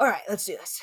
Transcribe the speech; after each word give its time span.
All 0.00 0.06
right, 0.06 0.22
let's 0.28 0.44
do 0.44 0.56
this. 0.56 0.80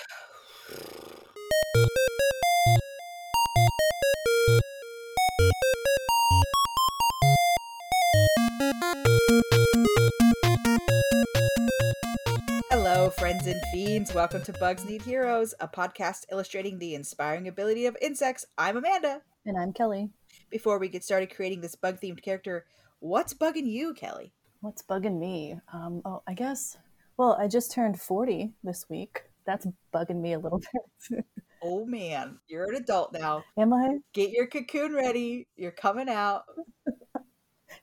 Hello, 12.70 13.10
friends 13.12 13.48
and 13.48 13.62
fiends. 13.72 14.14
Welcome 14.14 14.44
to 14.44 14.52
Bugs 14.52 14.84
Need 14.84 15.04
Heroes, 15.04 15.54
a 15.62 15.68
podcast 15.70 16.26
illustrating 16.30 16.78
the 16.78 16.94
inspiring 16.94 17.48
ability 17.48 17.86
of 17.86 17.96
insects. 18.02 18.46
I'm 18.58 18.76
Amanda. 18.76 19.22
And 19.46 19.58
I'm 19.58 19.72
Kelly. 19.72 20.10
Before 20.50 20.78
we 20.78 20.90
get 20.90 21.06
started 21.06 21.34
creating 21.34 21.62
this 21.62 21.76
bug 21.76 22.02
themed 22.02 22.22
character, 22.22 22.66
what's 23.00 23.34
bugging 23.34 23.72
you, 23.72 23.94
Kelly? 23.94 24.34
What's 24.60 24.82
bugging 24.82 25.20
me? 25.20 25.58
Um, 25.72 26.02
oh, 26.04 26.22
I 26.28 26.34
guess. 26.34 26.76
Well, 27.18 27.38
I 27.40 27.48
just 27.48 27.72
turned 27.72 28.00
40 28.00 28.54
this 28.64 28.86
week. 28.90 29.24
That's 29.46 29.68
bugging 29.94 30.22
me 30.22 30.34
a 30.34 30.40
little 30.40 30.62
bit. 31.10 31.26
Oh 31.64 31.86
man, 31.86 32.40
you're 32.48 32.70
an 32.70 32.76
adult 32.76 33.14
now. 33.14 33.44
Am 33.58 33.74
I? 33.74 33.98
Get 34.14 34.32
your 34.32 34.48
cocoon 34.48 34.94
ready. 34.94 35.48
You're 35.56 35.72
coming 35.72 36.10
out. 36.10 36.44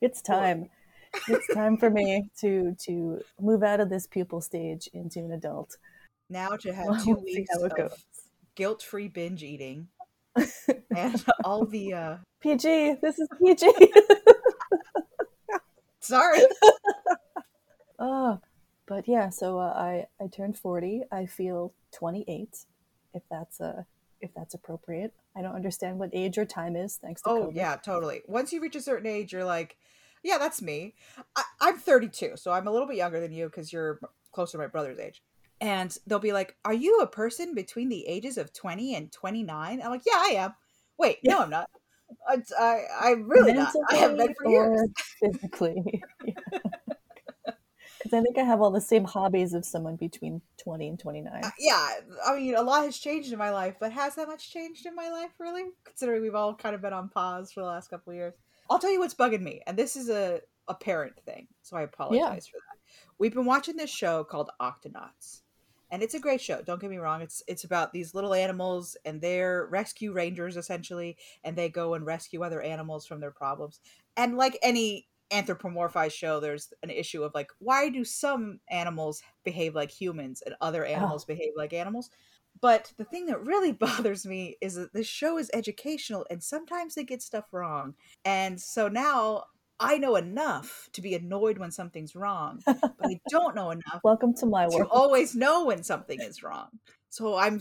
It's 0.01 0.23
time. 0.23 0.69
it's 1.29 1.55
time 1.55 1.77
for 1.77 1.91
me 1.91 2.29
to 2.41 2.75
to 2.87 3.21
move 3.41 3.63
out 3.63 3.79
of 3.79 3.91
this 3.91 4.09
pupal 4.09 4.43
stage 4.43 4.89
into 4.93 5.21
an 5.21 5.33
adult. 5.33 5.77
Now 6.31 6.57
to 6.57 6.73
have 6.75 6.87
We'll 6.87 6.97
two 7.05 7.23
see 7.27 7.37
weeks 7.37 7.57
of 7.57 7.93
guilt-free 8.57 9.09
binge 9.09 9.43
eating 9.43 9.89
and 10.97 11.25
all 11.45 11.67
the 11.67 11.93
uh 11.95 12.17
PG, 12.41 12.97
this 13.03 13.19
is 13.19 13.29
PG. 13.41 13.71
sorry. 16.01 16.41
oh, 17.99 18.41
but 18.93 19.09
yeah, 19.09 19.31
so 19.31 19.59
uh, 19.59 19.73
I 19.75 20.07
I 20.23 20.27
turned 20.27 20.59
40. 20.59 21.05
I 21.11 21.25
feel 21.25 21.73
28 21.93 22.67
if 23.15 23.23
that's 23.31 23.59
uh 23.59 23.85
if 24.21 24.35
that's 24.35 24.53
appropriate. 24.53 25.15
I 25.35 25.41
don't 25.41 25.55
understand 25.55 25.99
what 25.99 26.11
age 26.13 26.37
or 26.37 26.45
time 26.45 26.77
is 26.77 26.97
thanks 26.97 27.23
to 27.23 27.31
Oh 27.31 27.47
COVID. 27.47 27.55
yeah, 27.57 27.77
totally. 27.77 28.21
Once 28.29 28.53
you 28.53 28.61
reach 28.61 28.77
a 28.77 28.83
certain 28.83 29.07
age, 29.07 29.33
you're 29.33 29.47
like, 29.47 29.79
yeah, 30.23 30.37
that's 30.37 30.61
me. 30.61 30.95
I, 31.35 31.43
I'm 31.63 31.79
32, 31.79 32.33
so 32.37 32.53
I'm 32.53 32.69
a 32.69 32.71
little 32.71 32.87
bit 32.87 32.99
younger 32.99 33.19
than 33.19 33.33
you 33.33 33.47
because 33.47 33.73
you're 33.73 33.99
closer 34.31 34.53
to 34.53 34.59
my 34.59 34.67
brother's 34.67 34.99
age. 34.99 35.23
And 35.63 35.97
they'll 36.07 36.19
be 36.19 36.35
like, 36.35 36.57
"Are 36.67 36.75
you 36.75 36.99
a 36.99 37.07
person 37.07 37.55
between 37.55 37.89
the 37.89 38.07
ages 38.07 38.37
of 38.37 38.53
20 38.53 38.95
and 38.95 39.11
29?" 39.11 39.81
I'm 39.81 39.91
like, 39.91 40.03
"Yeah, 40.05 40.19
I 40.19 40.33
am." 40.37 40.55
Wait, 40.99 41.21
no, 41.25 41.39
I'm 41.39 41.51
not. 41.51 41.71
I, 42.29 42.43
I, 42.61 43.11
I'm 43.11 43.27
really 43.27 43.55
not. 43.55 43.73
I 43.91 43.97
have 43.97 44.19
been 44.19 44.35
for 44.35 44.51
years. 44.51 44.91
physically. 45.19 46.03
Because 48.13 48.21
I 48.21 48.25
think 48.25 48.39
I 48.39 48.45
have 48.45 48.61
all 48.61 48.71
the 48.71 48.81
same 48.81 49.05
hobbies 49.05 49.55
of 49.55 49.65
someone 49.65 49.97
between 49.97 50.43
20 50.59 50.89
and 50.89 50.99
29. 50.99 51.45
Uh, 51.45 51.51
yeah, 51.59 51.93
I 52.27 52.37
mean, 52.37 52.55
a 52.55 52.63
lot 52.63 52.85
has 52.85 52.99
changed 52.99 53.33
in 53.33 53.39
my 53.39 53.49
life, 53.49 53.77
but 53.81 53.91
has 53.93 54.17
that 54.17 54.29
much 54.29 54.53
changed 54.53 54.85
in 54.85 54.95
my 54.95 55.09
life, 55.09 55.31
really? 55.39 55.71
Considering 55.85 56.21
we've 56.21 56.35
all 56.35 56.55
kind 56.55 56.75
of 56.75 56.83
been 56.83 56.93
on 56.93 57.09
pause 57.09 57.53
for 57.53 57.61
the 57.61 57.67
last 57.67 57.89
couple 57.89 58.11
of 58.11 58.17
years. 58.17 58.35
I'll 58.69 58.79
tell 58.79 58.93
you 58.93 59.01
what's 59.01 59.15
bugging 59.15 59.41
me, 59.41 59.63
and 59.67 59.79
this 59.79 59.97
is 59.97 60.11
a, 60.11 60.41
a 60.69 60.75
parent 60.75 61.19
thing, 61.25 61.47
so 61.63 61.77
I 61.77 61.83
apologize 61.83 62.47
for 62.47 62.59
that. 62.59 62.79
We've 63.19 63.33
been 63.33 63.47
watching 63.47 63.77
this 63.77 63.91
show 63.91 64.25
called 64.25 64.51
Octonauts, 64.61 65.41
and 65.91 66.03
it's 66.03 66.15
a 66.15 66.21
great 66.21 66.43
show. 66.43 66.61
Don't 66.61 66.81
get 66.81 66.91
me 66.91 66.99
wrong; 66.99 67.23
it's 67.23 67.43
it's 67.49 67.65
about 67.65 67.95
these 67.95 68.15
little 68.15 68.35
animals, 68.35 68.95
and 69.07 69.23
they're 69.23 69.67
rescue 69.71 70.13
rangers 70.13 70.59
essentially, 70.59 71.17
and 71.45 71.57
they 71.57 71.71
go 71.71 71.95
and 71.95 72.05
rescue 72.05 72.43
other 72.43 72.61
animals 72.61 73.07
from 73.07 73.21
their 73.21 73.31
problems. 73.31 73.81
And 74.19 74.37
like 74.37 74.59
any 74.63 75.07
anthropomorphized 75.33 76.13
show, 76.13 76.41
there's 76.41 76.73
an 76.83 76.91
issue 76.91 77.23
of 77.23 77.35
like, 77.35 77.51
why 77.59 77.89
do 77.89 78.05
some 78.05 78.61
animals 78.71 79.23
behave 79.45 79.75
like 79.75 79.91
humans 79.91 80.43
and 80.45 80.55
other 80.61 80.85
animals 80.85 81.25
behave 81.25 81.53
like 81.57 81.73
animals? 81.73 82.11
But 82.61 82.93
the 82.99 83.05
thing 83.05 83.27
that 83.27 83.45
really 83.45 83.73
bothers 83.73 84.27
me 84.27 84.57
is 84.61 84.75
that 84.75 84.93
this 84.93 85.07
show 85.07 85.39
is 85.39 85.51
educational 85.55 86.27
and 86.31 86.43
sometimes 86.43 86.95
they 86.95 87.05
get 87.05 87.23
stuff 87.23 87.47
wrong. 87.53 87.95
And 88.25 88.61
so 88.61 88.89
now 88.89 89.45
I 89.81 89.99
know 89.99 90.17
enough 90.17 90.89
to 90.93 91.03
be 91.03 91.15
annoyed 91.15 91.59
when 91.59 91.73
something's 91.73 92.15
wrong, 92.15 92.61
but 92.65 92.79
I 93.05 93.19
don't 93.31 93.57
know 93.57 93.71
enough 93.73 94.01
Welcome 94.05 94.35
to 94.35 94.47
my 94.47 94.69
world. 94.69 94.83
to 94.83 94.89
always 94.89 95.35
know 95.35 95.65
when 95.65 95.83
something 95.83 96.21
is 96.21 96.43
wrong. 96.43 96.69
So 97.09 97.37
I'm 97.37 97.61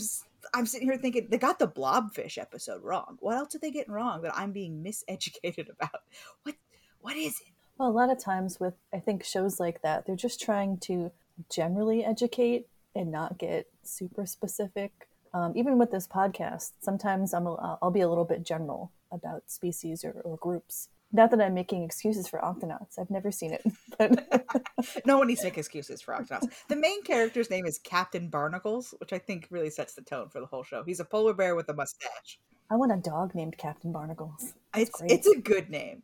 I'm 0.53 0.65
sitting 0.65 0.87
here 0.87 0.97
thinking 0.97 1.27
they 1.29 1.37
got 1.37 1.59
the 1.59 1.67
blobfish 1.67 2.37
episode 2.37 2.83
wrong. 2.83 3.17
What 3.19 3.37
else 3.37 3.49
did 3.49 3.61
they 3.61 3.71
get 3.71 3.89
wrong 3.89 4.21
that 4.21 4.37
I'm 4.37 4.51
being 4.51 4.83
miseducated 4.83 5.69
about? 5.79 6.01
What 6.43 6.55
what 6.99 7.15
is 7.15 7.33
it? 7.41 7.50
Well, 7.81 7.89
a 7.89 7.91
lot 7.91 8.11
of 8.11 8.19
times 8.19 8.59
with, 8.59 8.75
I 8.93 8.99
think, 8.99 9.23
shows 9.23 9.59
like 9.59 9.81
that, 9.81 10.05
they're 10.05 10.15
just 10.15 10.39
trying 10.39 10.77
to 10.81 11.11
generally 11.49 12.05
educate 12.05 12.67
and 12.93 13.11
not 13.11 13.39
get 13.39 13.65
super 13.81 14.27
specific. 14.27 15.07
Um, 15.33 15.53
even 15.55 15.79
with 15.79 15.89
this 15.89 16.07
podcast, 16.07 16.73
sometimes 16.79 17.33
I'm 17.33 17.47
a, 17.47 17.79
I'll 17.81 17.89
be 17.89 18.01
a 18.01 18.07
little 18.07 18.23
bit 18.23 18.45
general 18.45 18.91
about 19.11 19.49
species 19.49 20.05
or, 20.05 20.11
or 20.23 20.37
groups. 20.37 20.89
Not 21.11 21.31
that 21.31 21.41
I'm 21.41 21.55
making 21.55 21.81
excuses 21.81 22.27
for 22.27 22.37
octonauts. 22.37 22.99
I've 22.99 23.09
never 23.09 23.31
seen 23.31 23.51
it, 23.51 23.63
but 23.97 24.45
no 25.07 25.17
one 25.17 25.25
needs 25.25 25.39
to 25.39 25.47
make 25.47 25.57
excuses 25.57 26.03
for 26.03 26.13
Octonauts. 26.13 26.51
The 26.67 26.75
main 26.75 27.01
character's 27.01 27.49
name 27.49 27.65
is 27.65 27.79
Captain 27.79 28.29
Barnacles, 28.29 28.93
which 28.99 29.11
I 29.11 29.17
think 29.17 29.47
really 29.49 29.71
sets 29.71 29.95
the 29.95 30.03
tone 30.03 30.29
for 30.29 30.39
the 30.39 30.45
whole 30.45 30.63
show. 30.63 30.83
He's 30.83 30.99
a 30.99 31.05
polar 31.05 31.33
bear 31.33 31.55
with 31.55 31.67
a 31.67 31.73
mustache. 31.73 32.37
I 32.69 32.75
want 32.75 32.91
a 32.91 32.97
dog 32.97 33.33
named 33.33 33.57
Captain 33.57 33.91
Barnacles. 33.91 34.53
That's 34.71 34.89
It's 34.89 34.99
great. 34.99 35.11
it's 35.11 35.27
a 35.27 35.39
good 35.39 35.71
name. 35.71 36.03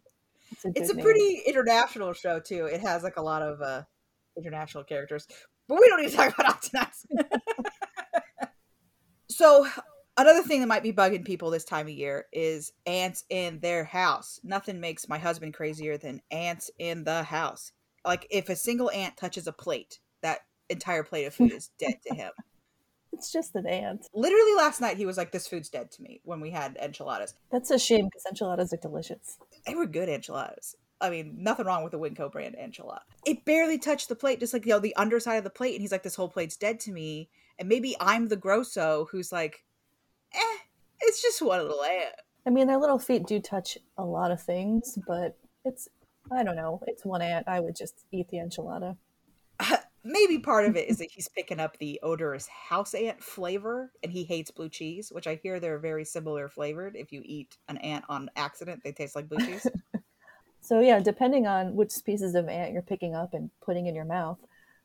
It's 0.52 0.66
a, 0.66 0.72
It's 0.76 0.90
a 0.90 0.96
pretty 0.96 1.42
international 1.46 2.14
show 2.14 2.40
too. 2.40 2.66
It 2.66 2.82
has 2.82 3.04
like 3.04 3.18
a 3.18 3.22
lot 3.22 3.42
of 3.42 3.62
uh 3.62 3.84
international 4.38 4.84
characters. 4.84 5.28
But 5.68 5.80
we 5.80 5.88
don't 5.88 6.02
need 6.02 6.12
to 6.12 6.16
talk 6.16 6.38
about 6.38 6.62
Octonauts. 6.62 7.06
so 9.30 9.68
another 10.18 10.44
thing 10.44 10.62
that 10.62 10.68
might 10.68 10.84
be 10.84 10.94
bugging 10.94 11.26
people 11.26 11.50
this 11.50 11.66
time 11.66 11.88
of 11.88 11.94
year 11.94 12.26
is 12.32 12.72
ants 12.86 13.26
in 13.30 13.60
their 13.60 13.84
house. 13.84 14.40
Nothing 14.44 14.80
makes 14.80 15.10
my 15.10 15.18
husband 15.18 15.54
crazier 15.54 15.98
than 15.98 16.22
ants 16.32 16.72
in 16.80 17.04
the 17.04 17.24
house. 17.24 17.74
Like 18.06 18.28
if 18.30 18.50
a 18.50 18.56
single 18.56 18.90
ant 18.92 19.18
touches 19.18 19.48
a 19.48 19.52
plate, 19.52 20.00
that 20.22 20.40
entire 20.70 21.04
plate 21.04 21.26
of 21.26 21.34
food 21.34 21.52
is 21.52 21.70
dead 21.80 21.96
to 22.08 22.16
him. 22.16 22.32
It's 23.12 23.32
just 23.32 23.56
an 23.56 23.66
ant. 23.66 24.08
Literally 24.14 24.54
last 24.56 24.80
night 24.80 24.98
he 24.98 25.06
was 25.06 25.18
like, 25.18 25.32
This 25.32 25.48
food's 25.48 25.70
dead 25.70 25.92
to 25.92 26.02
me 26.02 26.22
when 26.24 26.40
we 26.40 26.52
had 26.52 26.78
enchiladas. 26.82 27.34
That's 27.52 27.72
a 27.72 27.80
shame 27.80 28.06
because 28.06 28.26
enchiladas 28.30 28.72
are 28.74 28.78
delicious. 28.78 29.38
They 29.68 29.76
were 29.76 29.86
good 29.86 30.10
enchiladas. 30.10 30.76
I 31.00 31.10
mean, 31.12 31.36
nothing 31.38 31.66
wrong 31.66 31.84
with 31.84 31.92
the 31.92 32.00
Winco 32.00 32.32
brand 32.32 32.56
enchilada. 32.60 33.02
It 33.26 33.46
barely 33.46 33.78
touched 33.78 34.10
the 34.10 34.16
plate, 34.16 34.40
just 34.40 34.54
like 34.54 34.66
you 34.66 34.72
know 34.72 34.80
the 34.80 34.96
underside 34.96 35.38
of 35.38 35.44
the 35.44 35.50
plate, 35.50 35.74
and 35.74 35.82
he's 35.82 35.92
like, 35.92 36.04
"This 36.04 36.16
whole 36.16 36.30
plate's 36.30 36.58
dead 36.58 36.80
to 36.82 36.92
me." 36.92 37.30
And 37.60 37.70
maybe 37.70 37.96
I'm 38.00 38.30
the 38.30 38.36
grosso 38.36 39.08
who's 39.12 39.32
like, 39.32 39.64
"Eh, 40.34 40.58
it's 41.02 41.22
just 41.22 41.42
one 41.42 41.62
little 41.62 41.84
ant." 41.84 42.16
I 42.48 42.50
mean, 42.50 42.68
their 42.68 42.78
little 42.78 42.98
feet 42.98 43.28
do 43.28 43.40
touch 43.40 43.78
a 43.98 44.06
lot 44.06 44.32
of 44.32 44.42
things, 44.42 44.98
but 45.06 45.38
it's, 45.66 45.90
I 46.32 46.44
don't 46.44 46.56
know, 46.56 46.82
it's 46.88 47.04
one 47.06 47.22
ant. 47.22 47.48
I 47.48 47.60
would 47.60 47.76
just 47.76 48.06
eat 48.12 48.30
the 48.30 48.38
enchilada. 48.38 48.98
Maybe 50.08 50.40
part 50.40 50.66
of 50.66 50.76
it 50.76 50.90
is 50.90 50.98
that 51.00 51.12
he's 51.12 51.28
picking 51.28 51.60
up 51.60 51.78
the 51.78 52.00
odorous 52.02 52.48
house 52.48 52.94
ant 52.94 53.22
flavor, 53.22 53.92
and 54.04 54.12
he 54.12 54.24
hates 54.24 54.52
blue 54.52 54.70
cheese, 54.70 55.12
which 55.12 55.28
I 55.28 55.36
hear 55.36 55.60
they're 55.60 55.78
very 55.80 56.06
similar 56.06 56.48
flavored. 56.48 56.96
If 56.96 57.12
you 57.12 57.22
eat 57.26 57.58
an 57.68 57.78
ant 57.78 58.06
on 58.10 58.30
accident, 58.36 58.82
they 58.84 58.92
taste 58.92 59.16
like 59.16 59.30
blue 59.30 59.46
cheese. 59.46 59.68
So, 60.60 60.82
yeah, 60.82 61.00
depending 61.00 61.48
on 61.48 61.76
which 61.76 61.92
species 61.92 62.36
of 62.36 62.50
ant 62.50 62.74
you're 62.74 62.82
picking 62.82 63.16
up 63.16 63.34
and 63.34 63.52
putting 63.62 63.86
in 63.88 63.96
your 63.96 64.04
mouth, 64.04 64.40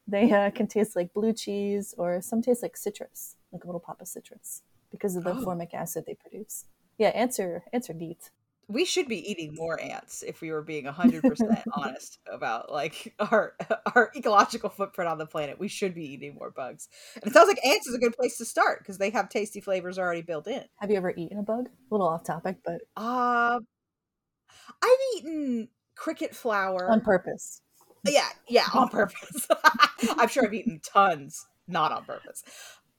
they 0.07 0.31
uh, 0.31 0.51
can 0.51 0.69
taste 0.69 0.95
like 0.95 1.13
blue 1.13 1.33
cheese 1.33 1.93
or 1.99 2.21
some 2.21 2.41
taste 2.41 2.63
like 2.63 2.77
citrus, 2.77 3.35
like 3.53 3.65
a 3.65 3.67
little 3.67 3.81
pop 3.81 4.01
of 4.01 4.07
citrus, 4.07 4.63
because 4.93 5.17
of 5.17 5.25
the 5.25 5.31
Oh. 5.31 5.43
formic 5.43 5.75
acid 5.75 6.05
they 6.07 6.15
produce. 6.15 6.67
Yeah, 6.99 7.09
ants 7.09 7.41
are 7.41 7.65
neat. 7.93 8.31
We 8.73 8.85
should 8.85 9.07
be 9.09 9.31
eating 9.31 9.55
more 9.55 9.81
ants 9.81 10.23
if 10.23 10.41
we 10.41 10.51
were 10.51 10.63
being 10.63 10.85
100% 10.87 11.63
honest 11.75 12.19
about 12.31 12.73
like 12.73 13.15
our 13.31 13.55
our 13.95 14.11
ecological 14.17 14.71
footprint 14.71 15.11
on 15.11 15.19
the 15.19 15.27
planet. 15.27 15.59
We 15.59 15.69
should 15.69 15.95
be 15.95 16.05
eating 16.13 16.35
more 16.35 16.51
bugs. 16.51 16.89
And 17.17 17.25
it 17.27 17.33
sounds 17.33 17.49
like 17.49 17.65
ants 17.65 17.87
is 17.87 17.95
a 17.95 17.99
good 17.99 18.17
place 18.17 18.39
to 18.39 18.45
start 18.45 18.79
because 18.81 18.99
they 18.99 19.11
have 19.11 19.29
tasty 19.29 19.61
flavors 19.61 19.99
already 19.99 20.23
built 20.23 20.47
in. 20.47 20.65
Have 20.79 20.91
you 20.91 20.97
ever 20.97 21.13
eaten 21.17 21.39
a 21.39 21.43
bug? 21.43 21.67
A 21.69 21.95
little 21.95 22.07
off 22.09 22.25
topic, 22.25 22.57
but 22.65 22.81
uh 22.97 23.61
i've 24.83 24.99
eaten 25.17 25.69
cricket 25.95 26.35
flour. 26.35 26.91
on 26.91 27.01
purpose. 27.01 27.61
yeah 28.05 28.29
yeah 28.49 28.67
on 28.75 28.89
purpose. 28.91 29.47
I'm 30.19 30.29
sure 30.29 30.45
i've 30.45 30.55
eaten 30.55 30.81
tons 30.83 31.47
not 31.69 31.93
on 31.93 32.05
purpose. 32.05 32.43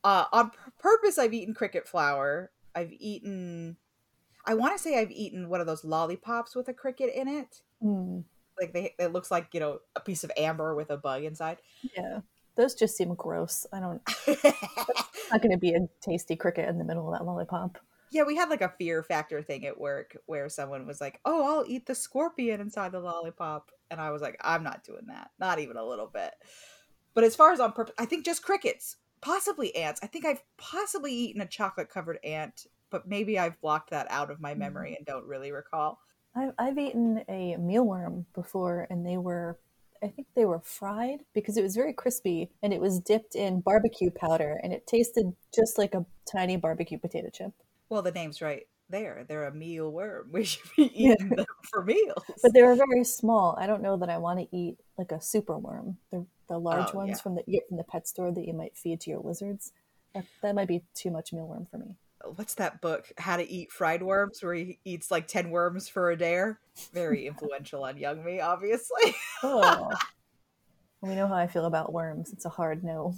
Uh 0.03 0.25
on 0.31 0.51
pur- 0.51 0.71
purpose 0.79 1.17
i've 1.17 1.33
eaten 1.33 1.53
cricket 1.53 1.87
flour. 1.87 2.51
I've 2.75 2.91
eaten 2.91 3.77
i 4.45 4.53
want 4.53 4.75
to 4.75 4.81
say 4.81 4.99
i've 4.99 5.11
eaten 5.11 5.49
one 5.49 5.61
of 5.61 5.67
those 5.67 5.83
lollipops 5.83 6.55
with 6.55 6.67
a 6.67 6.73
cricket 6.73 7.13
in 7.13 7.27
it. 7.27 7.61
Mm, 7.83 8.23
like 8.59 8.73
they 8.73 8.95
it 8.99 9.11
looks 9.13 9.31
like 9.31 9.49
you 9.53 9.59
know 9.59 9.79
a 9.95 9.99
piece 9.99 10.23
of 10.23 10.31
amber 10.37 10.75
with 10.75 10.89
a 10.89 10.97
bug 10.97 11.23
inside. 11.23 11.57
Yeah, 11.97 12.19
those 12.55 12.75
just 12.75 12.95
seem 12.95 13.13
gross. 13.15 13.65
I 13.73 13.79
don't, 13.79 14.01
not 15.31 15.41
going 15.41 15.51
to 15.51 15.57
be 15.57 15.73
a 15.73 15.87
tasty 16.01 16.35
cricket 16.35 16.69
in 16.69 16.77
the 16.77 16.83
middle 16.83 17.11
of 17.11 17.17
that 17.17 17.25
lollipop. 17.25 17.77
yeah 18.11 18.23
we 18.23 18.35
had 18.35 18.49
like 18.49 18.61
a 18.61 18.73
fear 18.77 19.01
factor 19.03 19.41
thing 19.41 19.65
at 19.65 19.79
work 19.79 20.15
where 20.27 20.47
someone 20.49 20.85
was 20.85 21.01
like 21.01 21.19
oh 21.25 21.57
i'll 21.59 21.65
eat 21.67 21.85
the 21.87 21.95
scorpion 21.95 22.61
inside 22.61 22.91
the 22.91 22.99
lollipop. 22.99 23.71
And 23.91 23.99
i 23.99 24.11
was 24.11 24.21
like 24.21 24.37
i'm 24.41 24.63
not 24.63 24.83
doing 24.83 25.07
that. 25.07 25.31
Not 25.39 25.59
even 25.59 25.77
a 25.77 25.85
little 25.85 26.07
bit. 26.07 26.33
But 27.13 27.23
as 27.23 27.35
far 27.35 27.51
as 27.51 27.59
on 27.59 27.71
purpose 27.73 27.95
i 27.97 28.05
think 28.05 28.25
just 28.25 28.43
crickets 28.43 28.97
possibly 29.23 29.73
ants. 29.73 30.01
I 30.03 30.07
think 30.07 30.25
I've 30.25 30.43
possibly 30.57 31.13
eaten 31.13 31.41
a 31.41 31.47
chocolate 31.47 31.89
covered 31.89 32.19
ant, 32.25 32.67
but 32.93 33.07
maybe 33.07 33.39
I've 33.39 33.59
blocked 33.59 33.89
that 33.89 34.05
out 34.11 34.29
of 34.29 34.39
my 34.39 34.53
memory 34.53 34.91
mm-hmm. 34.91 34.97
and 34.97 35.05
don't 35.07 35.25
really 35.25 35.51
recall. 35.51 35.99
I've, 36.35 36.53
I've 36.59 36.77
eaten 36.77 37.23
a 37.27 37.57
mealworm 37.59 38.25
before, 38.35 38.85
and 38.91 39.03
they 39.03 39.17
were, 39.17 39.59
I 40.03 40.07
think 40.09 40.27
they 40.35 40.45
were 40.45 40.59
fried 40.59 41.21
because 41.33 41.57
it 41.57 41.63
was 41.63 41.75
very 41.75 41.91
crispy 41.91 42.51
and 42.61 42.71
it 42.71 42.79
was 42.79 42.99
dipped 42.99 43.33
in 43.33 43.61
barbecue 43.61 44.11
powder 44.11 44.59
and 44.63 44.71
it 44.71 44.85
tasted 44.85 45.33
just 45.53 45.79
like 45.79 45.95
a 45.95 46.05
tiny 46.31 46.55
barbecue 46.55 46.99
potato 46.99 47.29
chip. 47.33 47.51
Well, 47.89 48.03
the 48.03 48.11
name's 48.11 48.43
right 48.43 48.67
there. 48.89 49.25
They're 49.27 49.47
a 49.47 49.53
meal 49.53 49.91
worm. 49.91 50.29
We 50.31 50.43
should 50.43 50.69
be 50.77 50.91
eating 50.93 51.29
them 51.29 51.45
for 51.71 51.83
meals. 51.83 52.23
But 52.43 52.53
they 52.53 52.61
were 52.61 52.75
very 52.75 53.03
small. 53.03 53.57
I 53.59 53.65
don't 53.65 53.81
know 53.81 53.97
that 53.97 54.09
I 54.09 54.19
want 54.19 54.39
to 54.39 54.55
eat 54.55 54.77
like 54.99 55.11
a 55.11 55.19
super 55.19 55.57
worm. 55.57 55.97
The 56.11 56.25
the 56.47 56.59
large 56.59 56.89
oh, 56.93 56.97
ones 56.97 57.09
yeah. 57.09 57.21
from 57.21 57.35
the 57.35 57.43
from 57.67 57.77
the 57.77 57.83
pet 57.83 58.07
store 58.07 58.31
that 58.31 58.45
you 58.45 58.53
might 58.53 58.77
feed 58.77 59.01
to 59.01 59.09
your 59.09 59.21
lizards. 59.21 59.71
That, 60.13 60.25
that 60.43 60.53
might 60.53 60.67
be 60.67 60.83
too 60.93 61.09
much 61.09 61.31
mealworm 61.31 61.67
for 61.71 61.79
me. 61.79 61.95
What's 62.35 62.55
that 62.55 62.81
book? 62.81 63.11
How 63.17 63.37
to 63.37 63.49
Eat 63.49 63.71
Fried 63.71 64.01
Worms, 64.01 64.41
where 64.41 64.53
he 64.53 64.79
eats 64.85 65.11
like 65.11 65.27
ten 65.27 65.49
worms 65.49 65.89
for 65.89 66.11
a 66.11 66.17
dare. 66.17 66.59
Very 66.93 67.27
influential 67.27 67.83
on 67.83 67.97
young 67.97 68.23
me, 68.23 68.39
obviously. 68.39 69.15
oh. 69.43 69.89
We 71.01 71.15
know 71.15 71.27
how 71.27 71.35
I 71.35 71.47
feel 71.47 71.65
about 71.65 71.91
worms. 71.91 72.31
It's 72.31 72.45
a 72.45 72.49
hard 72.49 72.81
no. 72.81 73.13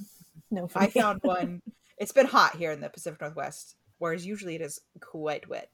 No 0.49 0.67
I 0.73 0.87
found 0.87 1.19
one. 1.23 1.61
It's 1.99 2.11
been 2.11 2.25
hot 2.25 2.55
here 2.55 2.71
in 2.71 2.81
the 2.81 2.89
Pacific 2.89 3.21
Northwest 3.21 3.75
whereas 3.97 4.25
usually 4.25 4.55
it 4.55 4.61
is 4.61 4.81
quite 4.99 5.47
wet. 5.49 5.69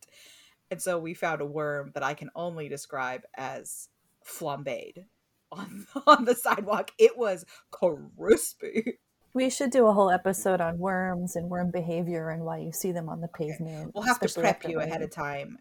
And 0.69 0.81
so 0.81 0.99
we 0.99 1.13
found 1.13 1.41
a 1.41 1.45
worm 1.45 1.91
that 1.93 2.03
I 2.03 2.13
can 2.13 2.29
only 2.35 2.69
describe 2.69 3.23
as 3.35 3.89
flambéed 4.25 5.05
on 5.51 5.85
on 6.07 6.25
the 6.25 6.35
sidewalk. 6.35 6.91
It 6.97 7.17
was 7.17 7.45
crispy. 7.71 8.99
We 9.33 9.49
should 9.49 9.71
do 9.71 9.87
a 9.87 9.93
whole 9.93 10.11
episode 10.11 10.59
on 10.61 10.77
worms 10.77 11.35
and 11.35 11.49
worm 11.49 11.71
behavior 11.71 12.29
and 12.29 12.43
why 12.43 12.57
you 12.57 12.71
see 12.71 12.91
them 12.91 13.07
on 13.07 13.21
the 13.21 13.27
pavement. 13.29 13.83
Okay. 13.83 13.91
We'll 13.93 14.03
have 14.03 14.19
to 14.19 14.29
prep 14.29 14.67
you 14.67 14.79
ahead 14.79 15.01
of 15.01 15.11
time. 15.11 15.59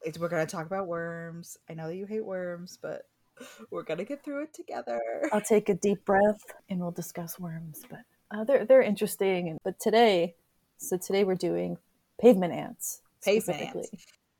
It's, 0.00 0.18
we're 0.18 0.28
going 0.28 0.46
to 0.46 0.50
talk 0.50 0.66
about 0.66 0.86
worms. 0.86 1.58
I 1.68 1.74
know 1.74 1.88
that 1.88 1.96
you 1.96 2.06
hate 2.06 2.24
worms, 2.24 2.78
but 2.80 3.02
we're 3.70 3.82
going 3.82 3.98
to 3.98 4.04
get 4.04 4.24
through 4.24 4.44
it 4.44 4.54
together. 4.54 5.00
I'll 5.32 5.40
take 5.40 5.68
a 5.68 5.74
deep 5.74 6.04
breath 6.04 6.42
and 6.68 6.80
we'll 6.80 6.90
discuss 6.90 7.38
worms. 7.38 7.82
But 7.88 8.00
uh, 8.30 8.44
they're 8.44 8.64
they're 8.64 8.82
interesting. 8.82 9.58
But 9.62 9.78
today, 9.78 10.34
so 10.78 10.96
today 10.96 11.24
we're 11.24 11.34
doing 11.34 11.76
pavement 12.20 12.54
ants. 12.54 13.02
Pavement 13.22 13.60
ants. 13.60 13.90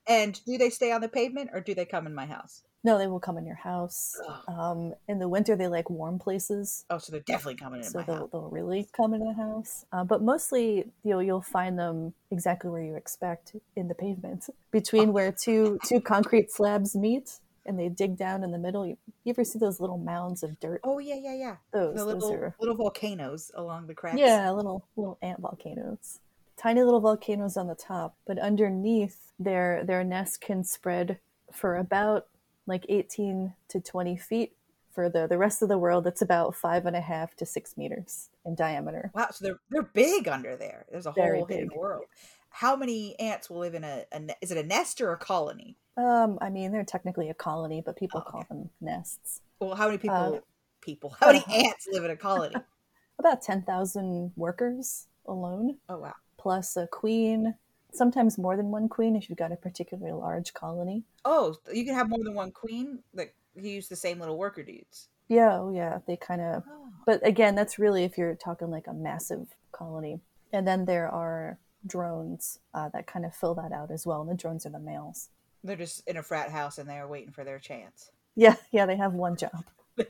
And 0.09 0.41
do 0.45 0.59
they 0.59 0.71
stay 0.71 0.93
on 0.93 1.01
the 1.01 1.09
pavement 1.09 1.51
or 1.53 1.61
do 1.61 1.75
they 1.75 1.85
come 1.85 2.07
in 2.07 2.15
my 2.15 2.27
house? 2.27 2.63
No, 2.85 2.99
they 2.99 3.07
will 3.07 3.21
come 3.21 3.39
in 3.39 3.47
your 3.47 3.57
house. 3.57 4.21
Um, 4.49 4.93
in 5.07 5.21
the 5.21 5.29
winter, 5.29 5.55
they 5.55 5.69
like 5.69 5.89
warm 5.89 6.19
places. 6.19 6.85
Oh, 6.91 6.99
so 6.99 7.13
they're 7.13 7.21
definitely 7.21 7.55
coming 7.55 7.83
in. 7.83 7.89
So 7.89 8.03
they'll, 8.03 8.17
house. 8.17 8.29
they'll 8.33 8.51
really 8.51 8.89
come 8.97 9.15
in 9.15 9.21
the 9.21 9.35
house. 9.35 9.85
Uh, 9.93 10.03
but 10.03 10.23
mostly, 10.23 10.91
you'll 11.05 11.23
you'll 11.23 11.43
find 11.43 11.79
them 11.79 12.13
exactly 12.33 12.71
where 12.71 12.83
you 12.83 12.97
expect 12.97 13.55
in 13.77 13.87
the 13.87 13.95
pavement, 13.95 14.49
between 14.73 15.11
oh. 15.11 15.13
where 15.13 15.33
two 15.33 15.79
two 15.87 16.01
concrete 16.01 16.51
slabs 16.51 16.97
meet, 16.97 17.39
and 17.67 17.79
they 17.79 17.89
dig 17.89 18.17
down 18.17 18.43
in 18.43 18.51
the 18.51 18.59
middle. 18.59 18.85
You, 18.85 18.99
you, 19.23 19.31
ever 19.31 19.45
see 19.45 19.61
those 19.61 19.79
little 19.79 19.99
mounds 19.99 20.43
of 20.43 20.59
dirt? 20.59 20.81
Oh 20.83 20.99
yeah, 20.99 21.19
yeah, 21.21 21.35
yeah. 21.35 21.57
Those, 21.73 21.95
the 21.95 22.05
little 22.05 22.21
those 22.21 22.31
are, 22.33 22.57
little 22.59 22.77
volcanoes 22.77 23.53
along 23.55 23.87
the 23.87 23.95
cracks. 23.95 24.19
Yeah, 24.19 24.51
little 24.51 24.85
little 24.97 25.19
ant 25.23 25.41
volcanoes 25.41 26.19
tiny 26.55 26.83
little 26.83 27.01
volcanoes 27.01 27.57
on 27.57 27.67
the 27.67 27.75
top, 27.75 28.15
but 28.25 28.39
underneath 28.39 29.33
their 29.39 29.83
their 29.85 30.05
nest 30.05 30.41
can 30.41 30.63
spread 30.63 31.19
for 31.53 31.77
about 31.77 32.27
like 32.67 32.87
18 32.89 33.55
to 33.69 33.81
20 33.81 34.17
feet. 34.17 34.53
For 34.91 35.09
the, 35.09 35.27
the 35.27 35.39
rest 35.39 35.63
of 35.63 35.71
the 35.71 35.79
world, 35.79 36.07
it's 36.07 36.21
about 36.21 36.55
five 36.55 36.85
and 36.85 36.95
a 36.95 37.01
half 37.01 37.35
to 37.37 37.47
six 37.47 37.79
meters 37.79 38.29
in 38.45 38.55
diameter. 38.55 39.11
Wow, 39.15 39.29
so 39.31 39.43
they're 39.43 39.61
they're 39.71 39.91
big 39.95 40.29
under 40.29 40.55
there. 40.55 40.85
There's 40.91 41.07
a 41.07 41.13
Very 41.13 41.39
whole 41.39 41.47
big. 41.47 41.61
hidden 41.61 41.71
world. 41.75 42.05
How 42.51 42.77
many 42.77 43.19
ants 43.19 43.49
will 43.49 43.61
live 43.61 43.75
in 43.75 43.85
a, 43.85 44.05
a, 44.13 44.21
is 44.43 44.51
it 44.51 44.59
a 44.59 44.63
nest 44.63 45.01
or 45.01 45.13
a 45.13 45.17
colony? 45.17 45.79
Um, 45.97 46.37
I 46.43 46.51
mean, 46.51 46.73
they're 46.73 46.85
technically 46.85 47.31
a 47.31 47.35
colony, 47.35 47.83
but 47.83 47.97
people 47.97 48.23
oh, 48.27 48.31
call 48.31 48.45
them 48.51 48.69
nests. 48.83 49.41
Well, 49.61 49.75
how 49.75 49.87
many 49.87 49.97
people? 49.97 50.35
Uh, 50.35 50.41
people? 50.83 51.17
How 51.19 51.29
many 51.29 51.43
ants 51.51 51.89
live 51.91 52.05
in 52.05 52.11
a 52.11 52.17
colony? 52.17 52.57
About 53.19 53.41
ten 53.41 53.63
thousand 53.63 54.33
workers 54.37 55.07
alone. 55.27 55.79
Oh 55.89 56.01
wow! 56.01 56.13
plus 56.43 56.77
a 56.77 56.89
queen, 56.89 57.55
sometimes 57.93 58.39
more 58.39 58.57
than 58.57 58.71
one 58.71 58.89
queen 58.89 59.17
if 59.17 59.29
you've 59.29 59.39
got 59.39 59.53
a 59.53 59.57
particularly 59.57 60.13
large 60.13 60.55
colony. 60.55 61.05
Oh, 61.25 61.57
you 61.73 61.85
can 61.85 61.95
have 61.95 62.09
more 62.09 62.23
than 62.23 62.35
one 62.35 62.51
queen? 62.51 63.01
Like 63.15 63.35
you 63.55 63.71
use 63.71 63.89
the 63.89 63.97
same 63.97 64.19
little 64.19 64.39
worker 64.39 64.63
dudes. 64.63 65.09
Yeah, 65.29 65.61
oh 65.61 65.73
yeah, 65.73 65.99
they 66.07 66.17
kind 66.17 66.41
of. 66.41 66.65
Oh. 66.69 66.89
But 67.07 67.27
again, 67.27 67.55
that's 67.55 67.79
really 67.79 68.05
if 68.05 68.19
you're 68.19 68.35
talking 68.35 68.71
like 68.71 68.87
a 68.87 68.93
massive 68.93 69.55
colony. 69.73 70.21
And 70.53 70.67
then 70.69 70.85
there 70.85 71.09
are 71.09 71.59
drones 71.87 72.59
uh, 72.75 72.89
that 72.91 73.07
kind 73.07 73.25
of 73.25 73.35
fill 73.35 73.55
that 73.55 73.73
out 73.73 73.91
as 73.91 74.07
well. 74.07 74.21
And 74.21 74.31
the 74.31 74.35
drones 74.35 74.67
are 74.67 74.71
the 74.71 74.79
males. 74.79 75.31
They're 75.65 75.77
just 75.77 76.07
in 76.07 76.17
a 76.17 76.23
frat 76.23 76.51
house 76.51 76.79
and 76.79 76.89
they're 76.89 77.09
waiting 77.09 77.33
for 77.33 77.45
their 77.45 77.59
chance. 77.59 78.11
Yeah, 78.35 78.57
yeah, 78.71 78.87
they 78.87 78.97
have 78.97 79.15
one 79.15 79.37
job. 79.37 79.65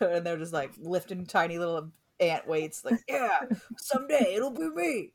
and 0.00 0.26
they're 0.26 0.38
just 0.38 0.52
like 0.52 0.72
lifting 0.78 1.26
tiny 1.26 1.58
little 1.58 1.90
ant 2.20 2.46
weights, 2.46 2.84
like, 2.84 3.00
yeah, 3.08 3.40
someday 3.76 4.34
it'll 4.34 4.50
be 4.50 4.68
me. 4.68 5.12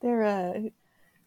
They're 0.00 0.22
uh, 0.22 0.60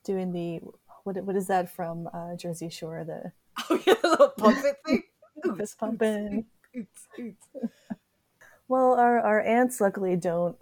doing 0.10 0.32
the 0.32 0.60
what? 1.04 1.24
What 1.24 1.36
is 1.36 1.48
that 1.48 1.70
from 1.70 2.10
uh, 2.14 2.36
Jersey 2.36 2.70
Shore? 2.70 3.04
The 3.06 3.32
oh 3.70 3.80
yeah, 3.86 3.94
the 4.02 4.08
little 4.10 4.30
pump 4.30 4.66
it 4.66 4.76
thing. 4.86 5.04
Fist 5.58 5.78
pumping. 5.78 6.46
well, 8.68 8.94
our 8.94 9.20
our 9.20 9.40
ants 9.40 9.80
luckily 9.80 10.16
don't 10.16 10.58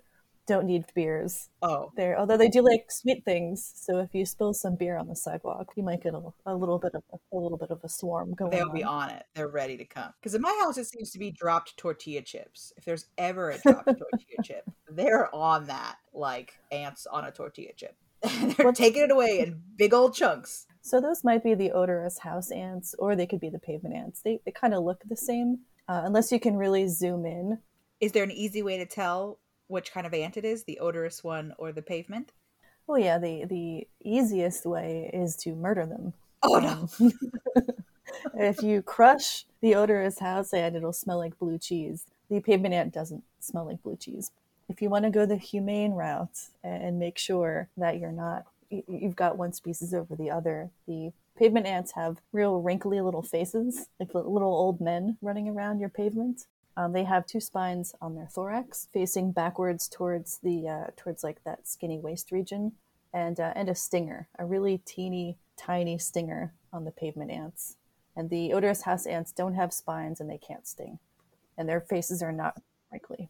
don't 0.47 0.65
need 0.65 0.85
beers. 0.93 1.49
Oh, 1.61 1.91
there. 1.95 2.19
Although 2.19 2.37
they 2.37 2.49
do 2.49 2.61
like 2.61 2.91
sweet 2.91 3.23
things, 3.23 3.71
so 3.75 3.99
if 3.99 4.13
you 4.13 4.25
spill 4.25 4.53
some 4.53 4.75
beer 4.75 4.97
on 4.97 5.07
the 5.07 5.15
sidewalk, 5.15 5.71
you 5.75 5.83
might 5.83 6.03
get 6.03 6.13
a, 6.13 6.21
a 6.45 6.55
little 6.55 6.79
bit 6.79 6.93
of 6.93 7.03
a, 7.13 7.17
a, 7.35 7.37
little 7.37 7.57
bit 7.57 7.69
of 7.69 7.79
a 7.83 7.89
swarm 7.89 8.33
going. 8.33 8.51
They'll 8.51 8.69
on. 8.69 8.75
be 8.75 8.83
on 8.83 9.09
it. 9.09 9.23
They're 9.33 9.47
ready 9.47 9.77
to 9.77 9.85
come. 9.85 10.13
Because 10.19 10.35
in 10.35 10.41
my 10.41 10.57
house, 10.61 10.77
it 10.77 10.85
seems 10.85 11.11
to 11.11 11.19
be 11.19 11.31
dropped 11.31 11.77
tortilla 11.77 12.21
chips. 12.21 12.73
If 12.77 12.85
there's 12.85 13.07
ever 13.17 13.51
a 13.51 13.57
dropped 13.59 13.85
tortilla 13.85 14.43
chip, 14.43 14.69
they're 14.89 15.33
on 15.33 15.67
that 15.67 15.97
like 16.13 16.53
ants 16.71 17.07
on 17.07 17.25
a 17.25 17.31
tortilla 17.31 17.71
chip. 17.75 17.95
they're 18.57 18.71
taking 18.71 19.03
it 19.03 19.11
away 19.11 19.39
in 19.39 19.61
big 19.75 19.93
old 19.93 20.13
chunks. 20.13 20.65
So 20.81 21.01
those 21.01 21.23
might 21.23 21.43
be 21.43 21.53
the 21.53 21.71
odorous 21.71 22.19
house 22.19 22.49
ants, 22.49 22.95
or 22.97 23.15
they 23.15 23.27
could 23.27 23.41
be 23.41 23.49
the 23.49 23.59
pavement 23.59 23.95
ants. 23.95 24.21
They 24.21 24.39
they 24.45 24.51
kind 24.51 24.73
of 24.73 24.83
look 24.83 25.03
the 25.05 25.17
same, 25.17 25.59
uh, 25.89 26.03
unless 26.05 26.31
you 26.31 26.39
can 26.39 26.55
really 26.55 26.87
zoom 26.87 27.25
in. 27.25 27.59
Is 27.99 28.11
there 28.11 28.23
an 28.23 28.31
easy 28.31 28.63
way 28.63 28.77
to 28.77 28.85
tell 28.85 29.39
which 29.67 29.91
kind 29.91 30.07
of 30.07 30.13
ant 30.13 30.37
it 30.37 30.45
is, 30.45 30.63
the 30.63 30.79
odorous 30.79 31.23
one 31.23 31.53
or 31.57 31.71
the 31.71 31.81
pavement? 31.81 32.31
Well, 32.85 32.99
yeah, 32.99 33.17
the 33.17 33.45
the 33.45 33.87
easiest 34.01 34.65
way 34.65 35.11
is 35.13 35.35
to 35.37 35.55
murder 35.55 35.85
them. 35.85 36.13
Oh 36.41 36.59
no! 36.59 37.05
Um, 37.05 37.63
if 38.35 38.63
you 38.63 38.81
crush 38.81 39.45
the 39.61 39.75
odorous 39.75 40.19
house 40.19 40.53
ant, 40.53 40.75
it'll 40.75 40.93
smell 40.93 41.17
like 41.17 41.37
blue 41.37 41.57
cheese. 41.57 42.05
The 42.29 42.39
pavement 42.39 42.73
ant 42.73 42.93
doesn't 42.93 43.23
smell 43.39 43.65
like 43.65 43.83
blue 43.83 43.97
cheese. 43.97 44.31
If 44.69 44.81
you 44.81 44.89
want 44.89 45.05
to 45.05 45.11
go 45.11 45.25
the 45.25 45.37
humane 45.37 45.93
route 45.93 46.49
and 46.63 46.99
make 46.99 47.17
sure 47.17 47.69
that 47.77 47.99
you're 47.99 48.11
not 48.11 48.45
you've 48.69 49.15
got 49.15 49.37
one 49.37 49.53
species 49.53 49.93
over 49.93 50.15
the 50.15 50.29
other, 50.29 50.71
the 50.87 51.13
pavement 51.37 51.65
ants 51.65 51.93
have 51.93 52.17
real 52.31 52.61
wrinkly 52.61 52.99
little 52.99 53.21
faces, 53.21 53.87
like 53.99 54.13
little 54.13 54.53
old 54.53 54.81
men 54.81 55.17
running 55.21 55.47
around 55.47 55.79
your 55.79 55.89
pavement. 55.89 56.45
Um, 56.75 56.93
they 56.93 57.05
have 57.05 57.25
two 57.25 57.39
spines 57.39 57.95
on 58.01 58.15
their 58.15 58.27
thorax, 58.27 58.87
facing 58.93 59.31
backwards 59.31 59.87
towards 59.87 60.39
the 60.43 60.67
uh, 60.67 60.91
towards 60.95 61.23
like 61.23 61.43
that 61.43 61.67
skinny 61.67 61.97
waist 61.97 62.31
region, 62.31 62.73
and 63.13 63.39
uh, 63.39 63.53
and 63.55 63.69
a 63.69 63.75
stinger, 63.75 64.27
a 64.37 64.45
really 64.45 64.79
teeny 64.85 65.37
tiny 65.55 65.97
stinger 65.97 66.53
on 66.71 66.85
the 66.85 66.91
pavement 66.91 67.31
ants. 67.31 67.77
And 68.15 68.29
the 68.29 68.51
odorous 68.51 68.81
house 68.81 69.05
ants 69.05 69.31
don't 69.31 69.55
have 69.55 69.71
spines 69.73 70.19
and 70.19 70.29
they 70.29 70.37
can't 70.37 70.67
sting, 70.67 70.99
and 71.57 71.67
their 71.67 71.81
faces 71.81 72.21
are 72.21 72.31
not 72.31 72.61
wrinkly. 72.91 73.29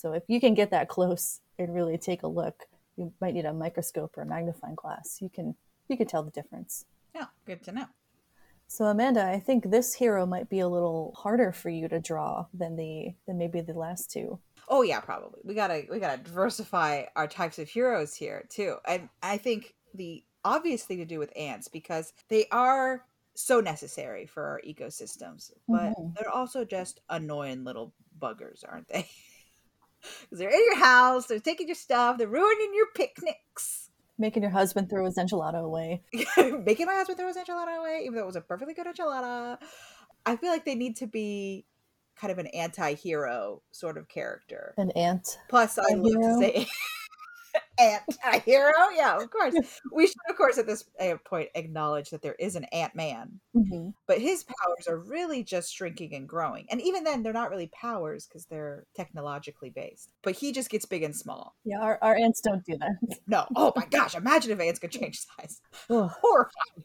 So 0.00 0.14
if 0.14 0.22
you 0.28 0.40
can 0.40 0.54
get 0.54 0.70
that 0.70 0.88
close 0.88 1.40
and 1.58 1.74
really 1.74 1.98
take 1.98 2.22
a 2.22 2.26
look, 2.26 2.64
you 2.96 3.12
might 3.20 3.34
need 3.34 3.44
a 3.44 3.52
microscope 3.52 4.16
or 4.16 4.22
a 4.22 4.26
magnifying 4.26 4.74
glass. 4.74 5.18
You 5.20 5.28
can 5.28 5.54
you 5.88 5.96
can 5.98 6.06
tell 6.06 6.22
the 6.22 6.30
difference. 6.30 6.86
Yeah, 7.14 7.26
good 7.44 7.62
to 7.64 7.72
know. 7.72 7.86
So 8.66 8.86
Amanda, 8.86 9.26
I 9.26 9.40
think 9.40 9.70
this 9.70 9.92
hero 9.92 10.24
might 10.24 10.48
be 10.48 10.60
a 10.60 10.68
little 10.68 11.12
harder 11.18 11.52
for 11.52 11.68
you 11.68 11.86
to 11.88 12.00
draw 12.00 12.46
than 12.54 12.76
the 12.76 13.14
than 13.26 13.36
maybe 13.36 13.60
the 13.60 13.74
last 13.74 14.10
two. 14.10 14.38
Oh 14.68 14.80
yeah, 14.80 15.00
probably. 15.00 15.40
We 15.44 15.52
gotta 15.54 15.82
we 15.90 15.98
gotta 15.98 16.22
diversify 16.22 17.04
our 17.14 17.26
types 17.26 17.58
of 17.58 17.68
heroes 17.68 18.14
here 18.14 18.46
too. 18.48 18.76
And 18.88 19.10
I 19.22 19.36
think 19.36 19.74
the 19.92 20.24
obvious 20.46 20.82
thing 20.84 20.98
to 20.98 21.04
do 21.04 21.18
with 21.18 21.36
ants 21.36 21.68
because 21.68 22.14
they 22.30 22.46
are 22.50 23.04
so 23.34 23.60
necessary 23.60 24.24
for 24.24 24.44
our 24.44 24.62
ecosystems, 24.66 25.52
but 25.68 25.90
mm-hmm. 25.90 26.14
they're 26.16 26.30
also 26.30 26.64
just 26.64 27.00
annoying 27.10 27.64
little 27.64 27.92
buggers, 28.18 28.64
aren't 28.66 28.88
they? 28.88 29.06
Because 30.22 30.38
they're 30.38 30.50
in 30.50 30.64
your 30.64 30.78
house, 30.78 31.26
they're 31.26 31.40
taking 31.40 31.68
your 31.68 31.74
stuff, 31.74 32.18
they're 32.18 32.28
ruining 32.28 32.72
your 32.74 32.86
picnics 32.94 33.90
making 34.20 34.42
your 34.42 34.52
husband 34.52 34.90
throw 34.90 35.06
his 35.06 35.16
enchilada 35.16 35.64
away. 35.64 36.02
making 36.36 36.86
my 36.86 36.92
husband 36.92 37.18
throw 37.18 37.26
his 37.26 37.36
enchilada 37.36 37.78
away, 37.80 38.02
even 38.02 38.14
though 38.14 38.22
it 38.22 38.26
was 38.26 38.36
a 38.36 38.40
perfectly 38.40 38.74
good 38.74 38.86
enchilada. 38.86 39.56
I 40.26 40.36
feel 40.36 40.50
like 40.50 40.66
they 40.66 40.74
need 40.74 40.96
to 40.96 41.06
be 41.06 41.64
kind 42.16 42.30
of 42.30 42.38
an 42.38 42.48
anti-hero 42.48 43.62
sort 43.70 43.96
of 43.96 44.08
character. 44.08 44.74
An 44.76 44.90
ant. 44.90 45.38
Plus, 45.48 45.78
I 45.78 45.94
love 45.94 46.12
to 46.12 46.38
say 46.38 46.68
ant 47.80 48.02
a 48.24 48.38
hero? 48.40 48.72
Yeah, 48.94 49.20
of 49.20 49.30
course. 49.30 49.54
We 49.92 50.06
should, 50.06 50.16
of 50.28 50.36
course, 50.36 50.58
at 50.58 50.66
this 50.66 50.84
uh, 51.00 51.16
point 51.24 51.48
acknowledge 51.54 52.10
that 52.10 52.22
there 52.22 52.36
is 52.38 52.54
an 52.54 52.64
Ant 52.64 52.94
Man, 52.94 53.40
mm-hmm. 53.56 53.90
but 54.06 54.20
his 54.20 54.44
powers 54.44 54.86
are 54.88 54.98
really 54.98 55.42
just 55.42 55.74
shrinking 55.74 56.14
and 56.14 56.28
growing. 56.28 56.66
And 56.70 56.80
even 56.80 57.02
then, 57.02 57.22
they're 57.22 57.32
not 57.32 57.50
really 57.50 57.68
powers 57.68 58.26
because 58.26 58.44
they're 58.46 58.84
technologically 58.94 59.70
based. 59.70 60.12
But 60.22 60.36
he 60.36 60.52
just 60.52 60.70
gets 60.70 60.84
big 60.86 61.02
and 61.02 61.16
small. 61.16 61.56
Yeah, 61.64 61.80
our, 61.80 61.98
our 62.02 62.14
ants 62.14 62.40
don't 62.40 62.64
do 62.64 62.76
that. 62.78 62.90
No. 63.26 63.46
Oh 63.54 63.72
my 63.76 63.86
gosh! 63.86 64.14
Imagine 64.14 64.52
if 64.52 64.60
ants 64.60 64.80
could 64.80 64.90
change 64.90 65.20
size. 65.20 65.60
Horrifying. 65.88 66.84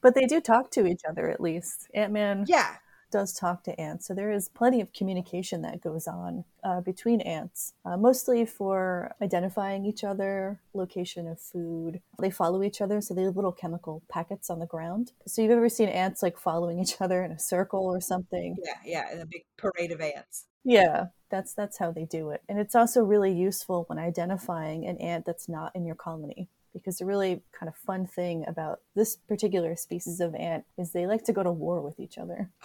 but 0.00 0.14
they 0.14 0.26
do 0.26 0.40
talk 0.40 0.70
to 0.72 0.86
each 0.86 1.02
other 1.08 1.28
at 1.28 1.40
least. 1.40 1.88
Ant 1.94 2.12
Man. 2.12 2.44
Yeah 2.46 2.76
does 3.14 3.32
talk 3.32 3.62
to 3.62 3.80
ants. 3.80 4.08
So 4.08 4.12
there 4.12 4.32
is 4.32 4.48
plenty 4.48 4.80
of 4.80 4.92
communication 4.92 5.62
that 5.62 5.80
goes 5.80 6.08
on 6.08 6.44
uh, 6.64 6.80
between 6.80 7.20
ants, 7.20 7.74
uh, 7.84 7.96
mostly 7.96 8.44
for 8.44 9.14
identifying 9.22 9.86
each 9.86 10.02
other, 10.02 10.58
location 10.72 11.28
of 11.28 11.40
food. 11.40 12.00
They 12.20 12.30
follow 12.30 12.64
each 12.64 12.80
other, 12.80 13.00
so 13.00 13.14
they 13.14 13.22
have 13.22 13.36
little 13.36 13.52
chemical 13.52 14.02
packets 14.10 14.50
on 14.50 14.58
the 14.58 14.66
ground. 14.66 15.12
So 15.28 15.42
you've 15.42 15.52
ever 15.52 15.68
seen 15.68 15.88
ants 15.88 16.24
like 16.24 16.36
following 16.36 16.80
each 16.80 17.00
other 17.00 17.22
in 17.22 17.30
a 17.30 17.38
circle 17.38 17.86
or 17.86 18.00
something? 18.00 18.56
Yeah, 18.60 18.78
yeah, 18.84 19.12
in 19.14 19.20
a 19.20 19.26
big 19.26 19.44
parade 19.56 19.92
of 19.92 20.00
ants. 20.00 20.46
Yeah, 20.64 21.06
that's 21.30 21.54
that's 21.54 21.78
how 21.78 21.92
they 21.92 22.06
do 22.06 22.30
it. 22.30 22.42
And 22.48 22.58
it's 22.58 22.74
also 22.74 23.04
really 23.04 23.32
useful 23.32 23.84
when 23.86 24.00
identifying 24.00 24.86
an 24.86 24.98
ant 24.98 25.24
that's 25.24 25.48
not 25.48 25.70
in 25.76 25.86
your 25.86 25.94
colony 25.94 26.48
because 26.74 26.98
the 26.98 27.06
really 27.06 27.42
kind 27.58 27.68
of 27.68 27.76
fun 27.76 28.06
thing 28.06 28.44
about 28.46 28.80
this 28.94 29.16
particular 29.16 29.76
species 29.76 30.20
of 30.20 30.34
ant 30.34 30.64
is 30.76 30.92
they 30.92 31.06
like 31.06 31.24
to 31.24 31.32
go 31.32 31.42
to 31.42 31.52
war 31.52 31.80
with 31.80 31.98
each 31.98 32.18
other. 32.18 32.50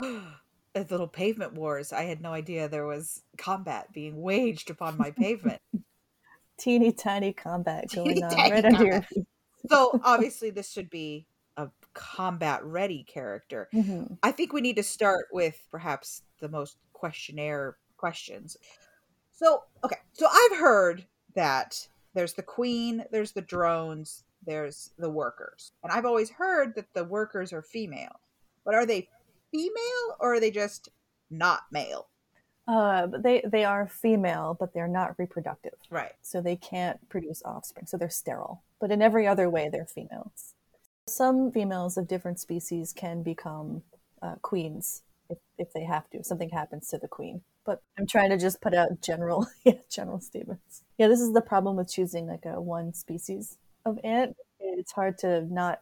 little 0.90 1.08
pavement 1.08 1.54
wars. 1.54 1.92
I 1.92 2.04
had 2.04 2.22
no 2.22 2.32
idea 2.32 2.68
there 2.68 2.86
was 2.86 3.24
combat 3.38 3.92
being 3.94 4.22
waged 4.22 4.70
upon 4.70 4.98
my 4.98 5.12
pavement. 5.12 5.62
Teeny 6.58 6.92
tiny 6.92 7.34
combat 7.34 7.86
going 7.94 8.16
Teeny 8.16 8.24
on 8.24 8.30
right 8.30 8.52
combat. 8.52 8.66
under 8.66 8.86
your 8.86 9.02
feet. 9.02 9.26
so 9.70 10.00
obviously 10.04 10.50
this 10.50 10.72
should 10.72 10.90
be 10.90 11.26
a 11.58 11.70
combat 11.94 12.64
ready 12.64 13.04
character. 13.04 13.70
Mm-hmm. 13.74 14.14
I 14.24 14.32
think 14.32 14.54
we 14.54 14.62
need 14.62 14.76
to 14.78 14.84
start 14.84 15.28
with 15.32 15.62
perhaps 15.72 16.24
the 16.40 16.50
most 16.50 16.78
questionnaire 16.94 17.78
questions. 17.98 18.58
So, 19.32 19.64
okay. 19.84 19.98
So 20.14 20.28
I've 20.28 20.58
heard 20.58 21.06
that 21.36 21.88
there's 22.20 22.34
the 22.34 22.44
queen, 22.44 23.06
there's 23.14 23.32
the 23.32 23.42
drones, 23.42 24.26
there's 24.46 24.90
the 24.98 25.10
workers. 25.10 25.72
And 25.82 25.94
I've 25.94 26.04
always 26.04 26.30
heard 26.30 26.76
that 26.76 26.94
the 26.94 27.06
workers 27.06 27.54
are 27.54 27.62
female. 27.62 28.20
But 28.66 28.76
are 28.76 28.86
they 28.86 29.08
female 29.54 30.18
or 30.20 30.34
are 30.34 30.40
they 30.42 30.52
just 30.52 30.90
not 31.32 31.62
male? 31.72 32.08
Uh, 32.68 33.08
they 33.08 33.42
they 33.50 33.64
are 33.64 33.88
female, 33.88 34.58
but 34.60 34.74
they're 34.74 34.90
not 34.90 35.18
reproductive. 35.18 35.76
Right. 35.90 36.12
So 36.22 36.42
they 36.42 36.58
can't 36.58 37.00
produce 37.08 37.42
offspring. 37.46 37.86
So 37.86 37.96
they're 37.96 38.10
sterile. 38.10 38.64
But 38.82 38.92
in 38.92 39.02
every 39.02 39.26
other 39.26 39.50
way, 39.50 39.70
they're 39.72 39.86
females. 39.86 40.56
Some 41.08 41.54
females 41.54 41.96
of 41.96 42.10
different 42.10 42.42
species 42.42 42.92
can 42.92 43.24
become 43.24 43.82
uh, 44.22 44.36
queens 44.42 45.04
if, 45.30 45.38
if 45.58 45.72
they 45.72 45.86
have 45.86 46.10
to. 46.10 46.18
If 46.18 46.26
something 46.26 46.50
happens 46.50 46.90
to 46.90 46.98
the 46.98 47.08
queen. 47.08 47.44
But 47.70 47.84
I'm 48.00 48.08
trying 48.08 48.32
to 48.32 48.38
just 48.40 48.62
put 48.62 48.74
out 48.74 49.00
general 49.00 49.46
yeah, 49.64 49.74
general 49.92 50.20
statements. 50.20 50.82
Yeah, 50.98 51.08
this 51.08 51.20
is 51.20 51.34
the 51.34 51.42
problem 51.42 51.76
with 51.76 51.88
choosing 51.88 52.26
like 52.26 52.44
a 52.46 52.60
one 52.60 52.96
species 52.96 53.60
of 53.86 54.00
ant. 54.04 54.36
It's 54.60 54.92
hard 54.92 55.20
to 55.20 55.42
not 55.54 55.82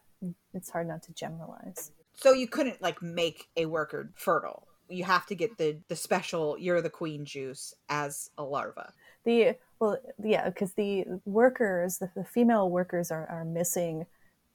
it's 0.52 0.68
hard 0.68 0.86
not 0.86 1.02
to 1.04 1.14
generalize. 1.14 1.92
So 2.14 2.34
you 2.34 2.46
couldn't 2.46 2.82
like 2.82 3.00
make 3.00 3.48
a 3.56 3.64
worker 3.64 4.12
fertile. 4.16 4.68
You 4.90 5.04
have 5.04 5.24
to 5.28 5.34
get 5.34 5.56
the 5.56 5.78
the 5.88 5.96
special 5.96 6.58
you're 6.58 6.82
the 6.82 6.90
queen 6.90 7.24
juice 7.24 7.72
as 7.88 8.28
a 8.36 8.44
larva. 8.44 8.92
The 9.24 9.56
well 9.80 9.96
yeah, 10.22 10.50
because 10.50 10.74
the 10.74 11.06
workers, 11.24 11.96
the, 11.96 12.10
the 12.14 12.24
female 12.24 12.68
workers 12.68 13.10
are, 13.10 13.26
are 13.30 13.46
missing 13.46 14.04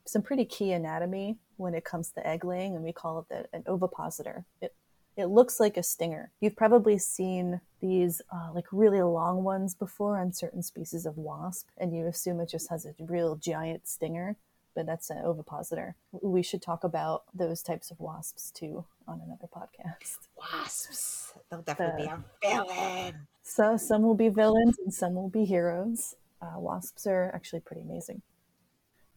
some 0.06 0.22
pretty 0.22 0.46
key 0.46 0.72
anatomy 0.72 1.40
when 1.58 1.74
it 1.74 1.84
comes 1.84 2.12
to 2.12 2.28
egg 2.28 2.46
laying, 2.46 2.76
and 2.76 2.84
we 2.84 2.94
call 2.94 3.22
it 3.22 3.30
the, 3.30 3.58
an 3.58 3.64
ovipositor. 3.66 4.46
It 4.62 4.76
it 5.16 5.26
looks 5.28 5.60
like 5.60 5.78
a 5.78 5.84
stinger. 5.84 6.32
You've 6.40 6.56
probably 6.56 6.98
seen 6.98 7.62
these 7.82 8.22
uh, 8.34 8.52
like 8.54 8.66
really 8.72 9.02
long 9.02 9.44
ones 9.44 9.76
before 9.76 10.18
on 10.18 10.34
certain 10.34 10.64
species 10.64 11.06
of 11.06 11.18
wasp, 11.18 11.68
and 11.78 11.96
you 11.96 12.08
assume 12.08 12.40
it 12.40 12.50
just 12.50 12.70
has 12.70 12.86
a 12.86 12.96
real 13.00 13.36
giant 13.36 13.88
stinger 13.88 14.38
but 14.76 14.86
that's 14.86 15.10
an 15.10 15.20
ovipositor. 15.24 15.96
We 16.12 16.44
should 16.44 16.62
talk 16.62 16.84
about 16.84 17.24
those 17.34 17.62
types 17.62 17.92
of 17.92 18.00
wasps 18.00 18.52
too 18.52 18.86
on 19.08 19.22
another 19.26 19.48
podcast. 19.54 20.28
Wasps. 20.38 21.34
They'll 21.50 21.62
definitely 21.62 22.06
the, 22.08 22.24
be 22.42 22.48
a 22.48 22.64
villain. 22.64 23.28
So 23.42 23.78
some 23.78 24.02
will 24.04 24.16
be 24.16 24.30
villains 24.30 24.78
and 24.80 24.94
some 24.94 25.16
will 25.16 25.30
be 25.30 25.46
heroes. 25.46 26.16
Uh, 26.42 26.60
wasps 26.60 27.08
are 27.08 27.32
actually 27.34 27.62
pretty 27.62 27.82
amazing. 27.82 28.22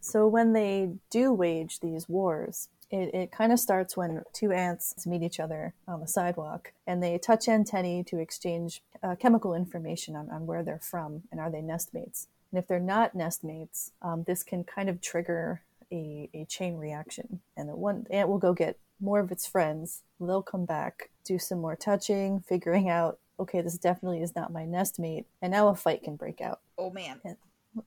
So 0.01 0.27
when 0.27 0.53
they 0.53 0.91
do 1.11 1.33
wage 1.33 1.81
these 1.81 2.09
wars, 2.09 2.69
it, 2.91 3.15
it 3.15 3.33
kind 3.33 3.53
of 3.53 3.59
starts 3.59 3.97
when 3.97 4.23
two 4.33 4.53
ants 4.53 5.07
meet 5.07 5.23
each 5.23 5.41
other 5.41 5.75
on 5.89 6.01
the 6.01 6.07
sidewalk 6.07 6.73
and 6.87 7.03
they 7.03 7.19
touch 7.19 7.49
antennae 7.49 8.05
to 8.05 8.19
exchange 8.19 8.83
uh, 9.03 9.17
chemical 9.17 9.55
information 9.55 10.15
on, 10.15 10.31
on 10.31 10.47
where 10.47 10.63
they're 10.63 10.79
from 10.79 11.23
and 11.31 11.41
are 11.41 11.51
they 11.51 11.63
nestmates. 11.63 12.27
And 12.53 12.59
if 12.59 12.69
they're 12.69 12.79
not 12.79 13.15
nestmates, 13.15 13.91
um, 14.03 14.25
this 14.25 14.43
can 14.43 14.65
kind 14.65 14.89
of 14.89 15.01
trigger 15.01 15.63
a, 15.93 16.29
a 16.33 16.45
chain 16.45 16.77
reaction. 16.77 17.41
And 17.57 17.69
the 17.69 17.77
one 17.77 18.07
ant 18.11 18.29
will 18.29 18.39
go 18.39 18.53
get 18.53 18.79
more 19.01 19.21
of 19.21 19.31
its 19.31 19.47
friends. 19.47 20.03
They'll 20.21 20.43
come 20.43 20.65
back, 20.65 21.11
do 21.25 21.39
some 21.39 21.61
more 21.61 21.77
touching, 21.77 22.41
figuring 22.41 22.89
out, 22.89 23.19
okay, 23.39 23.61
this 23.61 23.77
definitely 23.79 24.23
is 24.23 24.35
not 24.35 24.53
my 24.53 24.65
nestmate. 24.65 25.27
And 25.43 25.53
now 25.53 25.69
a 25.69 25.75
fight 25.75 26.03
can 26.03 26.17
break 26.17 26.41
out. 26.41 26.61
Oh 26.79 26.91
man, 26.91 27.21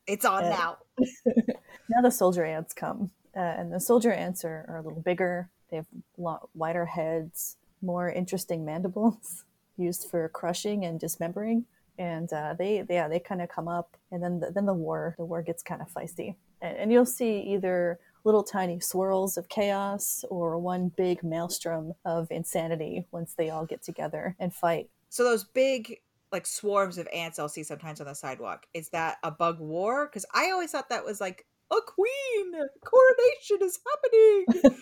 it's 0.06 0.26
on 0.26 0.44
uh, 0.44 0.50
now. 0.50 0.78
now 1.26 2.02
the 2.04 2.12
soldier 2.12 2.46
ants 2.46 2.74
come. 2.74 3.12
Uh, 3.36 3.40
and 3.40 3.72
the 3.72 3.80
soldier 3.80 4.12
ants 4.12 4.44
are, 4.44 4.66
are 4.68 4.78
a 4.78 4.82
little 4.82 5.02
bigger. 5.02 5.50
They 5.70 5.78
have 5.78 5.86
lot, 6.18 6.50
wider 6.54 6.86
heads, 6.86 7.58
more 7.82 8.10
interesting 8.10 8.66
mandibles 8.66 9.46
used 9.78 10.10
for 10.10 10.28
crushing 10.30 10.86
and 10.86 11.00
dismembering. 11.00 11.66
And 11.98 12.32
uh, 12.32 12.56
they, 12.58 12.82
they, 12.82 12.96
yeah 12.96 13.08
they 13.08 13.20
kind 13.20 13.42
of 13.42 13.50
come 13.50 13.68
up. 13.68 13.98
And 14.12 14.24
then 14.24 14.40
the, 14.40 14.52
then 14.52 14.66
the 14.66 14.74
war 14.74 15.16
the 15.18 15.26
war 15.26 15.42
gets 15.42 15.62
kind 15.62 15.82
of 15.82 15.92
feisty. 15.92 16.36
And, 16.62 16.78
and, 16.78 16.92
you'll 16.92 17.06
see 17.06 17.40
either 17.42 18.00
little 18.24 18.44
tiny 18.44 18.80
swirls 18.80 19.38
of 19.38 19.48
chaos 19.48 20.26
or 20.30 20.58
one 20.58 20.92
big 20.96 21.24
maelstrom 21.24 21.94
of 22.06 22.28
insanity 22.32 23.06
once 23.12 23.34
they 23.34 23.50
all 23.50 23.66
get 23.66 23.82
together 23.82 24.36
and 24.40 24.54
fight. 24.54 24.90
So 25.10 25.24
those 25.24 25.44
big 25.44 26.00
like 26.32 26.46
swarms 26.46 27.00
of 27.00 27.08
ants 27.12 27.40
i'll 27.40 27.50
see 27.50 27.64
sometimes 27.64 28.00
on 28.00 28.06
the 28.06 28.14
sidewalk 28.14 28.68
is 28.76 28.90
that 28.90 29.18
a 29.24 29.32
bug 29.32 29.60
war? 29.60 30.08
Because 30.08 30.26
i 30.34 30.52
always 30.52 30.72
thought 30.72 30.90
that 30.90 31.04
was 31.04 31.20
like 31.20 31.46
a 31.72 31.82
queen 31.86 32.52
coronation 32.84 33.58
is 33.62 33.80
happening 33.88 34.82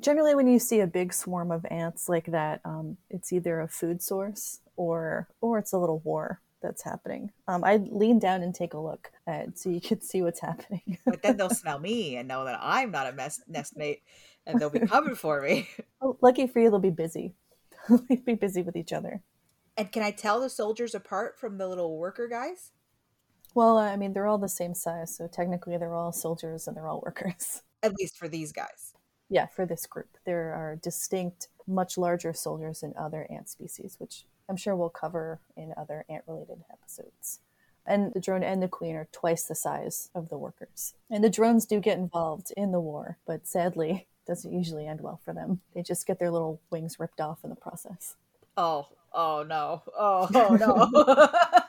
generally 0.00 0.34
when 0.34 0.46
you 0.46 0.58
see 0.58 0.80
a 0.80 0.86
big 0.86 1.12
swarm 1.12 1.50
of 1.50 1.64
ants 1.70 2.08
like 2.08 2.26
that 2.26 2.60
um, 2.64 2.96
it's 3.10 3.32
either 3.32 3.60
a 3.60 3.68
food 3.68 4.02
source 4.02 4.60
or 4.76 5.28
or 5.40 5.58
it's 5.58 5.72
a 5.72 5.78
little 5.78 6.00
war 6.00 6.40
that's 6.62 6.82
happening. 6.82 7.30
Um, 7.48 7.64
I'd 7.64 7.88
lean 7.88 8.18
down 8.18 8.42
and 8.42 8.54
take 8.54 8.74
a 8.74 8.78
look 8.78 9.10
at, 9.26 9.58
so 9.58 9.70
you 9.70 9.80
can 9.80 10.00
see 10.00 10.22
what's 10.22 10.40
happening. 10.40 10.98
but 11.06 11.22
then 11.22 11.36
they'll 11.36 11.50
smell 11.64 11.78
me 11.78 12.16
and 12.16 12.28
know 12.28 12.44
that 12.44 12.58
I'm 12.60 12.90
not 12.90 13.06
a 13.06 13.12
mess, 13.12 13.40
nest 13.46 13.76
mate, 13.76 14.02
and 14.46 14.60
they'll 14.60 14.70
be 14.70 14.80
coming 14.80 15.14
for 15.14 15.40
me. 15.40 15.68
Oh, 16.00 16.18
lucky 16.20 16.46
for 16.46 16.60
you, 16.60 16.70
they'll 16.70 16.78
be 16.78 16.90
busy. 16.90 17.34
they'll 17.88 17.98
be 17.98 18.34
busy 18.34 18.62
with 18.62 18.76
each 18.76 18.92
other. 18.92 19.22
And 19.76 19.92
can 19.92 20.02
I 20.02 20.10
tell 20.10 20.40
the 20.40 20.50
soldiers 20.50 20.94
apart 20.94 21.38
from 21.38 21.58
the 21.58 21.68
little 21.68 21.98
worker 21.98 22.28
guys? 22.28 22.72
Well, 23.56 23.78
I 23.78 23.96
mean, 23.96 24.12
they're 24.12 24.26
all 24.26 24.36
the 24.36 24.50
same 24.50 24.74
size, 24.74 25.16
so 25.16 25.26
technically 25.26 25.78
they're 25.78 25.94
all 25.94 26.12
soldiers 26.12 26.68
and 26.68 26.76
they're 26.76 26.88
all 26.88 27.00
workers. 27.04 27.62
At 27.82 27.94
least 27.98 28.18
for 28.18 28.28
these 28.28 28.52
guys. 28.52 28.92
Yeah, 29.30 29.46
for 29.46 29.64
this 29.64 29.86
group. 29.86 30.18
There 30.26 30.52
are 30.52 30.76
distinct, 30.76 31.48
much 31.66 31.96
larger 31.96 32.34
soldiers 32.34 32.82
in 32.82 32.92
other 32.98 33.26
ant 33.30 33.48
species, 33.48 33.96
which 33.98 34.26
I'm 34.46 34.58
sure 34.58 34.76
we'll 34.76 34.90
cover 34.90 35.40
in 35.56 35.72
other 35.74 36.04
ant 36.06 36.24
related 36.26 36.64
episodes. 36.70 37.40
And 37.86 38.12
the 38.12 38.20
drone 38.20 38.42
and 38.42 38.62
the 38.62 38.68
queen 38.68 38.94
are 38.94 39.08
twice 39.10 39.44
the 39.44 39.54
size 39.54 40.10
of 40.14 40.28
the 40.28 40.36
workers. 40.36 40.92
And 41.10 41.24
the 41.24 41.30
drones 41.30 41.64
do 41.64 41.80
get 41.80 41.96
involved 41.96 42.52
in 42.58 42.72
the 42.72 42.80
war, 42.80 43.16
but 43.26 43.46
sadly, 43.46 44.06
it 44.20 44.28
doesn't 44.28 44.52
usually 44.52 44.86
end 44.86 45.00
well 45.00 45.18
for 45.24 45.32
them. 45.32 45.62
They 45.74 45.80
just 45.80 46.06
get 46.06 46.18
their 46.18 46.30
little 46.30 46.60
wings 46.70 47.00
ripped 47.00 47.22
off 47.22 47.42
in 47.42 47.48
the 47.48 47.56
process. 47.56 48.16
Oh, 48.54 48.88
oh 49.14 49.46
no. 49.48 49.82
Oh, 49.98 50.28
oh 50.34 50.56
no. 50.56 51.30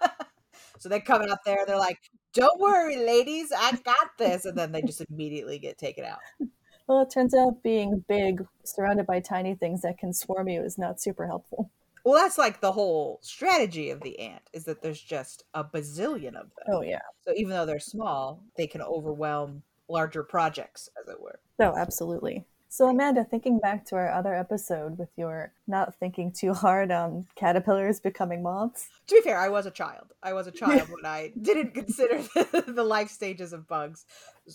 so 0.80 0.90
they're 0.90 1.00
coming 1.00 1.30
up 1.30 1.40
there, 1.46 1.66
they're 1.66 1.78
like, 1.78 2.00
Don't 2.34 2.60
worry, 2.60 2.98
ladies, 2.98 3.52
I 3.56 3.72
got 3.84 4.18
this. 4.18 4.46
And 4.46 4.58
then 4.58 4.72
they 4.72 4.82
just 4.82 5.04
immediately 5.10 5.60
get 5.60 5.78
taken 5.78 6.06
out. 6.06 6.20
Well, 6.88 7.02
it 7.02 7.12
turns 7.12 7.34
out 7.34 7.64
being 7.64 8.06
big, 8.08 8.46
surrounded 8.64 9.06
by 9.06 9.20
tiny 9.20 9.56
things 9.56 9.82
that 9.82 9.98
can 9.98 10.14
swarm 10.14 10.48
you, 10.48 10.64
is 10.64 10.78
not 10.78 11.02
super 11.02 11.28
helpful. 11.28 11.70
Well, 12.06 12.16
that's 12.16 12.38
like 12.38 12.62
the 12.62 12.72
whole 12.72 13.20
strategy 13.22 13.90
of 13.90 14.00
the 14.00 14.18
ant 14.20 14.44
is 14.54 14.64
that 14.64 14.82
there's 14.82 15.02
just 15.02 15.44
a 15.54 15.66
bazillion 15.66 16.36
of 16.36 16.50
them. 16.56 16.66
Oh 16.70 16.82
yeah. 16.82 17.02
So 17.26 17.34
even 17.36 17.52
though 17.52 17.66
they're 17.66 17.80
small, 17.80 18.42
they 18.56 18.68
can 18.68 18.82
overwhelm 18.82 19.64
larger 19.90 20.24
projects, 20.24 20.90
as 21.02 21.10
it 21.10 21.20
were. 21.20 21.40
Oh, 21.60 21.74
absolutely. 21.76 22.46
So, 22.70 22.90
Amanda, 22.90 23.24
thinking 23.24 23.60
back 23.60 23.86
to 23.86 23.96
our 23.96 24.12
other 24.12 24.36
episode 24.36 24.98
with 24.98 25.10
your 25.16 25.54
not 25.68 25.96
thinking 25.96 26.32
too 26.32 26.54
hard 26.54 26.92
on 26.92 27.26
caterpillars 27.36 28.00
becoming 28.00 28.44
moths. 28.44 28.90
To 29.08 29.16
be 29.16 29.22
fair, 29.22 29.40
I 29.40 29.50
was 29.50 29.66
a 29.66 29.72
child. 29.72 30.14
I 30.22 30.34
was 30.34 30.48
a 30.48 30.52
child 30.52 30.90
when 30.90 31.06
I 31.06 31.32
didn't 31.42 31.74
consider 31.74 32.18
the, 32.22 32.66
the 32.76 32.84
life 32.84 33.10
stages 33.10 33.54
of 33.54 33.68
bugs. 33.68 34.06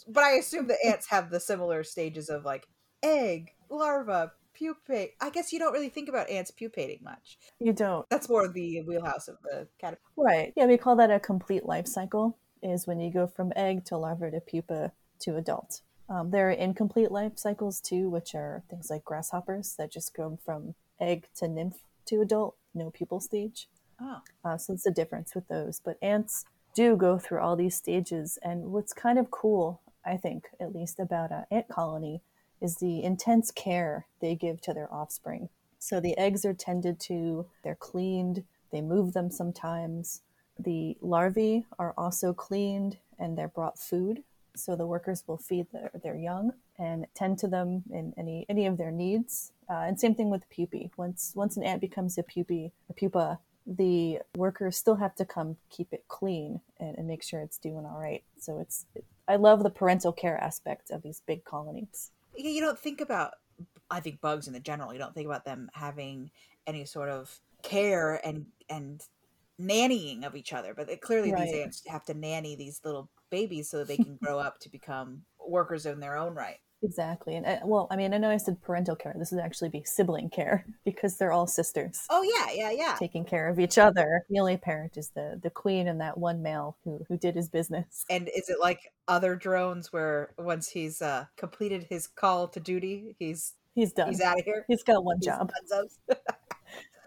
But 0.06 0.24
I 0.24 0.32
assume 0.32 0.66
that 0.68 0.84
ants 0.84 1.08
have 1.08 1.30
the 1.30 1.40
similar 1.40 1.82
stages 1.84 2.28
of 2.28 2.44
like 2.44 2.66
egg, 3.02 3.52
larva, 3.70 4.32
pupate. 4.52 5.12
I 5.20 5.30
guess 5.30 5.52
you 5.52 5.58
don't 5.58 5.72
really 5.72 5.88
think 5.88 6.08
about 6.08 6.28
ants 6.28 6.50
pupating 6.50 7.00
much. 7.02 7.38
You 7.58 7.72
don't. 7.72 8.08
That's 8.10 8.28
more 8.28 8.46
the 8.46 8.82
wheelhouse 8.82 9.28
of 9.28 9.36
the 9.42 9.68
caterpillar. 9.80 10.00
Right. 10.16 10.52
Yeah, 10.56 10.66
we 10.66 10.76
call 10.76 10.96
that 10.96 11.10
a 11.10 11.18
complete 11.18 11.64
life 11.64 11.86
cycle, 11.86 12.36
is 12.62 12.86
when 12.86 13.00
you 13.00 13.10
go 13.10 13.26
from 13.26 13.52
egg 13.56 13.84
to 13.86 13.96
larva 13.96 14.30
to 14.30 14.40
pupa 14.40 14.92
to 15.20 15.36
adult. 15.36 15.80
Um, 16.12 16.30
there 16.30 16.48
are 16.48 16.52
incomplete 16.52 17.10
life 17.10 17.32
cycles 17.36 17.80
too, 17.80 18.10
which 18.10 18.34
are 18.34 18.62
things 18.68 18.90
like 18.90 19.02
grasshoppers 19.02 19.74
that 19.78 19.90
just 19.90 20.14
go 20.14 20.38
from 20.44 20.74
egg 21.00 21.26
to 21.36 21.48
nymph 21.48 21.78
to 22.04 22.20
adult, 22.20 22.54
no 22.74 22.90
pupal 22.90 23.22
stage. 23.22 23.66
Oh. 23.98 24.20
Uh, 24.44 24.58
so 24.58 24.74
it's 24.74 24.84
a 24.84 24.90
difference 24.90 25.34
with 25.34 25.48
those. 25.48 25.80
But 25.82 25.96
ants 26.02 26.44
do 26.74 26.96
go 26.96 27.16
through 27.16 27.40
all 27.40 27.56
these 27.56 27.76
stages. 27.76 28.38
And 28.42 28.72
what's 28.72 28.92
kind 28.92 29.18
of 29.18 29.30
cool, 29.30 29.80
I 30.04 30.18
think, 30.18 30.48
at 30.60 30.74
least 30.74 31.00
about 31.00 31.30
an 31.30 31.44
ant 31.50 31.68
colony, 31.68 32.20
is 32.60 32.76
the 32.76 33.02
intense 33.02 33.50
care 33.50 34.06
they 34.20 34.34
give 34.34 34.60
to 34.62 34.74
their 34.74 34.92
offspring. 34.92 35.48
So 35.78 35.98
the 35.98 36.16
eggs 36.18 36.44
are 36.44 36.52
tended 36.52 37.00
to, 37.00 37.46
they're 37.64 37.74
cleaned, 37.74 38.44
they 38.70 38.82
move 38.82 39.14
them 39.14 39.30
sometimes. 39.30 40.20
The 40.58 40.98
larvae 41.00 41.64
are 41.78 41.94
also 41.96 42.34
cleaned 42.34 42.98
and 43.18 43.38
they're 43.38 43.48
brought 43.48 43.78
food 43.78 44.22
so 44.54 44.76
the 44.76 44.86
workers 44.86 45.24
will 45.26 45.36
feed 45.36 45.66
their, 45.72 45.90
their 46.02 46.16
young 46.16 46.52
and 46.78 47.06
tend 47.14 47.38
to 47.38 47.48
them 47.48 47.82
in 47.90 48.14
any 48.16 48.46
any 48.48 48.66
of 48.66 48.76
their 48.76 48.90
needs. 48.90 49.52
Uh, 49.68 49.84
and 49.86 49.98
same 49.98 50.14
thing 50.14 50.30
with 50.30 50.48
pupae. 50.50 50.90
Once 50.96 51.32
once 51.34 51.56
an 51.56 51.62
ant 51.62 51.80
becomes 51.80 52.18
a 52.18 52.22
pupae, 52.22 52.72
a 52.90 52.92
pupa, 52.92 53.38
the 53.66 54.18
workers 54.36 54.76
still 54.76 54.96
have 54.96 55.14
to 55.14 55.24
come 55.24 55.56
keep 55.70 55.92
it 55.92 56.04
clean 56.08 56.60
and, 56.78 56.98
and 56.98 57.06
make 57.06 57.22
sure 57.22 57.40
it's 57.40 57.58
doing 57.58 57.86
all 57.86 57.98
right. 57.98 58.22
So 58.38 58.58
it's 58.58 58.86
it, 58.94 59.04
I 59.28 59.36
love 59.36 59.62
the 59.62 59.70
parental 59.70 60.12
care 60.12 60.38
aspect 60.38 60.90
of 60.90 61.02
these 61.02 61.22
big 61.26 61.44
colonies. 61.44 62.10
You 62.36 62.60
don't 62.60 62.78
think 62.78 63.00
about 63.00 63.34
I 63.90 64.00
think 64.00 64.20
bugs 64.20 64.46
in 64.46 64.52
the 64.52 64.60
general. 64.60 64.92
You 64.92 64.98
don't 64.98 65.14
think 65.14 65.26
about 65.26 65.44
them 65.44 65.70
having 65.74 66.30
any 66.66 66.84
sort 66.84 67.08
of 67.08 67.38
care 67.62 68.20
and 68.26 68.46
and 68.68 69.02
nannying 69.60 70.24
of 70.24 70.34
each 70.34 70.52
other. 70.52 70.74
But 70.74 70.90
it, 70.90 71.00
clearly, 71.00 71.32
right. 71.32 71.46
these 71.46 71.54
ants 71.54 71.82
have 71.86 72.04
to 72.06 72.14
nanny 72.14 72.56
these 72.56 72.80
little 72.84 73.08
babies 73.32 73.68
so 73.68 73.78
that 73.78 73.88
they 73.88 73.96
can 73.96 74.16
grow 74.22 74.38
up 74.38 74.60
to 74.60 74.68
become 74.68 75.22
workers 75.44 75.86
in 75.86 75.98
their 75.98 76.16
own 76.16 76.34
right. 76.34 76.58
Exactly. 76.84 77.36
And 77.36 77.46
uh, 77.46 77.58
well, 77.64 77.86
I 77.90 77.96
mean, 77.96 78.12
I 78.12 78.18
know 78.18 78.30
I 78.30 78.36
said 78.36 78.60
parental 78.60 78.96
care. 78.96 79.14
This 79.16 79.30
would 79.30 79.40
actually 79.40 79.68
be 79.68 79.82
sibling 79.84 80.30
care 80.30 80.66
because 80.84 81.16
they're 81.16 81.32
all 81.32 81.46
sisters. 81.46 82.04
Oh 82.10 82.22
yeah, 82.22 82.52
yeah, 82.52 82.70
yeah. 82.70 82.96
Taking 82.98 83.24
care 83.24 83.48
of 83.48 83.58
each 83.60 83.78
other. 83.78 84.24
The 84.28 84.40
only 84.40 84.56
parent 84.56 84.96
is 84.96 85.10
the 85.10 85.38
the 85.42 85.50
queen 85.50 85.88
and 85.88 86.00
that 86.00 86.18
one 86.18 86.42
male 86.42 86.76
who 86.84 87.04
who 87.08 87.16
did 87.16 87.36
his 87.36 87.48
business. 87.48 88.04
And 88.10 88.28
is 88.34 88.48
it 88.48 88.58
like 88.60 88.92
other 89.08 89.36
drones 89.36 89.92
where 89.92 90.34
once 90.38 90.68
he's 90.68 91.00
uh 91.00 91.26
completed 91.36 91.86
his 91.88 92.08
call 92.08 92.48
to 92.48 92.60
duty, 92.60 93.14
he's 93.18 93.54
he's 93.74 93.92
done. 93.92 94.08
He's 94.08 94.20
out 94.20 94.38
of 94.38 94.44
here. 94.44 94.64
He's 94.66 94.82
got 94.82 95.04
one 95.04 95.18
he's 95.18 95.26
job. 95.26 95.52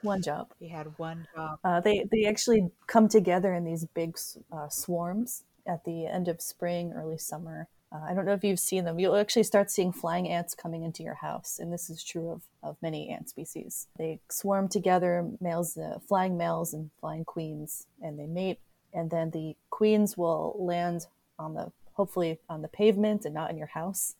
one 0.01 0.22
job. 0.22 0.53
He 0.58 0.70
had 0.70 0.98
one 0.98 1.27
job. 1.36 1.60
Uh, 1.65 1.82
they 1.82 2.05
they 2.12 2.25
actually 2.25 2.70
come 2.88 3.10
together 3.10 3.53
in 3.53 3.65
these 3.65 3.86
big 3.94 4.17
uh, 4.53 4.70
swarms 4.70 5.44
at 5.67 5.84
the 5.84 6.05
end 6.05 6.27
of 6.27 6.41
spring, 6.41 6.93
early 6.93 7.17
summer. 7.17 7.67
Uh, 7.91 8.00
I 8.10 8.13
don't 8.13 8.25
know 8.25 8.34
if 8.34 8.43
you've 8.43 8.60
seen 8.60 8.86
them. 8.86 9.00
You'll 9.00 9.15
actually 9.15 9.43
start 9.43 9.72
seeing 9.72 9.91
flying 9.91 10.27
ants 10.27 10.55
coming 10.55 10.84
into 10.84 11.03
your 11.03 11.15
house, 11.15 11.60
and 11.60 11.72
this 11.72 11.89
is 11.89 12.03
true 12.03 12.29
of, 12.29 12.43
of 12.63 12.77
many 12.81 13.10
ant 13.10 13.29
species. 13.29 13.88
They 13.98 14.19
swarm 14.29 14.67
together, 14.67 15.29
males, 15.39 15.77
uh, 15.77 16.00
flying 16.07 16.38
males 16.38 16.74
and 16.74 16.89
flying 17.00 17.25
queens, 17.25 17.88
and 18.01 18.19
they 18.19 18.25
mate. 18.25 18.60
And 18.93 19.10
then 19.10 19.31
the 19.31 19.55
queens 19.69 20.17
will 20.17 20.55
land 20.57 21.07
on 21.38 21.53
the 21.53 21.72
hopefully 21.93 22.39
on 22.50 22.62
the 22.62 22.67
pavement 22.67 23.25
and 23.25 23.34
not 23.34 23.50
in 23.50 23.57
your 23.57 23.67
house. 23.67 24.15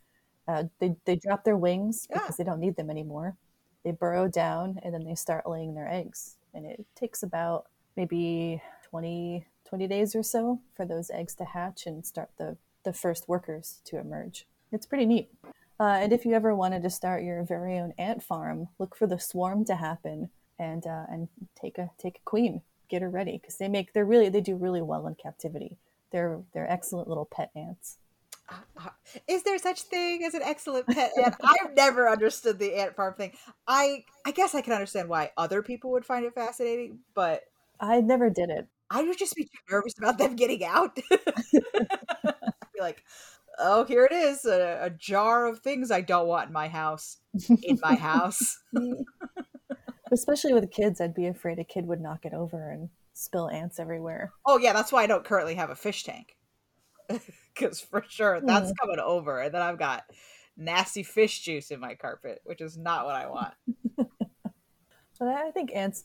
Uh, 0.48 0.66
they 0.80 0.96
they 1.06 1.16
drop 1.16 1.44
their 1.44 1.58
wings 1.58 2.08
yeah. 2.10 2.20
because 2.20 2.38
they 2.38 2.44
don't 2.44 2.60
need 2.60 2.76
them 2.76 2.90
anymore. 2.90 3.36
They 3.84 3.92
burrow 3.92 4.28
down 4.28 4.80
and 4.84 4.94
then 4.94 5.04
they 5.04 5.16
start 5.16 5.50
laying 5.50 5.76
their 5.76 5.92
eggs, 5.92 6.38
and 6.54 6.66
it 6.66 6.86
takes 6.96 7.24
about 7.24 7.66
maybe 7.96 8.62
20 8.90 9.46
20 9.68 9.88
days 9.88 10.16
or 10.16 10.24
so 10.24 10.62
for 10.76 10.86
those 10.86 11.10
eggs 11.12 11.36
to 11.36 11.46
hatch 11.46 11.86
and 11.86 12.06
start 12.06 12.30
the, 12.38 12.58
the 12.84 12.94
first 12.94 13.28
workers 13.28 13.80
to 13.86 14.00
emerge. 14.00 14.46
It's 14.72 14.86
pretty 14.86 15.06
neat. 15.06 15.32
Uh, 15.80 15.84
and 15.84 16.14
if 16.14 16.26
you 16.26 16.34
ever 16.34 16.56
wanted 16.56 16.82
to 16.84 16.90
start 16.90 17.24
your 17.24 17.44
very 17.44 17.78
own 17.78 17.94
ant 17.98 18.24
farm, 18.24 18.70
look 18.80 18.96
for 18.96 19.08
the 19.08 19.20
swarm 19.20 19.66
to 19.66 19.76
happen 19.76 20.30
and 20.58 20.88
uh, 20.88 21.04
and 21.10 21.28
take 21.60 21.78
a 21.78 21.92
take 21.98 22.18
a 22.18 22.30
queen, 22.30 22.62
get 22.90 23.02
her 23.02 23.10
ready 23.10 23.38
because 23.38 23.58
they 23.58 23.68
make 23.68 23.92
they're 23.94 24.06
really 24.06 24.30
they 24.30 24.42
do 24.42 24.56
really 24.56 24.82
well 24.82 25.06
in 25.08 25.16
captivity. 25.16 25.78
They're 26.12 26.40
they're 26.54 26.70
excellent 26.70 27.10
little 27.10 27.26
pet 27.26 27.52
ants. 27.56 27.98
Uh, 28.48 28.90
is 29.28 29.44
there 29.44 29.58
such 29.58 29.82
thing 29.82 30.24
as 30.24 30.34
an 30.34 30.44
excellent 30.44 30.88
pet 30.88 31.12
ant? 31.24 31.36
I've 31.44 31.76
never 31.76 32.10
understood 32.10 32.58
the 32.58 32.76
ant 32.76 32.96
farm 32.96 33.16
thing. 33.16 33.34
I 33.68 34.06
I 34.26 34.32
guess 34.32 34.56
I 34.56 34.62
can 34.62 34.72
understand 34.72 35.10
why 35.10 35.32
other 35.36 35.62
people 35.62 35.92
would 35.92 36.06
find 36.06 36.26
it 36.26 36.34
fascinating, 36.34 37.00
but 37.14 37.44
I 37.82 38.00
never 38.00 38.30
did 38.30 38.50
it. 38.50 38.68
I 38.90 39.04
would 39.04 39.18
just 39.18 39.36
be 39.36 39.44
too 39.44 39.50
nervous 39.70 39.94
about 39.98 40.18
them 40.18 40.36
getting 40.36 40.64
out. 40.64 40.96
be 42.76 42.82
like, 42.82 43.04
oh, 43.60 43.84
here 43.86 44.06
it 44.06 44.14
is 44.14 44.46
a, 44.46 44.80
a, 44.84 44.90
jar 44.90 45.48
of 45.48 45.60
things 45.60 45.92
I 45.92 46.02
don't 46.02 46.28
want 46.28 46.48
in 46.48 46.54
my 46.54 46.68
house. 46.68 47.18
In 47.64 47.80
my 47.82 47.96
house. 47.96 48.60
Especially 50.12 50.54
with 50.54 50.72
kids, 50.72 51.02
I'd 51.02 51.16
be 51.16 51.28
afraid 51.28 51.60
a 51.60 51.64
kid 51.64 51.88
would 51.88 52.02
knock 52.02 52.26
it 52.26 52.34
over 52.34 52.70
and 52.70 52.90
spill 53.14 53.50
ants 53.50 53.80
everywhere. 53.80 54.32
Oh, 54.46 54.60
yeah, 54.60 54.74
that's 54.74 54.92
why 54.92 55.04
I 55.04 55.08
don't 55.08 55.26
currently 55.26 55.56
have 55.56 55.70
a 55.70 55.76
fish 55.76 56.04
tank. 56.04 56.36
Because 57.54 57.80
for 57.80 58.04
sure 58.06 58.42
that's 58.42 58.74
mm. 58.74 58.76
coming 58.82 59.00
over. 59.00 59.40
And 59.40 59.54
then 59.54 59.62
I've 59.62 59.80
got 59.80 60.04
nasty 60.58 61.04
fish 61.04 61.40
juice 61.40 61.72
in 61.72 61.80
my 61.80 61.96
carpet, 61.96 62.42
which 62.44 62.60
is 62.60 62.78
not 62.78 63.06
what 63.06 63.16
I 63.16 63.28
want. 63.28 63.54
but 65.18 65.28
I 65.30 65.52
think 65.52 65.72
ants, 65.74 66.04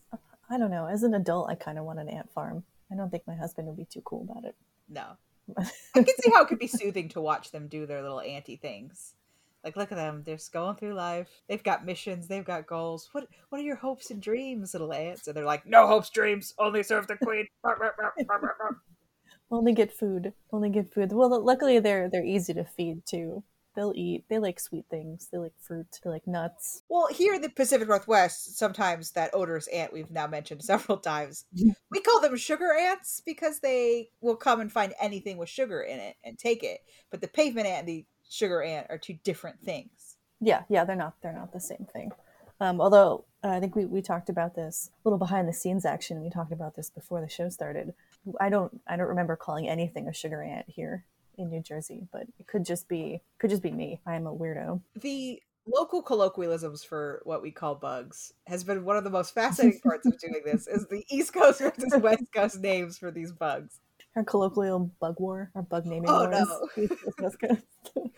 I 0.48 0.58
don't 0.58 0.70
know. 0.70 0.86
As 0.86 1.02
an 1.02 1.14
adult, 1.14 1.50
I 1.50 1.56
kind 1.56 1.76
of 1.76 1.84
want 1.84 1.98
an 1.98 2.08
ant 2.08 2.30
farm. 2.30 2.62
I 2.92 2.96
don't 2.96 3.10
think 3.10 3.26
my 3.26 3.36
husband 3.36 3.68
would 3.68 3.76
be 3.76 3.84
too 3.84 4.02
cool 4.04 4.26
about 4.28 4.44
it. 4.44 4.56
No. 4.88 5.16
I 5.58 6.02
can 6.02 6.14
see 6.18 6.30
how 6.32 6.42
it 6.42 6.48
could 6.48 6.58
be 6.58 6.66
soothing 6.66 7.08
to 7.10 7.20
watch 7.20 7.50
them 7.50 7.68
do 7.68 7.86
their 7.86 8.02
little 8.02 8.20
anti 8.20 8.56
things. 8.56 9.14
Like, 9.62 9.76
look 9.76 9.92
at 9.92 9.96
them. 9.96 10.22
They're 10.24 10.36
just 10.36 10.52
going 10.52 10.76
through 10.76 10.94
life. 10.94 11.28
They've 11.48 11.62
got 11.62 11.84
missions. 11.84 12.26
They've 12.26 12.44
got 12.44 12.66
goals. 12.66 13.08
What 13.12 13.26
What 13.50 13.60
are 13.60 13.64
your 13.64 13.76
hopes 13.76 14.10
and 14.10 14.22
dreams, 14.22 14.72
little 14.72 14.92
ants? 14.92 15.26
And 15.26 15.36
they're 15.36 15.44
like, 15.44 15.66
no 15.66 15.86
hopes, 15.86 16.10
dreams. 16.10 16.54
Only 16.58 16.82
serve 16.82 17.06
the 17.06 17.16
queen. 17.16 17.46
only 19.50 19.72
get 19.74 19.92
food. 19.92 20.32
Only 20.52 20.70
get 20.70 20.92
food. 20.92 21.12
Well, 21.12 21.44
luckily 21.44 21.78
they're 21.78 22.08
they're 22.08 22.24
easy 22.24 22.54
to 22.54 22.64
feed 22.64 23.04
too 23.04 23.42
they'll 23.74 23.92
eat. 23.94 24.24
They 24.28 24.38
like 24.38 24.60
sweet 24.60 24.86
things. 24.90 25.28
They 25.30 25.38
like 25.38 25.52
fruit. 25.58 25.86
They 26.02 26.10
like 26.10 26.26
nuts. 26.26 26.82
Well, 26.88 27.08
here 27.08 27.34
in 27.34 27.42
the 27.42 27.48
Pacific 27.48 27.88
Northwest, 27.88 28.58
sometimes 28.58 29.12
that 29.12 29.34
odorous 29.34 29.66
ant 29.68 29.92
we've 29.92 30.10
now 30.10 30.26
mentioned 30.26 30.62
several 30.64 30.98
times, 30.98 31.44
we 31.90 32.00
call 32.00 32.20
them 32.20 32.36
sugar 32.36 32.74
ants 32.74 33.22
because 33.24 33.60
they 33.60 34.10
will 34.20 34.36
come 34.36 34.60
and 34.60 34.72
find 34.72 34.94
anything 35.00 35.36
with 35.36 35.48
sugar 35.48 35.80
in 35.82 35.98
it 35.98 36.16
and 36.24 36.38
take 36.38 36.62
it. 36.62 36.80
But 37.10 37.20
the 37.20 37.28
pavement 37.28 37.66
ant 37.66 37.80
and 37.80 37.88
the 37.88 38.06
sugar 38.28 38.62
ant 38.62 38.86
are 38.90 38.98
two 38.98 39.18
different 39.24 39.60
things. 39.60 40.16
Yeah, 40.40 40.62
yeah, 40.68 40.84
they're 40.84 40.96
not. 40.96 41.14
They're 41.22 41.32
not 41.32 41.52
the 41.52 41.60
same 41.60 41.86
thing. 41.92 42.12
Um, 42.60 42.80
although 42.80 43.24
uh, 43.42 43.48
I 43.48 43.60
think 43.60 43.74
we, 43.74 43.86
we 43.86 44.02
talked 44.02 44.28
about 44.28 44.54
this 44.54 44.90
a 44.92 45.08
little 45.08 45.18
behind 45.18 45.48
the 45.48 45.52
scenes 45.52 45.84
action. 45.84 46.22
We 46.22 46.30
talked 46.30 46.52
about 46.52 46.76
this 46.76 46.90
before 46.90 47.20
the 47.20 47.28
show 47.28 47.48
started. 47.48 47.94
I 48.38 48.50
don't 48.50 48.80
I 48.86 48.96
don't 48.96 49.08
remember 49.08 49.36
calling 49.36 49.68
anything 49.68 50.08
a 50.08 50.12
sugar 50.12 50.42
ant 50.42 50.66
here 50.68 51.04
in 51.40 51.50
New 51.50 51.62
Jersey, 51.62 52.06
but 52.12 52.22
it 52.38 52.46
could 52.46 52.64
just 52.64 52.88
be 52.88 53.22
could 53.38 53.50
just 53.50 53.62
be 53.62 53.72
me. 53.72 54.00
I 54.06 54.14
am 54.14 54.26
a 54.26 54.34
weirdo. 54.34 54.80
The 54.96 55.42
local 55.66 56.02
colloquialisms 56.02 56.82
for 56.84 57.20
what 57.24 57.42
we 57.42 57.50
call 57.50 57.74
bugs 57.74 58.32
has 58.46 58.64
been 58.64 58.84
one 58.84 58.96
of 58.96 59.04
the 59.04 59.10
most 59.10 59.34
fascinating 59.34 59.80
parts 59.80 60.06
of 60.06 60.18
doing 60.18 60.42
this 60.44 60.66
is 60.66 60.86
the 60.88 61.04
East 61.10 61.32
Coast 61.32 61.60
versus 61.60 61.94
West 62.00 62.24
Coast 62.34 62.60
names 62.60 62.98
for 62.98 63.10
these 63.10 63.32
bugs. 63.32 63.80
Our 64.16 64.24
colloquial 64.24 64.90
bug 65.00 65.20
war, 65.20 65.52
our 65.54 65.62
bug 65.62 65.86
naming 65.86 66.10
oh, 66.10 66.28
wars. 66.28 66.48
No. 66.76 67.28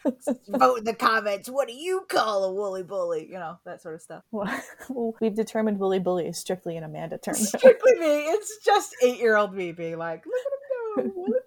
Vote 0.59 0.79
in 0.79 0.85
the 0.85 0.95
comments. 0.99 1.51
What 1.51 1.69
do 1.69 1.75
you 1.75 2.07
call 2.09 2.45
a 2.45 2.53
woolly 2.55 2.83
bully? 2.83 3.29
You 3.31 3.39
know 3.39 3.59
that 3.67 3.83
sort 3.83 3.97
of 3.97 4.01
stuff. 4.01 4.23
Well, 4.31 4.49
we've 5.21 5.35
determined 5.35 5.79
woolly 5.79 5.99
bully 5.99 6.29
is 6.29 6.39
strictly 6.39 6.79
an 6.79 6.85
Amanda 6.85 7.19
term. 7.19 7.35
Strictly 7.35 7.93
me. 7.97 8.23
It's 8.23 8.65
just 8.65 8.97
eight-year-old 9.03 9.55
me 9.55 9.73
being 9.73 9.99
like, 9.99 10.25
"Look 10.25 10.35
at 10.97 11.05
him 11.05 11.11
go, 11.11 11.15
woolly 11.15 11.31
bully." 11.31 11.42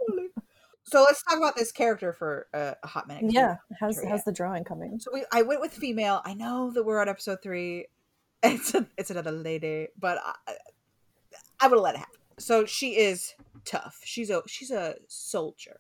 So 0.87 1.01
let's 1.03 1.23
talk 1.23 1.37
about 1.37 1.55
this 1.55 1.71
character 1.71 2.13
for 2.13 2.47
a, 2.53 2.75
a 2.83 2.87
hot 2.87 3.07
minute. 3.07 3.31
Yeah, 3.33 3.57
how's 3.79 4.01
how's 4.03 4.23
the 4.23 4.31
drawing 4.31 4.63
coming? 4.63 4.99
So 4.99 5.11
we, 5.13 5.25
I 5.31 5.41
went 5.41 5.61
with 5.61 5.73
female. 5.73 6.21
I 6.25 6.33
know 6.33 6.71
that 6.71 6.83
we're 6.83 7.01
on 7.01 7.09
episode 7.09 7.39
three. 7.41 7.87
It's 8.43 8.75
a, 8.75 8.85
it's 8.95 9.09
another 9.09 9.31
lady, 9.31 9.87
but 9.99 10.19
I, 10.23 10.53
I 11.61 11.67
would 11.67 11.79
let 11.79 11.95
it 11.95 11.99
happen. 11.99 12.19
So 12.37 12.65
she 12.65 12.95
is 12.95 13.33
tough. 13.63 14.01
She's 14.03 14.29
a 14.29 14.43
she's 14.45 14.69
a 14.69 14.97
soldier. 15.07 15.79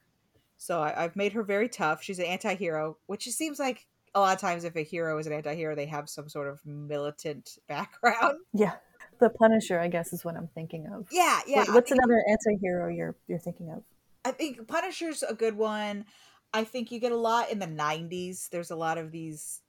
So 0.57 0.81
I, 0.81 1.03
have 1.03 1.15
made 1.15 1.33
her 1.33 1.43
very 1.43 1.69
tough. 1.69 2.01
She's 2.01 2.17
an 2.17 2.25
anti-hero, 2.25 2.97
which 3.05 3.27
it 3.27 3.33
seems 3.33 3.59
like 3.59 3.85
a 4.15 4.19
lot 4.19 4.33
of 4.33 4.41
times 4.41 4.63
if 4.63 4.75
a 4.75 4.81
hero 4.81 5.19
is 5.19 5.27
an 5.27 5.33
anti-hero 5.33 5.75
they 5.75 5.85
have 5.85 6.09
some 6.09 6.27
sort 6.27 6.47
of 6.47 6.65
militant 6.65 7.57
background 7.67 8.39
yeah 8.53 8.75
the 9.19 9.29
punisher 9.29 9.79
i 9.79 9.87
guess 9.87 10.13
is 10.13 10.25
what 10.25 10.35
i'm 10.35 10.47
thinking 10.55 10.87
of 10.87 11.05
yeah 11.11 11.41
yeah 11.45 11.59
what, 11.59 11.73
what's 11.73 11.91
another 11.91 12.23
anti-hero 12.27 12.87
you're 12.87 13.15
you're 13.27 13.39
thinking 13.39 13.69
of 13.69 13.83
i 14.25 14.31
think 14.31 14.67
punisher's 14.67 15.23
a 15.23 15.33
good 15.33 15.55
one 15.55 16.05
i 16.53 16.63
think 16.63 16.91
you 16.91 16.99
get 16.99 17.11
a 17.11 17.17
lot 17.17 17.51
in 17.51 17.59
the 17.59 17.67
90s 17.67 18.49
there's 18.49 18.71
a 18.71 18.75
lot 18.75 18.97
of 18.97 19.11
these 19.11 19.61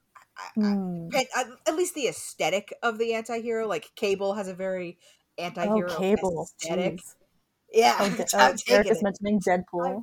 mm. 0.59 1.09
I, 1.14 1.27
I, 1.35 1.45
at 1.69 1.77
least 1.77 1.95
the 1.95 2.09
aesthetic 2.09 2.73
of 2.83 2.99
the 2.99 3.14
anti-hero 3.14 3.66
like 3.69 3.92
cable 3.95 4.35
has 4.35 4.49
a 4.49 4.55
very 4.55 4.99
anti-hero 5.38 5.90
oh, 5.90 5.99
cable 5.99 6.42
aesthetic 6.42 6.97
Jeez. 6.97 7.14
Yeah, 7.73 7.97
oh, 8.01 8.55
Eric 8.69 8.90
is 8.90 9.03
mentioning 9.03 9.40
Deadpool. 9.40 10.03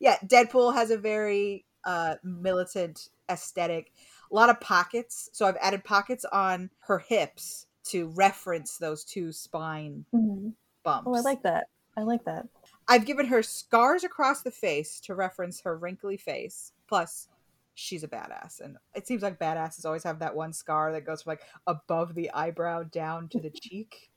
Yeah, 0.00 0.16
Deadpool 0.24 0.74
has 0.74 0.90
a 0.90 0.98
very 0.98 1.64
uh, 1.84 2.16
militant 2.22 3.08
aesthetic. 3.30 3.92
A 4.30 4.34
lot 4.34 4.50
of 4.50 4.60
pockets. 4.60 5.28
So 5.32 5.46
I've 5.46 5.56
added 5.60 5.84
pockets 5.84 6.24
on 6.24 6.70
her 6.86 6.98
hips 6.98 7.66
to 7.86 8.08
reference 8.08 8.78
those 8.78 9.04
two 9.04 9.32
spine 9.32 10.04
mm-hmm. 10.14 10.50
bumps. 10.82 11.06
Oh, 11.06 11.14
I 11.14 11.20
like 11.20 11.42
that. 11.42 11.66
I 11.96 12.02
like 12.02 12.24
that. 12.24 12.46
I've 12.88 13.06
given 13.06 13.26
her 13.26 13.42
scars 13.42 14.04
across 14.04 14.42
the 14.42 14.50
face 14.50 15.00
to 15.00 15.14
reference 15.14 15.60
her 15.62 15.76
wrinkly 15.76 16.16
face. 16.16 16.72
Plus, 16.86 17.28
she's 17.74 18.04
a 18.04 18.08
badass. 18.08 18.60
And 18.60 18.76
it 18.94 19.06
seems 19.06 19.22
like 19.22 19.38
badasses 19.38 19.84
always 19.84 20.04
have 20.04 20.18
that 20.20 20.34
one 20.34 20.52
scar 20.52 20.92
that 20.92 21.06
goes 21.06 21.22
from 21.22 21.32
like 21.32 21.42
above 21.66 22.14
the 22.14 22.30
eyebrow 22.32 22.84
down 22.84 23.28
to 23.28 23.40
the 23.40 23.50
cheek. 23.50 24.10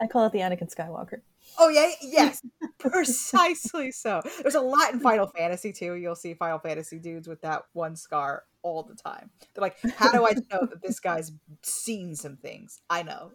I 0.00 0.06
call 0.06 0.26
it 0.26 0.32
the 0.32 0.40
Anakin 0.40 0.72
Skywalker. 0.72 1.20
Oh 1.58 1.68
yeah, 1.68 1.90
yes, 2.00 2.42
precisely 2.78 3.90
so. 3.90 4.22
There's 4.42 4.54
a 4.54 4.60
lot 4.60 4.92
in 4.92 5.00
Final 5.00 5.26
Fantasy 5.26 5.72
too. 5.72 5.94
You'll 5.94 6.14
see 6.14 6.34
Final 6.34 6.58
Fantasy 6.58 6.98
dudes 6.98 7.26
with 7.26 7.40
that 7.40 7.64
one 7.72 7.96
scar 7.96 8.44
all 8.62 8.82
the 8.82 8.94
time. 8.94 9.30
They're 9.54 9.62
like, 9.62 9.76
"How 9.96 10.12
do 10.12 10.26
I 10.26 10.34
know 10.34 10.66
that 10.66 10.82
this 10.82 11.00
guy's 11.00 11.32
seen 11.62 12.14
some 12.14 12.36
things?" 12.36 12.80
I 12.88 13.02
know, 13.02 13.32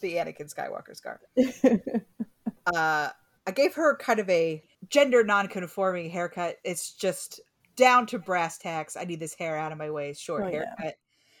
the 0.00 0.14
Anakin 0.14 0.52
Skywalker 0.54 0.94
scar. 0.94 1.20
uh, 2.74 3.10
I 3.46 3.50
gave 3.50 3.74
her 3.74 3.96
kind 3.96 4.20
of 4.20 4.28
a 4.30 4.62
gender 4.88 5.22
non-conforming 5.22 6.10
haircut. 6.10 6.56
It's 6.64 6.92
just 6.92 7.40
down 7.76 8.06
to 8.06 8.18
brass 8.18 8.58
tacks. 8.58 8.96
I 8.96 9.04
need 9.04 9.20
this 9.20 9.34
hair 9.34 9.56
out 9.56 9.72
of 9.72 9.78
my 9.78 9.90
way. 9.90 10.12
Short 10.14 10.44
oh, 10.44 10.50
haircut. 10.50 10.74
Yeah. 10.82 10.90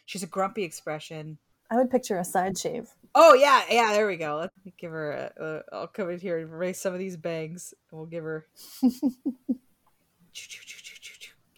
She's 0.06 0.22
a 0.22 0.26
grumpy 0.26 0.64
expression. 0.64 1.38
I 1.70 1.76
would 1.76 1.90
picture 1.90 2.18
a 2.18 2.24
side 2.24 2.58
shave. 2.58 2.88
Oh 3.14 3.34
yeah, 3.34 3.62
yeah. 3.70 3.92
There 3.92 4.06
we 4.06 4.16
go. 4.16 4.36
Let 4.36 4.50
me 4.64 4.74
give 4.78 4.90
her. 4.90 5.12
A, 5.12 5.32
a, 5.44 5.62
I'll 5.72 5.86
come 5.86 6.10
in 6.10 6.20
here 6.20 6.38
and 6.38 6.50
erase 6.50 6.80
some 6.80 6.92
of 6.92 6.98
these 6.98 7.16
bangs, 7.16 7.72
and 7.90 7.98
we'll 7.98 8.06
give 8.06 8.24
her. 8.24 8.46
give 8.82 8.92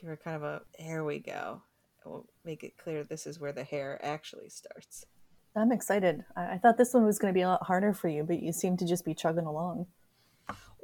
her 0.04 0.16
kind 0.16 0.36
of 0.36 0.42
a. 0.42 0.62
There 0.78 1.04
we 1.04 1.18
go. 1.18 1.62
And 2.04 2.12
we'll 2.12 2.26
make 2.44 2.62
it 2.62 2.78
clear 2.78 3.02
this 3.02 3.26
is 3.26 3.40
where 3.40 3.52
the 3.52 3.64
hair 3.64 3.98
actually 4.02 4.48
starts. 4.48 5.06
I'm 5.56 5.72
excited. 5.72 6.24
I, 6.36 6.52
I 6.52 6.58
thought 6.58 6.76
this 6.76 6.94
one 6.94 7.04
was 7.04 7.18
going 7.18 7.32
to 7.32 7.36
be 7.36 7.42
a 7.42 7.48
lot 7.48 7.64
harder 7.64 7.92
for 7.92 8.08
you, 8.08 8.22
but 8.22 8.42
you 8.42 8.52
seem 8.52 8.76
to 8.76 8.86
just 8.86 9.04
be 9.04 9.14
chugging 9.14 9.46
along. 9.46 9.86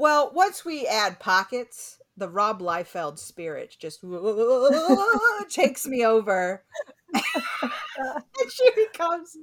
Well, 0.03 0.33
once 0.35 0.65
we 0.65 0.85
add 0.85 1.21
pockets, 1.21 2.01
the 2.17 2.29
Rob 2.29 2.61
Liefeld 2.61 3.21
spirit 3.21 3.77
just 3.79 4.01
takes 5.49 5.87
me 5.87 6.05
over. 6.05 6.65
and 7.15 8.51
she 8.51 8.69
becomes 8.75 9.37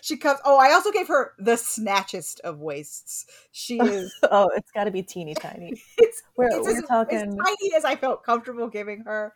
she 0.00 0.16
comes. 0.16 0.40
Oh, 0.46 0.56
I 0.56 0.72
also 0.72 0.90
gave 0.92 1.08
her 1.08 1.34
the 1.38 1.58
snatchest 1.58 2.40
of 2.40 2.58
waists. 2.58 3.26
She 3.52 3.78
is. 3.82 4.10
oh, 4.22 4.48
it's 4.56 4.70
got 4.70 4.84
to 4.84 4.90
be 4.90 5.02
teeny 5.02 5.34
tiny. 5.34 5.74
it's 5.98 6.22
we're, 6.38 6.46
it's 6.46 6.66
we're 6.66 6.78
as, 6.78 6.84
talking 6.84 7.18
as 7.18 7.24
tiny 7.24 7.74
as 7.76 7.84
I 7.84 7.94
felt 7.94 8.24
comfortable 8.24 8.68
giving 8.68 9.02
her. 9.02 9.34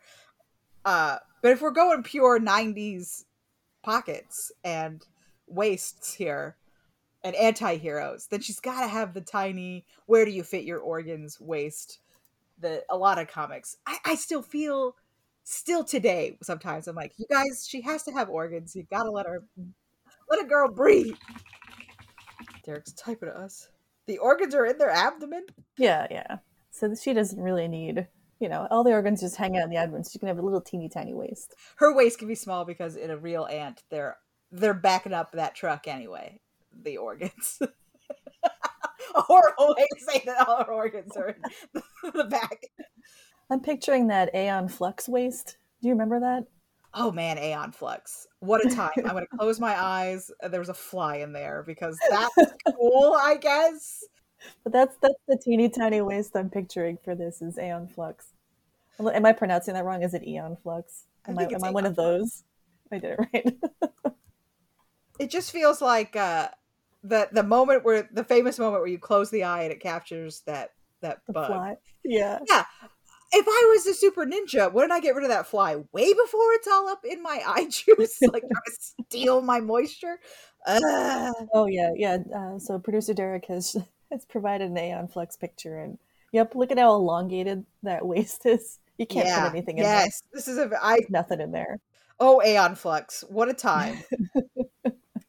Uh, 0.83 1.17
but 1.43 1.51
if 1.51 1.61
we're 1.61 1.69
going 1.69 2.01
pure 2.01 2.39
'90s 2.39 3.25
pockets 3.83 4.51
and 4.63 5.05
waists 5.45 6.15
here, 6.15 6.55
and 7.23 7.35
anti-heroes, 7.35 8.27
then 8.27 8.41
she's 8.41 8.59
got 8.59 8.81
to 8.81 8.87
have 8.87 9.13
the 9.13 9.21
tiny. 9.21 9.85
Where 10.05 10.25
do 10.25 10.31
you 10.31 10.43
fit 10.43 10.65
your 10.65 10.79
organs? 10.79 11.39
Waist. 11.39 11.99
The 12.59 12.83
a 12.89 12.97
lot 12.97 13.19
of 13.19 13.27
comics. 13.27 13.77
I, 13.85 13.97
I 14.05 14.15
still 14.15 14.41
feel 14.41 14.95
still 15.45 15.83
today 15.83 16.37
sometimes 16.41 16.87
i'm 16.87 16.95
like 16.95 17.11
you 17.17 17.25
guys 17.29 17.67
she 17.67 17.81
has 17.81 18.01
to 18.01 18.13
have 18.13 18.29
organs 18.29 18.77
you 18.77 18.87
gotta 18.89 19.11
let 19.11 19.25
her 19.25 19.43
let 20.29 20.43
a 20.43 20.47
girl 20.47 20.69
breathe. 20.69 21.15
Derek's 22.65 22.93
typing 22.93 23.29
to 23.29 23.37
us. 23.37 23.69
The 24.07 24.17
organs 24.17 24.55
are 24.55 24.65
in 24.65 24.77
their 24.77 24.89
abdomen? 24.89 25.45
Yeah, 25.77 26.07
yeah. 26.09 26.37
So 26.71 26.93
she 26.95 27.13
doesn't 27.13 27.41
really 27.41 27.67
need, 27.67 28.07
you 28.39 28.49
know, 28.49 28.67
all 28.71 28.83
the 28.83 28.91
organs 28.93 29.21
just 29.21 29.35
hang 29.35 29.57
out 29.57 29.65
in 29.65 29.69
the 29.69 29.77
abdomen. 29.77 30.03
So 30.03 30.11
she 30.11 30.19
can 30.19 30.27
have 30.27 30.39
a 30.39 30.41
little 30.41 30.61
teeny 30.61 30.89
tiny 30.89 31.13
waist. 31.13 31.53
Her 31.77 31.93
waist 31.93 32.19
can 32.19 32.27
be 32.27 32.35
small 32.35 32.65
because 32.65 32.95
in 32.95 33.11
a 33.11 33.17
real 33.17 33.45
ant, 33.45 33.83
they're 33.89 34.17
they're 34.51 34.73
backing 34.73 35.13
up 35.13 35.31
that 35.33 35.55
truck 35.55 35.87
anyway. 35.87 36.39
The 36.81 36.97
organs. 36.97 37.59
a 38.43 39.21
horrible 39.21 39.75
way 39.77 39.87
to 39.93 40.05
say 40.11 40.23
that 40.25 40.47
all 40.47 40.63
her 40.63 40.71
organs 40.71 41.15
are 41.15 41.29
in 41.29 41.81
the 42.13 42.23
back. 42.25 42.63
I'm 43.49 43.59
picturing 43.59 44.07
that 44.07 44.33
Aeon 44.33 44.69
Flux 44.69 45.07
waist. 45.07 45.57
Do 45.81 45.87
you 45.87 45.93
remember 45.93 46.19
that? 46.21 46.45
oh 46.93 47.11
man, 47.11 47.37
Aeon 47.37 47.71
Flux. 47.71 48.27
What 48.39 48.65
a 48.65 48.69
time. 48.69 48.91
I'm 48.97 49.11
going 49.11 49.25
to 49.29 49.37
close 49.37 49.59
my 49.59 49.81
eyes. 49.81 50.31
There's 50.49 50.69
a 50.69 50.73
fly 50.73 51.17
in 51.17 51.33
there 51.33 51.63
because 51.65 51.97
that's 52.09 52.35
cool, 52.75 53.17
I 53.19 53.37
guess. 53.37 54.03
But 54.63 54.73
that's 54.73 54.97
that's 55.01 55.15
the 55.27 55.37
teeny 55.37 55.69
tiny 55.69 56.01
waist 56.01 56.35
I'm 56.35 56.49
picturing 56.49 56.97
for 57.03 57.15
this 57.15 57.41
is 57.41 57.57
Aeon 57.57 57.87
Flux. 57.87 58.27
Am 58.99 59.25
I 59.25 59.31
pronouncing 59.31 59.73
that 59.73 59.85
wrong? 59.85 60.03
Is 60.03 60.13
it 60.13 60.23
Aeon 60.23 60.57
Flux? 60.61 61.05
Am 61.27 61.39
I, 61.39 61.43
I 61.43 61.45
am 61.45 61.63
I 61.63 61.71
one 61.71 61.85
of 61.85 61.95
those? 61.95 62.43
I 62.91 62.99
did 62.99 63.17
it 63.17 63.19
right. 63.33 63.57
it 65.19 65.29
just 65.31 65.51
feels 65.51 65.81
like 65.81 66.15
uh, 66.15 66.49
the 67.03 67.29
the 67.31 67.43
moment 67.43 67.83
where 67.83 68.09
the 68.11 68.23
famous 68.23 68.59
moment 68.59 68.81
where 68.81 68.89
you 68.89 68.99
close 68.99 69.29
the 69.29 69.43
eye 69.43 69.63
and 69.63 69.71
it 69.71 69.79
captures 69.79 70.41
that 70.45 70.71
that 71.01 71.21
the 71.27 71.33
bug. 71.33 71.47
Fly. 71.47 71.75
Yeah. 72.03 72.39
Yeah 72.47 72.65
if 73.33 73.45
I 73.47 73.69
was 73.71 73.85
a 73.87 73.93
super 73.93 74.25
ninja, 74.25 74.71
wouldn't 74.71 74.93
I 74.93 74.99
get 74.99 75.15
rid 75.15 75.23
of 75.23 75.29
that 75.29 75.47
fly 75.47 75.77
way 75.91 76.13
before 76.13 76.53
it's 76.53 76.67
all 76.67 76.87
up 76.87 77.03
in 77.03 77.21
my 77.21 77.41
eye 77.47 77.67
juice, 77.69 78.19
like 78.31 78.43
steal 78.69 79.41
my 79.41 79.59
moisture? 79.59 80.19
Uh. 80.65 81.31
Oh 81.53 81.65
yeah, 81.65 81.91
yeah. 81.95 82.17
Uh, 82.33 82.59
so 82.59 82.79
producer 82.79 83.13
Derek 83.13 83.45
has 83.45 83.75
has 84.11 84.25
provided 84.25 84.69
an 84.69 84.77
Aeon 84.77 85.07
Flux 85.07 85.35
picture, 85.35 85.79
and 85.79 85.97
yep, 86.31 86.55
look 86.55 86.71
at 86.71 86.77
how 86.77 86.93
elongated 86.93 87.65
that 87.81 88.05
waist 88.05 88.45
is. 88.45 88.79
You 88.97 89.07
can't 89.07 89.27
yeah, 89.27 89.43
put 89.43 89.55
anything 89.55 89.77
in 89.79 89.83
there. 89.83 90.03
yes, 90.03 90.21
there. 90.21 90.29
this 90.37 90.47
is 90.47 90.57
a 90.59 90.69
I 90.81 90.99
nothing 91.09 91.41
in 91.41 91.51
there. 91.51 91.79
Oh, 92.19 92.41
Aeon 92.43 92.75
Flux, 92.75 93.23
what 93.27 93.49
a 93.49 93.53
time! 93.53 94.03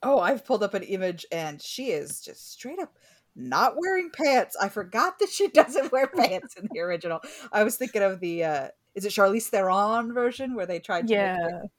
Oh, 0.04 0.20
I've 0.20 0.44
pulled 0.44 0.62
up 0.62 0.74
an 0.74 0.82
image, 0.82 1.26
and 1.32 1.60
she 1.60 1.86
is 1.86 2.20
just 2.20 2.52
straight 2.52 2.78
up 2.78 2.96
not 3.36 3.74
wearing 3.76 4.10
pants. 4.10 4.56
I 4.60 4.68
forgot 4.68 5.18
that 5.18 5.28
she 5.30 5.48
doesn't 5.54 5.92
wear 5.92 6.06
pants 6.16 6.56
in 6.56 6.68
the 6.72 6.80
original. 6.80 7.20
I 7.52 7.64
was 7.64 7.76
thinking 7.76 8.02
of 8.02 8.20
the 8.20 8.44
uh 8.44 8.68
is 8.94 9.04
it 9.04 9.08
Charlize 9.08 9.48
Theron 9.48 10.12
version 10.14 10.54
where 10.54 10.66
they 10.66 10.78
tried 10.78 11.08
to 11.08 11.12
Yeah. 11.12 11.36
Make, 11.36 11.70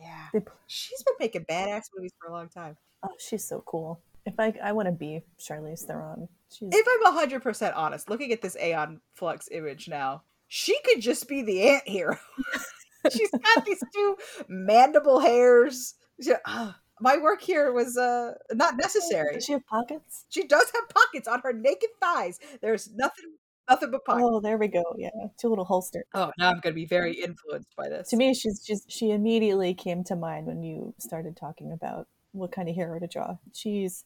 yeah. 0.00 0.26
They, 0.32 0.40
she's 0.66 1.02
been 1.04 1.14
making 1.20 1.44
badass 1.44 1.84
movies 1.94 2.12
for 2.20 2.28
a 2.28 2.32
long 2.32 2.48
time. 2.48 2.76
Oh, 3.04 3.10
she's 3.18 3.44
so 3.44 3.62
cool. 3.64 4.00
If 4.26 4.34
I 4.38 4.54
I 4.62 4.72
want 4.72 4.86
to 4.86 4.92
be 4.92 5.22
Charlize 5.38 5.84
Theron. 5.84 6.28
She's... 6.50 6.70
If 6.72 6.86
I'm 7.06 7.28
100% 7.28 7.72
honest, 7.76 8.10
looking 8.10 8.32
at 8.32 8.42
this 8.42 8.56
Aeon 8.56 9.00
Flux 9.14 9.48
image 9.52 9.88
now, 9.88 10.22
she 10.48 10.76
could 10.84 11.00
just 11.00 11.28
be 11.28 11.42
the 11.42 11.68
ant 11.68 11.88
hero. 11.88 12.18
she's 13.12 13.30
got 13.30 13.64
these 13.64 13.82
two 13.94 14.16
mandible 14.48 15.20
hairs. 15.20 15.94
She, 16.20 16.32
oh, 16.46 16.74
my 17.00 17.16
work 17.16 17.42
here 17.42 17.72
was 17.72 17.96
uh 17.96 18.32
not 18.52 18.76
necessary. 18.76 19.34
Does 19.34 19.44
she 19.44 19.52
have 19.52 19.66
pockets? 19.66 20.26
She 20.28 20.46
does 20.46 20.70
have 20.74 20.88
pockets 20.88 21.28
on 21.28 21.40
her 21.40 21.52
naked 21.52 21.90
thighs. 22.00 22.38
There's 22.60 22.90
nothing 22.92 23.34
nothing 23.68 23.90
but 23.90 24.04
pockets. 24.04 24.26
Oh, 24.28 24.40
there 24.40 24.58
we 24.58 24.68
go. 24.68 24.84
Yeah, 24.96 25.10
two 25.38 25.48
little 25.48 25.64
holster. 25.64 26.04
Oh, 26.14 26.30
now 26.38 26.48
I'm 26.48 26.60
going 26.60 26.72
to 26.72 26.80
be 26.80 26.86
very 26.86 27.14
influenced 27.14 27.74
by 27.76 27.88
this. 27.88 28.08
To 28.10 28.16
me, 28.16 28.34
she's 28.34 28.60
just 28.60 28.90
she 28.90 29.10
immediately 29.10 29.74
came 29.74 30.04
to 30.04 30.16
mind 30.16 30.46
when 30.46 30.62
you 30.62 30.94
started 30.98 31.36
talking 31.36 31.72
about 31.72 32.06
what 32.32 32.52
kind 32.52 32.68
of 32.68 32.74
hero 32.74 32.98
to 32.98 33.06
draw. 33.06 33.36
She's 33.52 34.04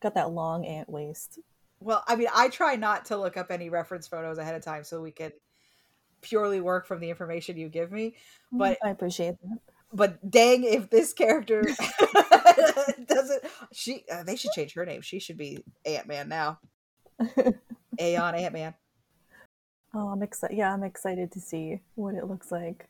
got 0.00 0.14
that 0.14 0.30
long 0.30 0.64
ant 0.66 0.88
waist. 0.88 1.38
Well, 1.80 2.02
I 2.08 2.16
mean, 2.16 2.28
I 2.34 2.48
try 2.48 2.76
not 2.76 3.06
to 3.06 3.16
look 3.16 3.36
up 3.36 3.50
any 3.50 3.70
reference 3.70 4.08
photos 4.08 4.38
ahead 4.38 4.54
of 4.54 4.62
time 4.62 4.84
so 4.84 5.00
we 5.00 5.12
can 5.12 5.32
purely 6.20 6.60
work 6.60 6.86
from 6.86 6.98
the 6.98 7.08
information 7.08 7.56
you 7.56 7.68
give 7.68 7.92
me. 7.92 8.16
Mm, 8.52 8.58
but 8.58 8.78
I 8.84 8.90
appreciate 8.90 9.36
that 9.42 9.58
but 9.92 10.30
dang 10.30 10.64
if 10.64 10.90
this 10.90 11.12
character 11.12 11.62
doesn't 13.06 13.42
she 13.72 14.04
uh, 14.12 14.22
they 14.22 14.36
should 14.36 14.52
change 14.52 14.74
her 14.74 14.84
name. 14.84 15.00
She 15.00 15.18
should 15.18 15.36
be 15.36 15.64
ant-man 15.84 16.28
now. 16.28 16.58
Aeon 18.00 18.34
ant-man. 18.34 18.74
Oh 19.94 20.08
i'm 20.08 20.22
excited 20.22 20.56
yeah 20.56 20.72
i'm 20.72 20.82
excited 20.84 21.32
to 21.32 21.40
see 21.40 21.80
what 21.94 22.14
it 22.14 22.26
looks 22.26 22.52
like. 22.52 22.88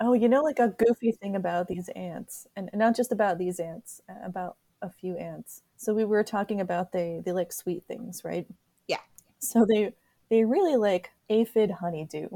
Oh 0.00 0.12
you 0.12 0.28
know 0.28 0.42
like 0.42 0.60
a 0.60 0.68
goofy 0.68 1.12
thing 1.12 1.34
about 1.34 1.66
these 1.68 1.88
ants 1.90 2.46
and 2.56 2.70
not 2.72 2.96
just 2.96 3.12
about 3.12 3.38
these 3.38 3.58
ants 3.58 4.00
about 4.24 4.56
a 4.80 4.90
few 4.90 5.16
ants. 5.16 5.62
So 5.76 5.92
we 5.92 6.04
were 6.04 6.22
talking 6.22 6.60
about 6.60 6.92
they 6.92 7.20
they 7.24 7.32
like 7.32 7.52
sweet 7.52 7.84
things 7.88 8.22
right? 8.24 8.46
Yeah. 8.86 9.00
So 9.40 9.66
they 9.68 9.92
they 10.30 10.44
really 10.44 10.76
like 10.76 11.10
aphid 11.28 11.70
honeydew. 11.70 12.28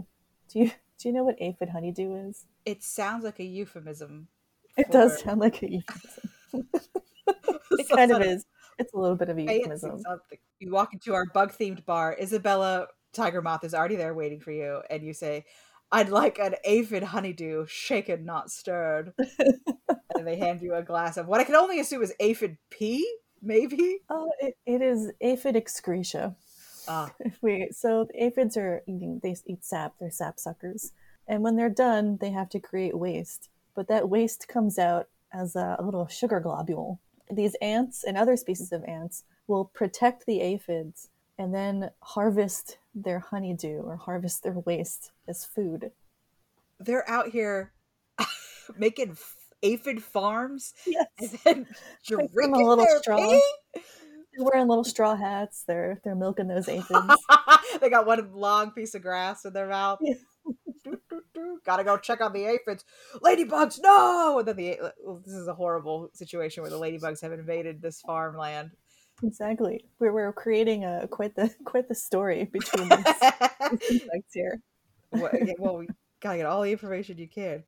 Do 0.48 0.58
you 0.58 0.72
Do 1.02 1.08
you 1.08 1.14
know 1.16 1.24
what 1.24 1.34
aphid 1.40 1.68
honeydew 1.68 2.28
is? 2.28 2.46
It 2.64 2.84
sounds 2.84 3.24
like 3.24 3.40
a 3.40 3.44
euphemism. 3.44 4.28
It 4.76 4.86
for... 4.86 4.92
does 4.92 5.20
sound 5.20 5.40
like 5.40 5.60
a 5.60 5.68
euphemism. 5.68 6.30
it 7.72 7.88
kind 7.88 8.12
of 8.12 8.22
is. 8.22 8.46
It's 8.78 8.92
a 8.94 8.96
little 8.96 9.16
bit 9.16 9.28
of 9.28 9.36
a 9.36 9.42
euphemism. 9.42 10.00
You 10.60 10.70
walk 10.70 10.94
into 10.94 11.12
our 11.12 11.26
bug 11.26 11.54
themed 11.58 11.84
bar. 11.84 12.16
Isabella 12.20 12.86
Tiger 13.12 13.42
Moth 13.42 13.64
is 13.64 13.74
already 13.74 13.96
there 13.96 14.14
waiting 14.14 14.38
for 14.38 14.52
you, 14.52 14.80
and 14.90 15.02
you 15.02 15.12
say, 15.12 15.44
I'd 15.90 16.08
like 16.08 16.38
an 16.38 16.54
aphid 16.64 17.02
honeydew, 17.02 17.66
shaken, 17.66 18.24
not 18.24 18.52
stirred. 18.52 19.12
and 19.18 20.24
they 20.24 20.36
hand 20.36 20.62
you 20.62 20.74
a 20.74 20.84
glass 20.84 21.16
of 21.16 21.26
what 21.26 21.40
I 21.40 21.44
can 21.44 21.56
only 21.56 21.80
assume 21.80 22.04
is 22.04 22.14
aphid 22.20 22.58
pee, 22.70 23.12
maybe? 23.42 23.98
Oh, 24.08 24.30
it, 24.38 24.54
it 24.66 24.82
is 24.82 25.10
aphid 25.20 25.56
excretia. 25.56 26.36
Ah. 26.88 27.12
we, 27.42 27.68
so 27.72 28.08
aphids 28.14 28.56
are 28.56 28.82
eating, 28.86 29.20
they 29.22 29.36
eat 29.46 29.64
sap, 29.64 29.94
they're 29.98 30.10
sap 30.10 30.38
suckers. 30.38 30.92
And 31.28 31.42
when 31.42 31.56
they're 31.56 31.70
done, 31.70 32.18
they 32.20 32.30
have 32.30 32.48
to 32.50 32.60
create 32.60 32.96
waste. 32.96 33.48
But 33.74 33.88
that 33.88 34.08
waste 34.08 34.48
comes 34.48 34.78
out 34.78 35.08
as 35.32 35.56
a, 35.56 35.76
a 35.78 35.84
little 35.84 36.06
sugar 36.06 36.40
globule. 36.40 37.00
These 37.30 37.54
ants 37.62 38.04
and 38.04 38.16
other 38.16 38.36
species 38.36 38.72
of 38.72 38.84
ants 38.84 39.24
will 39.46 39.64
protect 39.66 40.26
the 40.26 40.40
aphids 40.40 41.08
and 41.38 41.54
then 41.54 41.90
harvest 42.00 42.78
their 42.94 43.20
honeydew 43.20 43.80
or 43.82 43.96
harvest 43.96 44.42
their 44.42 44.58
waste 44.58 45.12
as 45.26 45.44
food. 45.44 45.92
They're 46.78 47.08
out 47.08 47.28
here 47.28 47.72
making 48.76 49.16
aphid 49.62 50.02
farms 50.02 50.74
yes. 50.86 51.06
and 51.20 51.38
then 51.44 51.66
drinking 52.06 52.62
a 52.62 52.68
little 52.68 52.86
straw. 53.00 53.16
Pee? 53.16 53.80
They're 54.34 54.44
wearing 54.44 54.68
little 54.68 54.84
straw 54.84 55.16
hats. 55.16 55.64
They're 55.66 56.00
they're 56.04 56.14
milking 56.14 56.48
those 56.48 56.68
aphids. 56.68 57.16
they 57.80 57.90
got 57.90 58.06
one 58.06 58.32
long 58.32 58.70
piece 58.70 58.94
of 58.94 59.02
grass 59.02 59.44
in 59.44 59.52
their 59.52 59.68
mouth. 59.68 59.98
Yeah. 60.00 60.14
Gotta 61.64 61.84
go 61.84 61.96
check 61.96 62.20
on 62.20 62.32
the 62.32 62.46
aphids. 62.46 62.84
Ladybugs, 63.16 63.80
no! 63.82 64.38
And 64.38 64.48
then 64.48 64.56
the 64.56 64.92
this 65.24 65.34
is 65.34 65.48
a 65.48 65.54
horrible 65.54 66.10
situation 66.14 66.62
where 66.62 66.70
the 66.70 66.78
ladybugs 66.78 67.20
have 67.22 67.32
invaded 67.32 67.82
this 67.82 68.00
farmland. 68.00 68.70
Exactly. 69.22 69.84
We're 69.98 70.12
we're 70.12 70.32
creating 70.32 70.84
a 70.84 71.06
quite 71.08 71.34
the 71.36 71.54
quite 71.64 71.88
the 71.88 71.94
story 71.94 72.44
between 72.44 72.88
these 73.70 73.90
insects 73.90 74.34
here. 74.34 74.60
Well, 75.12 75.30
yeah, 75.34 75.54
well, 75.58 75.76
we 75.78 75.88
gotta 76.20 76.38
get 76.38 76.46
all 76.46 76.62
the 76.62 76.72
information 76.72 77.18
you 77.18 77.28
can. 77.28 77.64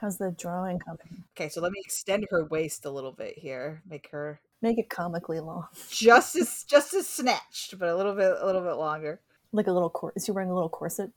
How's 0.00 0.16
the 0.16 0.30
drawing 0.30 0.78
coming? 0.78 1.24
Okay, 1.36 1.50
so 1.50 1.60
let 1.60 1.72
me 1.72 1.82
extend 1.84 2.26
her 2.30 2.44
waist 2.46 2.86
a 2.86 2.90
little 2.90 3.12
bit 3.12 3.38
here. 3.38 3.82
Make 3.88 4.08
her 4.12 4.40
make 4.62 4.78
it 4.78 4.88
comically 4.88 5.40
long. 5.40 5.66
Just 5.90 6.36
as 6.36 6.64
just 6.64 6.94
as 6.94 7.06
snatched, 7.06 7.78
but 7.78 7.86
a 7.86 7.94
little 7.94 8.14
bit 8.14 8.34
a 8.40 8.46
little 8.46 8.62
bit 8.62 8.76
longer. 8.76 9.20
Like 9.52 9.66
a 9.66 9.72
little 9.72 9.90
corset. 9.90 10.16
Is 10.16 10.24
she 10.24 10.32
wearing 10.32 10.48
a 10.48 10.54
little 10.54 10.70
corset? 10.70 11.10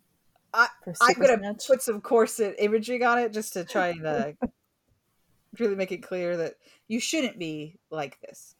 I, 0.53 0.67
I'm 1.01 1.13
gonna 1.13 1.37
snatch? 1.37 1.67
put 1.67 1.81
some 1.81 2.01
corset 2.01 2.55
imagery 2.59 3.01
on 3.01 3.19
it 3.19 3.31
just 3.31 3.53
to 3.53 3.63
try 3.63 3.87
and 3.87 4.01
to 4.01 4.35
uh, 4.41 4.47
really 5.59 5.75
make 5.75 5.93
it 5.93 6.03
clear 6.03 6.35
that 6.35 6.55
you 6.89 6.99
shouldn't 6.99 7.39
be 7.39 7.79
like 7.89 8.19
this. 8.19 8.55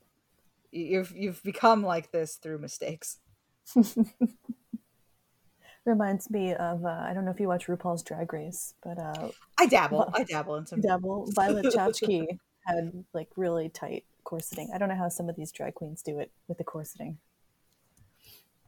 You've 0.72 1.12
you've 1.14 1.42
become 1.42 1.82
like 1.82 2.12
this 2.12 2.36
through 2.36 2.58
mistakes. 2.58 3.18
Reminds 5.86 6.30
me 6.30 6.54
of 6.54 6.84
uh, 6.84 6.88
I 6.88 7.12
don't 7.12 7.24
know 7.24 7.30
if 7.30 7.40
you 7.40 7.48
watch 7.48 7.66
RuPaul's 7.66 8.02
Drag 8.02 8.32
Race, 8.32 8.74
but 8.82 8.98
uh, 8.98 9.28
I 9.58 9.66
dabble. 9.66 10.10
I 10.14 10.24
dabble 10.24 10.56
in 10.56 10.66
some. 10.66 10.80
Dabble. 10.80 11.30
Violet 11.34 11.66
Chachki 11.66 12.26
had 12.66 13.04
like 13.12 13.28
really 13.36 13.68
tight 13.68 14.04
corseting. 14.24 14.68
I 14.74 14.78
don't 14.78 14.88
know 14.88 14.96
how 14.96 15.08
some 15.08 15.28
of 15.28 15.36
these 15.36 15.52
drag 15.52 15.74
queens 15.74 16.02
do 16.02 16.18
it 16.18 16.30
with 16.48 16.58
the 16.58 16.64
corseting. 16.64 17.18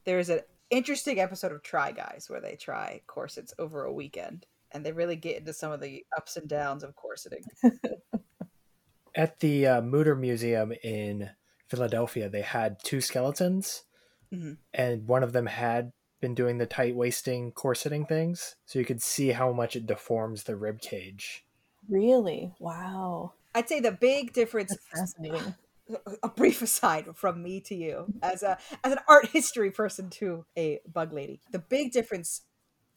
There's 0.04 0.28
an 0.28 0.40
interesting 0.70 1.18
episode 1.18 1.52
of 1.52 1.62
Try 1.62 1.92
Guys 1.92 2.26
where 2.28 2.40
they 2.40 2.56
try 2.56 3.00
corsets 3.06 3.54
over 3.58 3.84
a 3.84 3.92
weekend 3.92 4.46
and 4.72 4.84
they 4.84 4.92
really 4.92 5.16
get 5.16 5.38
into 5.38 5.52
some 5.52 5.72
of 5.72 5.80
the 5.80 6.04
ups 6.16 6.36
and 6.36 6.48
downs 6.48 6.84
of 6.84 6.94
corseting. 6.94 7.44
At 9.14 9.40
the 9.40 9.66
uh, 9.66 9.80
Mutter 9.80 10.14
Museum 10.14 10.72
in 10.84 11.30
Philadelphia, 11.68 12.28
they 12.28 12.42
had 12.42 12.76
two 12.84 13.00
skeletons, 13.00 13.84
mm-hmm. 14.32 14.52
and 14.74 15.08
one 15.08 15.22
of 15.22 15.32
them 15.32 15.46
had 15.46 15.92
been 16.20 16.34
doing 16.34 16.58
the 16.58 16.66
tight 16.66 16.94
waisting 16.94 17.52
corseting 17.52 18.06
things, 18.06 18.56
so 18.64 18.78
you 18.78 18.84
could 18.84 19.02
see 19.02 19.30
how 19.30 19.52
much 19.52 19.76
it 19.76 19.86
deforms 19.86 20.44
the 20.44 20.56
rib 20.56 20.80
cage. 20.80 21.44
Really? 21.88 22.52
Wow. 22.58 23.32
I'd 23.54 23.68
say 23.68 23.80
the 23.80 23.92
big 23.92 24.32
difference. 24.32 24.70
That's 24.70 25.12
fascinating. 25.12 25.54
A 26.24 26.28
brief 26.28 26.62
aside 26.62 27.06
from 27.14 27.44
me 27.44 27.60
to 27.60 27.74
you, 27.76 28.06
as 28.20 28.42
a 28.42 28.58
as 28.82 28.90
an 28.90 28.98
art 29.06 29.28
history 29.28 29.70
person 29.70 30.10
to 30.10 30.44
a 30.58 30.80
bug 30.92 31.12
lady, 31.12 31.38
the 31.52 31.60
big 31.60 31.92
difference 31.92 32.42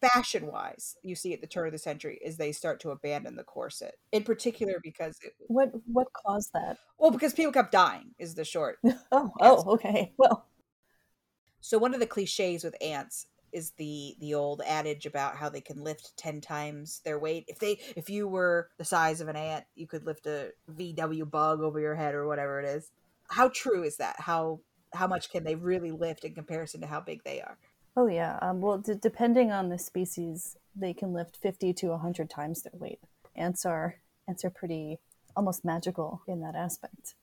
fashion 0.00 0.46
wise 0.46 0.96
you 1.02 1.14
see 1.14 1.32
at 1.32 1.40
the 1.40 1.46
turn 1.46 1.66
of 1.66 1.72
the 1.72 1.78
century 1.78 2.18
is 2.24 2.36
they 2.36 2.52
start 2.52 2.80
to 2.80 2.90
abandon 2.90 3.36
the 3.36 3.44
corset 3.44 3.96
in 4.12 4.22
particular 4.22 4.80
because 4.82 5.18
it, 5.22 5.34
what 5.48 5.70
what 5.86 6.06
caused 6.12 6.50
that 6.54 6.78
well 6.98 7.10
because 7.10 7.34
people 7.34 7.52
kept 7.52 7.72
dying 7.72 8.10
is 8.18 8.34
the 8.34 8.44
short 8.44 8.78
oh 9.12 9.30
oh 9.40 9.64
okay 9.74 10.12
well 10.16 10.46
so 11.60 11.78
one 11.78 11.94
of 11.94 12.00
the 12.00 12.06
cliches 12.06 12.64
with 12.64 12.74
ants 12.80 13.26
is 13.52 13.72
the 13.78 14.14
the 14.20 14.34
old 14.34 14.62
adage 14.66 15.06
about 15.06 15.36
how 15.36 15.48
they 15.48 15.60
can 15.60 15.82
lift 15.82 16.16
10 16.16 16.40
times 16.40 17.00
their 17.04 17.18
weight 17.18 17.44
if 17.48 17.58
they 17.58 17.78
if 17.96 18.08
you 18.08 18.28
were 18.28 18.68
the 18.78 18.84
size 18.84 19.20
of 19.20 19.28
an 19.28 19.36
ant 19.36 19.64
you 19.74 19.86
could 19.86 20.06
lift 20.06 20.26
a 20.26 20.50
vw 20.70 21.30
bug 21.30 21.60
over 21.60 21.80
your 21.80 21.96
head 21.96 22.14
or 22.14 22.26
whatever 22.26 22.60
it 22.60 22.66
is 22.66 22.90
how 23.28 23.48
true 23.48 23.82
is 23.82 23.96
that 23.96 24.16
how 24.18 24.60
how 24.94 25.06
much 25.06 25.30
can 25.30 25.44
they 25.44 25.54
really 25.54 25.90
lift 25.90 26.24
in 26.24 26.34
comparison 26.34 26.80
to 26.80 26.86
how 26.86 27.00
big 27.00 27.22
they 27.24 27.40
are 27.40 27.58
Oh 27.96 28.06
yeah. 28.06 28.38
Um, 28.40 28.60
well, 28.60 28.78
d- 28.78 28.94
depending 29.00 29.50
on 29.50 29.68
the 29.68 29.78
species, 29.78 30.56
they 30.74 30.92
can 30.92 31.12
lift 31.12 31.36
fifty 31.36 31.72
to 31.74 31.96
hundred 31.96 32.30
times 32.30 32.62
their 32.62 32.78
weight. 32.78 33.00
Ants 33.34 33.66
are 33.66 33.96
ants 34.28 34.44
are 34.44 34.50
pretty 34.50 34.98
almost 35.36 35.64
magical 35.64 36.22
in 36.26 36.40
that 36.40 36.54
aspect. 36.54 37.14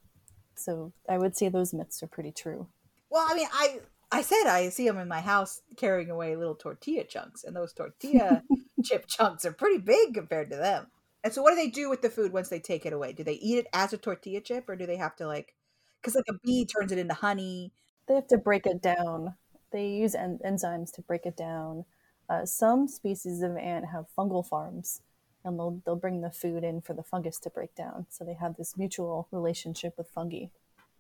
So 0.56 0.92
I 1.08 1.18
would 1.18 1.38
say 1.38 1.50
those 1.50 1.74
myths 1.74 2.04
are 2.04 2.08
pretty 2.08 2.32
true. 2.32 2.68
Well, 3.10 3.26
I 3.28 3.36
mean, 3.36 3.48
I 3.52 3.80
I 4.18 4.22
said 4.22 4.48
I 4.48 4.70
see 4.70 4.88
them 4.88 4.98
in 4.98 5.08
my 5.08 5.22
house 5.22 5.62
carrying 5.76 6.10
away 6.10 6.36
little 6.36 6.56
tortilla 6.56 7.04
chunks, 7.04 7.44
and 7.44 7.56
those 7.56 7.74
tortilla 7.74 8.44
chip 8.84 9.06
chunks 9.08 9.46
are 9.46 9.52
pretty 9.52 9.78
big 9.78 10.14
compared 10.14 10.50
to 10.50 10.58
them. 10.58 10.88
And 11.24 11.32
so, 11.32 11.42
what 11.42 11.52
do 11.52 11.56
they 11.56 11.70
do 11.70 11.90
with 11.90 12.02
the 12.02 12.10
food 12.10 12.34
once 12.34 12.50
they 12.50 12.60
take 12.60 12.86
it 12.86 12.94
away? 12.94 13.14
Do 13.14 13.24
they 13.24 13.34
eat 13.34 13.60
it 13.60 13.68
as 13.74 13.94
a 13.94 13.98
tortilla 13.98 14.42
chip, 14.42 14.68
or 14.68 14.76
do 14.76 14.86
they 14.86 14.98
have 14.98 15.16
to 15.18 15.28
like, 15.28 15.54
because 16.02 16.16
like 16.16 16.26
a 16.30 16.40
bee 16.44 16.66
turns 16.66 16.92
it 16.92 16.98
into 16.98 17.14
honey? 17.14 17.74
They 18.08 18.16
have 18.16 18.28
to 18.28 18.38
break 18.38 18.66
it 18.66 18.82
down 18.82 19.36
they 19.72 19.88
use 19.88 20.16
en- 20.16 20.40
enzymes 20.46 20.92
to 20.94 21.02
break 21.02 21.26
it 21.26 21.36
down. 21.36 21.86
Uh, 22.30 22.46
some 22.46 22.88
species 22.88 23.42
of 23.42 23.56
ant 23.58 23.86
have 23.88 24.06
fungal 24.18 24.46
farms, 24.46 25.02
and 25.44 25.58
they'll 25.58 25.82
they'll 25.86 25.96
bring 25.96 26.22
the 26.22 26.32
food 26.32 26.64
in 26.64 26.82
for 26.82 26.94
the 26.94 27.04
fungus 27.04 27.40
to 27.40 27.50
break 27.50 27.74
down. 27.76 28.06
So 28.10 28.24
they 28.24 28.34
have 28.34 28.58
this 28.58 28.78
mutual 28.78 29.28
relationship 29.32 29.98
with 29.98 30.10
fungi. 30.10 30.48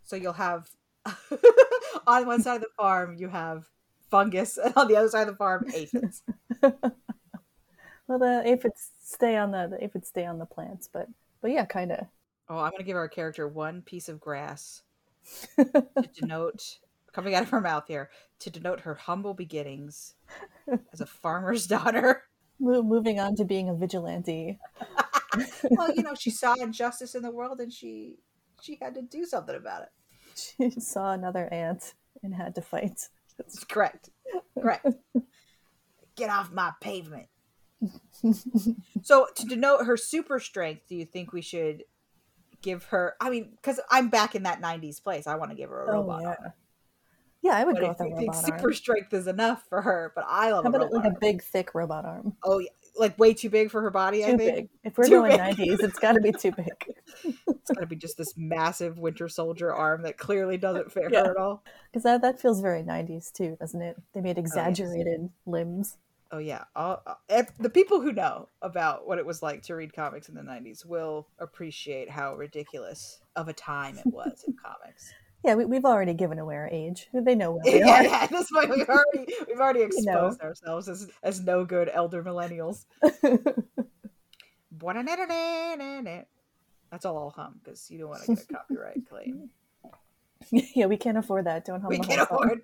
So 0.03 0.15
you'll 0.15 0.33
have 0.33 0.69
on 2.07 2.25
one 2.25 2.41
side 2.41 2.55
of 2.55 2.61
the 2.61 2.67
farm 2.77 3.15
you 3.17 3.29
have 3.29 3.65
fungus, 4.09 4.57
and 4.57 4.73
on 4.75 4.87
the 4.87 4.95
other 4.95 5.09
side 5.09 5.27
of 5.27 5.33
the 5.33 5.37
farm 5.37 5.65
aphids. 5.73 6.23
well, 6.61 8.19
the 8.19 8.43
aphids 8.45 8.91
stay 9.01 9.35
on 9.35 9.51
the, 9.51 9.67
the 9.67 9.83
aphids 9.83 10.07
stay 10.07 10.25
on 10.25 10.39
the 10.39 10.45
plants, 10.45 10.89
but 10.91 11.07
but 11.41 11.51
yeah, 11.51 11.65
kind 11.65 11.91
of. 11.91 12.05
Oh, 12.49 12.57
I'm 12.57 12.71
gonna 12.71 12.83
give 12.83 12.97
our 12.97 13.09
character 13.09 13.47
one 13.47 13.81
piece 13.81 14.09
of 14.09 14.19
grass 14.19 14.83
to 15.57 16.09
denote 16.19 16.79
coming 17.11 17.33
out 17.33 17.43
of 17.43 17.49
her 17.49 17.61
mouth 17.61 17.85
here 17.87 18.11
to 18.39 18.49
denote 18.49 18.81
her 18.81 18.93
humble 18.93 19.33
beginnings 19.33 20.13
as 20.93 21.01
a 21.01 21.05
farmer's 21.05 21.65
daughter. 21.67 22.23
Moving 22.59 23.19
on 23.19 23.35
to 23.35 23.45
being 23.45 23.69
a 23.69 23.73
vigilante. 23.73 24.59
well, 25.71 25.93
you 25.93 26.03
know, 26.03 26.15
she 26.15 26.29
saw 26.29 26.53
injustice 26.55 27.15
in 27.15 27.23
the 27.23 27.31
world 27.31 27.59
and 27.59 27.71
she 27.71 28.17
she 28.61 28.77
had 28.81 28.95
to 28.95 29.01
do 29.01 29.25
something 29.25 29.55
about 29.55 29.83
it. 29.83 29.89
She 30.57 30.79
saw 30.79 31.13
another 31.13 31.51
ant 31.51 31.93
and 32.23 32.33
had 32.33 32.55
to 32.55 32.61
fight. 32.61 33.07
That's 33.37 33.63
correct. 33.63 34.09
Correct. 34.59 34.85
Get 36.15 36.29
off 36.29 36.51
my 36.51 36.71
pavement. 36.81 37.27
so, 39.03 39.27
to 39.35 39.45
denote 39.45 39.85
her 39.85 39.97
super 39.97 40.39
strength, 40.39 40.83
do 40.89 40.95
you 40.95 41.05
think 41.05 41.31
we 41.31 41.41
should 41.41 41.83
give 42.61 42.85
her? 42.85 43.15
I 43.21 43.29
mean, 43.29 43.51
because 43.51 43.79
I'm 43.91 44.09
back 44.09 44.33
in 44.33 44.43
that 44.43 44.59
'90s 44.59 45.01
place, 45.01 45.27
I 45.27 45.35
want 45.35 45.51
to 45.51 45.57
give 45.57 45.69
her 45.69 45.85
a 45.85 45.89
oh, 45.89 46.01
robot. 46.01 46.21
Yeah. 46.23 46.51
Yeah, 47.43 47.55
I 47.55 47.63
would 47.63 47.75
but 47.75 47.81
go 47.81 47.89
with 47.89 48.01
a 48.01 48.03
robot 48.03 48.35
arm. 48.35 48.45
Super 48.45 48.73
strength 48.73 49.13
is 49.13 49.27
enough 49.27 49.63
for 49.69 49.81
her, 49.81 50.11
but 50.15 50.25
I 50.27 50.51
love 50.51 50.63
How 50.63 50.69
about 50.69 50.91
like 50.91 51.05
arm. 51.05 51.15
a 51.15 51.19
big, 51.19 51.43
thick 51.43 51.75
robot 51.75 52.03
arm? 52.03 52.35
Oh, 52.43 52.57
yeah, 52.57 52.69
like 52.97 53.17
way 53.17 53.33
too 53.33 53.49
big 53.49 53.71
for 53.71 53.81
her 53.81 53.89
body. 53.89 54.19
Too 54.19 54.33
I 54.33 54.37
think. 54.37 54.55
Big. 54.55 54.69
If 54.83 54.97
we're 54.97 55.05
too 55.05 55.21
going 55.21 55.37
nineties, 55.37 55.79
it's 55.79 55.99
got 55.99 56.13
to 56.13 56.21
be 56.21 56.31
too 56.31 56.51
big. 56.51 56.67
it's 57.47 57.71
got 57.71 57.81
to 57.81 57.85
be 57.85 57.95
just 57.95 58.17
this 58.17 58.33
massive 58.37 58.97
Winter 58.97 59.29
Soldier 59.29 59.73
arm 59.73 60.03
that 60.03 60.17
clearly 60.17 60.57
doesn't 60.57 60.91
fit 60.91 61.11
yeah. 61.11 61.23
her 61.23 61.31
at 61.31 61.37
all. 61.37 61.63
Because 61.91 62.03
that 62.03 62.21
that 62.21 62.39
feels 62.39 62.61
very 62.61 62.83
nineties 62.83 63.31
too, 63.31 63.57
doesn't 63.59 63.81
it? 63.81 63.97
They 64.13 64.21
made 64.21 64.37
exaggerated 64.37 65.19
oh, 65.19 65.23
yes. 65.23 65.31
limbs. 65.45 65.97
Oh 66.29 66.39
yeah, 66.39 66.65
all, 66.75 67.01
uh, 67.29 67.43
the 67.57 67.69
people 67.69 68.01
who 68.01 68.11
know 68.11 68.49
about 68.61 69.07
what 69.07 69.17
it 69.17 69.25
was 69.25 69.41
like 69.41 69.61
to 69.63 69.75
read 69.75 69.93
comics 69.93 70.27
in 70.27 70.35
the 70.35 70.41
'90s 70.41 70.85
will 70.85 71.27
appreciate 71.39 72.09
how 72.09 72.35
ridiculous 72.35 73.21
of 73.35 73.47
a 73.47 73.53
time 73.53 73.97
it 73.97 74.07
was 74.07 74.43
in 74.45 74.53
comics 74.61 75.13
Yeah, 75.47 75.55
we, 75.55 75.77
have 75.77 75.85
already 75.85 76.13
given 76.13 76.39
away 76.39 76.57
our 76.57 76.67
age. 76.69 77.07
They 77.13 77.33
know 77.33 77.51
where 77.51 77.61
we 77.73 77.79
yeah, 77.79 77.99
are. 77.99 78.03
Yeah, 78.03 78.19
at 78.23 78.29
this 78.29 78.51
point, 78.51 78.69
we've 78.69 78.89
already 78.89 79.33
we've 79.47 79.61
already 79.61 79.81
exposed 79.83 80.41
ourselves 80.41 80.89
as 80.89 81.09
as 81.23 81.39
no 81.41 81.63
good 81.63 81.89
elder 81.93 82.21
millennials. 82.21 82.83
That's 86.91 87.05
all 87.05 87.17
I'll 87.17 87.29
hum 87.29 87.61
because 87.63 87.89
you 87.89 87.99
don't 87.99 88.09
want 88.09 88.23
to 88.23 88.35
get 88.35 88.43
a 88.43 88.53
copyright 88.53 89.07
claim. 89.09 89.49
Yeah, 90.51 90.87
we 90.87 90.97
can't 90.97 91.17
afford 91.17 91.45
that. 91.45 91.63
Don't 91.63 91.79
hum. 91.79 91.89
We 91.89 91.99
can't 91.99 92.21
afford. 92.21 92.63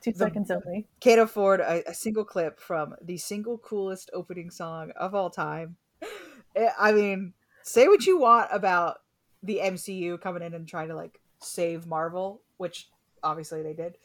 Two 0.00 0.12
the, 0.12 0.18
seconds 0.18 0.52
only. 0.52 0.86
Can't 1.00 1.20
afford 1.20 1.60
a, 1.60 1.82
a 1.90 1.94
single 1.94 2.24
clip 2.24 2.60
from 2.60 2.94
the 3.02 3.18
single 3.18 3.58
coolest 3.58 4.08
opening 4.14 4.50
song 4.50 4.92
of 4.96 5.16
all 5.16 5.30
time. 5.30 5.76
Eh, 6.54 6.70
I 6.78 6.92
mean, 6.92 7.32
say 7.64 7.88
what 7.88 8.06
you 8.06 8.18
want 8.18 8.50
about 8.52 8.98
the 9.42 9.60
MCU 9.62 10.20
coming 10.20 10.42
in 10.42 10.54
and 10.54 10.68
trying 10.68 10.88
to 10.88 10.94
like 10.94 11.20
save 11.44 11.86
Marvel, 11.86 12.42
which 12.56 12.88
obviously 13.22 13.62
they 13.62 13.74
did, 13.74 13.96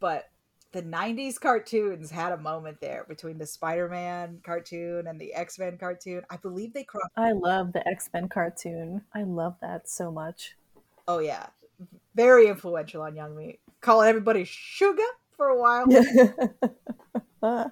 but 0.00 0.30
the 0.72 0.82
90s 0.82 1.40
cartoons 1.40 2.10
had 2.10 2.32
a 2.32 2.36
moment 2.36 2.80
there 2.80 3.06
between 3.08 3.38
the 3.38 3.46
Spider-Man 3.46 4.40
cartoon 4.44 5.06
and 5.06 5.18
the 5.18 5.32
X-Men 5.32 5.78
cartoon. 5.78 6.22
I 6.28 6.36
believe 6.36 6.74
they 6.74 6.84
crossed 6.84 7.08
I 7.16 7.32
love 7.32 7.72
the 7.72 7.86
X-Men 7.88 8.28
cartoon. 8.28 9.02
I 9.14 9.22
love 9.22 9.56
that 9.62 9.88
so 9.88 10.10
much. 10.10 10.56
Oh 11.06 11.20
yeah. 11.20 11.46
Very 12.14 12.48
influential 12.48 13.02
on 13.02 13.16
Young 13.16 13.34
Me. 13.34 13.60
Calling 13.80 14.08
everybody 14.08 14.44
sugar 14.44 15.02
for 15.36 15.48
a 15.48 15.58
while. 15.58 15.86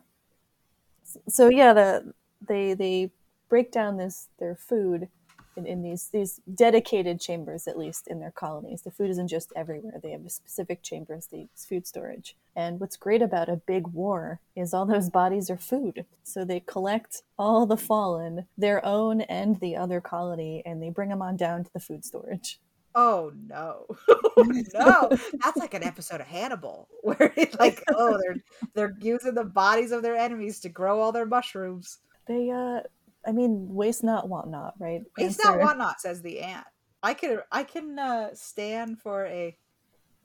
so 1.28 1.48
yeah, 1.48 1.74
the 1.74 2.14
they 2.46 2.72
they 2.74 3.10
break 3.48 3.72
down 3.72 3.96
this 3.98 4.28
their 4.38 4.54
food 4.54 5.08
in, 5.56 5.66
in 5.66 5.82
these 5.82 6.08
these 6.08 6.40
dedicated 6.52 7.20
chambers, 7.20 7.66
at 7.66 7.78
least 7.78 8.06
in 8.08 8.20
their 8.20 8.30
colonies. 8.30 8.82
The 8.82 8.90
food 8.90 9.10
isn't 9.10 9.28
just 9.28 9.52
everywhere. 9.56 10.00
They 10.02 10.10
have 10.12 10.30
specific 10.30 10.82
chambers 10.82 11.26
they 11.26 11.38
use 11.38 11.66
food 11.68 11.86
storage. 11.86 12.36
And 12.54 12.80
what's 12.80 12.96
great 12.96 13.22
about 13.22 13.48
a 13.48 13.56
big 13.56 13.88
war 13.88 14.40
is 14.54 14.72
all 14.72 14.86
those 14.86 15.10
bodies 15.10 15.50
are 15.50 15.58
food. 15.58 16.06
So 16.22 16.44
they 16.44 16.60
collect 16.60 17.22
all 17.38 17.66
the 17.66 17.76
fallen, 17.76 18.46
their 18.56 18.84
own 18.84 19.20
and 19.22 19.60
the 19.60 19.76
other 19.76 20.00
colony, 20.00 20.62
and 20.64 20.82
they 20.82 20.90
bring 20.90 21.10
them 21.10 21.22
on 21.22 21.36
down 21.36 21.64
to 21.64 21.72
the 21.72 21.80
food 21.80 22.04
storage. 22.04 22.60
Oh 22.98 23.30
no, 23.46 23.86
oh, 24.08 24.30
no! 24.74 25.10
That's 25.44 25.58
like 25.58 25.74
an 25.74 25.84
episode 25.84 26.22
of 26.22 26.26
Hannibal, 26.26 26.88
where 27.02 27.30
it's 27.36 27.54
like, 27.56 27.84
oh, 27.94 28.18
they're 28.18 28.42
they're 28.74 28.96
using 29.00 29.34
the 29.34 29.44
bodies 29.44 29.92
of 29.92 30.02
their 30.02 30.16
enemies 30.16 30.60
to 30.60 30.70
grow 30.70 31.00
all 31.00 31.12
their 31.12 31.26
mushrooms. 31.26 31.98
They 32.26 32.50
uh 32.50 32.80
I 33.26 33.32
mean, 33.32 33.66
waste 33.70 34.04
not, 34.04 34.28
want 34.28 34.48
not, 34.48 34.74
right? 34.78 35.02
Waste 35.18 35.40
Answer. 35.40 35.58
not, 35.58 35.60
want 35.60 35.78
not, 35.78 36.00
says 36.00 36.22
the 36.22 36.40
ant. 36.40 36.66
I 37.02 37.14
can 37.14 37.40
I 37.52 37.62
can 37.62 37.98
uh, 37.98 38.30
stand 38.34 39.00
for 39.00 39.26
a 39.26 39.56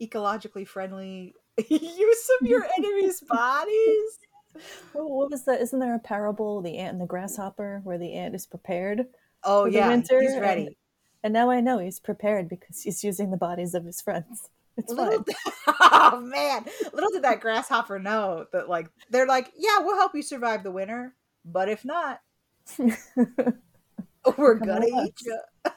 ecologically 0.00 0.66
friendly 0.66 1.34
use 1.68 2.30
of 2.40 2.48
your 2.48 2.66
enemies' 2.78 3.20
bodies. 3.20 4.18
Well, 4.92 5.08
what 5.08 5.30
was 5.30 5.44
that? 5.44 5.60
Isn't 5.60 5.78
there 5.78 5.94
a 5.94 6.00
parable, 6.00 6.60
the 6.60 6.78
ant 6.78 6.92
and 6.92 7.00
the 7.00 7.06
grasshopper, 7.06 7.80
where 7.84 7.98
the 7.98 8.14
ant 8.14 8.34
is 8.34 8.46
prepared? 8.46 9.06
Oh 9.44 9.64
yeah, 9.64 9.88
winter 9.88 10.20
he's 10.20 10.38
ready. 10.38 10.66
And, 10.66 10.76
and, 11.24 11.32
now 11.32 11.50
I 11.50 11.60
know 11.60 11.78
he's 11.78 12.00
prepared 12.00 12.48
because 12.48 12.82
he's 12.82 13.02
using 13.02 13.30
the 13.30 13.36
bodies 13.36 13.74
of 13.74 13.84
his 13.84 14.00
friends. 14.00 14.48
It's 14.74 14.90
little, 14.90 15.22
oh 15.66 16.18
man, 16.18 16.64
little 16.94 17.10
did 17.10 17.24
that 17.24 17.42
grasshopper 17.42 17.98
know 17.98 18.46
that 18.52 18.70
like 18.70 18.88
they're 19.10 19.26
like, 19.26 19.52
yeah, 19.54 19.80
we'll 19.80 19.98
help 19.98 20.14
you 20.14 20.22
survive 20.22 20.62
the 20.62 20.70
winter, 20.70 21.14
but 21.44 21.68
if 21.68 21.84
not, 21.84 22.20
We're 24.38 24.54
gonna 24.54 24.86
eat 24.86 25.14
you. 25.24 25.38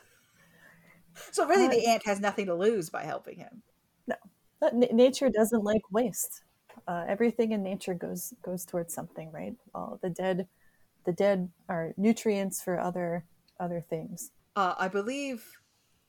so 1.32 1.48
really, 1.48 1.68
the 1.68 1.88
ant 1.88 2.06
has 2.06 2.20
nothing 2.20 2.46
to 2.48 2.56
lose 2.56 2.90
by 2.90 3.04
helping 3.04 3.40
him. 3.40 3.64
No, 4.08 4.16
but 4.60 4.74
n- 4.74 4.88
nature 4.92 5.30
doesn't 5.30 5.64
like 5.64 5.82
waste. 5.92 6.42
Uh, 6.88 7.06
everything 7.08 7.52
in 7.52 7.64
nature 7.64 7.94
goes 7.94 8.34
goes 8.44 8.66
towards 8.66 8.94
something, 8.94 9.32
right? 9.32 9.56
All 9.74 10.00
the 10.02 10.10
dead, 10.10 10.48
the 11.06 11.14
dead 11.14 11.50
are 11.70 11.94
nutrients 11.98 12.62
for 12.62 12.80
other 12.80 13.26
other 13.60 13.84
things. 13.90 14.32
Uh, 14.56 14.76
I 14.78 14.88
believe 14.88 15.44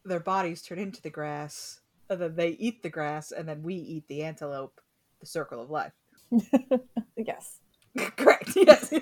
their 0.04 0.20
bodies 0.20 0.62
turn 0.62 0.78
into 0.78 1.02
the 1.02 1.10
grass, 1.10 1.80
and 2.10 2.20
then 2.20 2.36
they 2.36 2.50
eat 2.50 2.82
the 2.82 2.90
grass, 2.90 3.32
and 3.32 3.48
then 3.48 3.62
we 3.62 3.74
eat 3.74 4.08
the 4.08 4.22
antelope. 4.22 4.80
The 5.20 5.26
circle 5.26 5.62
of 5.62 5.70
life. 5.70 5.94
yes. 7.16 7.60
Correct. 7.96 8.50
Yes. 8.54 8.92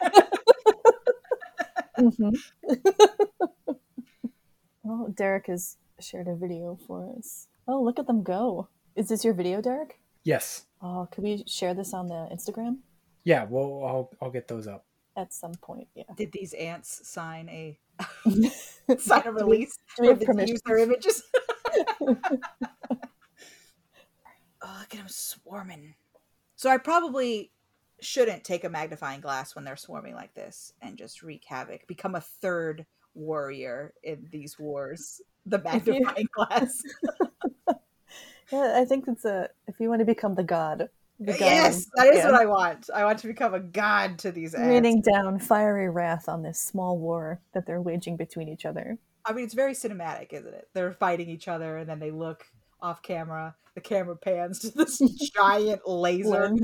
Mm-hmm. 1.99 3.73
well, 4.83 5.09
Derek 5.15 5.47
has 5.47 5.77
shared 6.01 6.29
a 6.29 6.35
video 6.35 6.79
for 6.87 7.13
us. 7.17 7.49
Oh, 7.67 7.83
look 7.83 7.99
at 7.99 8.07
them 8.07 8.23
go. 8.23 8.69
Is 8.97 9.09
this 9.09 9.25
your 9.25 9.35
video, 9.35 9.61
Derek? 9.61 9.99
Yes. 10.25 10.67
Oh, 10.83 11.09
could 11.11 11.25
we 11.25 11.45
share 11.47 11.75
this 11.75 11.95
on 11.95 12.09
the 12.09 12.29
Instagram? 12.33 12.79
Yeah, 13.25 13.47
well, 13.49 13.83
I'll, 13.85 14.11
I'll 14.21 14.31
get 14.31 14.49
those 14.49 14.67
up. 14.67 14.85
At 15.17 15.33
some 15.33 15.55
point, 15.55 15.89
yeah. 15.95 16.05
Did 16.17 16.33
these 16.33 16.53
ants 16.55 17.09
sign 17.09 17.49
a 17.49 17.79
sign 18.99 19.23
a 19.27 19.33
release 19.33 19.79
do 19.97 20.03
we, 20.03 20.15
do 20.15 20.27
we 20.35 20.41
have 20.41 20.49
use 20.49 20.61
their 20.67 20.79
images? 20.79 21.23
oh, 22.01 22.17
look 22.21 22.21
at 24.63 24.91
them 24.91 25.07
swarming. 25.07 25.95
So 26.57 26.69
I 26.69 26.79
probably 26.79 27.53
shouldn't 28.05 28.45
take 28.45 28.65
a 28.65 28.69
magnifying 28.69 29.21
glass 29.21 29.55
when 29.55 29.65
they're 29.65 29.77
swarming 29.77 30.15
like 30.15 30.35
this 30.35 30.73
and 30.83 30.97
just 30.97 31.23
wreak 31.23 31.45
havoc. 31.47 31.87
Become 31.87 32.15
a 32.15 32.21
third 32.21 32.87
warrior 33.15 33.95
in 34.03 34.27
these 34.31 34.59
wars. 34.59 35.21
The 35.47 35.59
magnifying 35.59 36.29
glass. 36.35 36.83
yeah, 38.53 38.79
I 38.79 38.85
think 38.85 39.07
it's 39.09 39.25
a 39.25 39.49
if 39.67 39.81
you 39.81 39.89
want 39.89 40.01
to 40.01 40.07
become 40.07 40.35
the 40.35 40.45
god. 40.45 40.89
The 41.21 41.33
god 41.33 41.41
yes, 41.41 41.87
that 41.95 42.09
is 42.09 42.17
yeah. 42.17 42.31
what 42.31 42.41
I 42.41 42.47
want. 42.47 42.91
I 42.93 43.05
want 43.05 43.21
to 43.21 43.29
become 43.29 43.55
a 43.55 43.61
god 43.61 44.19
to 44.21 44.33
these 44.33 44.55
raining 44.59 45.01
down 45.01 45.39
fiery 45.39 45.89
wrath 45.89 46.29
on 46.29 46.43
this 46.43 46.59
small 46.59 46.99
war 46.99 47.41
that 47.53 47.67
they're 47.67 47.81
waging 47.81 48.17
between 48.17 48.49
each 48.49 48.67
other. 48.67 48.99
I 49.25 49.33
mean, 49.33 49.45
it's 49.45 49.55
very 49.55 49.73
cinematic, 49.73 50.33
isn't 50.33 50.53
it? 50.53 50.69
They're 50.75 50.93
fighting 50.93 51.31
each 51.31 51.49
other, 51.49 51.79
and 51.79 51.89
then 51.89 51.99
they 51.99 52.11
look 52.11 52.45
off 52.85 53.03
camera. 53.03 53.57
The 53.75 53.81
camera 53.81 54.15
pans 54.15 54.61
to 54.61 54.71
this 54.71 54.99
giant 55.35 55.89
laser, 55.89 56.55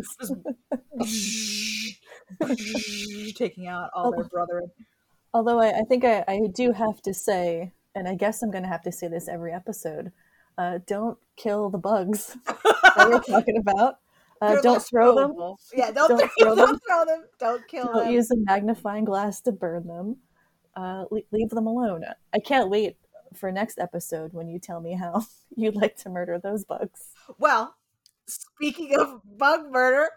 taking 3.35 3.67
out 3.67 3.91
all 3.95 4.13
their 4.13 4.25
brethren. 4.25 4.71
Although 5.35 5.59
I, 5.59 5.81
I 5.81 5.83
think 5.83 6.05
I, 6.05 6.25
I, 6.29 6.41
do 6.55 6.71
have 6.73 7.03
to 7.03 7.15
say, 7.15 7.73
and 7.97 8.07
I 8.07 8.15
guess 8.15 8.43
I'm 8.43 8.53
going 8.53 8.63
to 8.63 8.69
have 8.69 8.83
to 8.83 8.93
say 8.93 9.09
this 9.09 9.29
every 9.29 9.53
episode: 9.53 10.13
uh, 10.57 10.79
don't 10.87 11.19
kill 11.37 11.71
the 11.71 11.79
bugs 11.79 12.37
that 12.47 13.09
we're 13.09 13.21
talking 13.23 13.57
about. 13.57 13.97
Uh, 14.41 14.61
don't 14.63 14.83
throw 14.83 15.15
them. 15.17 15.35
Yeah, 15.75 15.91
don't, 15.91 16.09
don't 16.09 16.31
throw, 16.39 16.55
them. 16.55 16.67
Don't 16.67 16.83
throw 16.87 17.05
them. 17.05 17.25
Don't 17.39 17.69
kill 17.69 17.85
don't 17.87 17.95
them. 17.95 18.05
Don't 18.05 18.13
use 18.15 18.31
a 18.31 18.37
magnifying 18.37 19.05
glass 19.05 19.41
to 19.43 19.53
burn 19.53 19.87
them. 19.87 20.17
Uh, 20.77 21.05
leave 21.33 21.51
them 21.51 21.67
alone. 21.67 22.05
I 22.33 22.39
can't 22.39 22.71
wait 22.71 22.97
for 23.35 23.51
next 23.53 23.79
episode 23.79 24.33
when 24.33 24.49
you 24.49 24.59
tell 24.59 24.81
me 24.81 24.95
how 24.95 25.25
you'd 25.57 25.77
like 25.77 25.97
to 25.97 26.09
murder 26.09 26.39
those 26.39 26.65
bugs. 26.65 27.11
Well, 27.39 27.75
speaking 28.27 28.95
of 28.99 29.21
bug 29.39 29.71
murder 29.71 30.09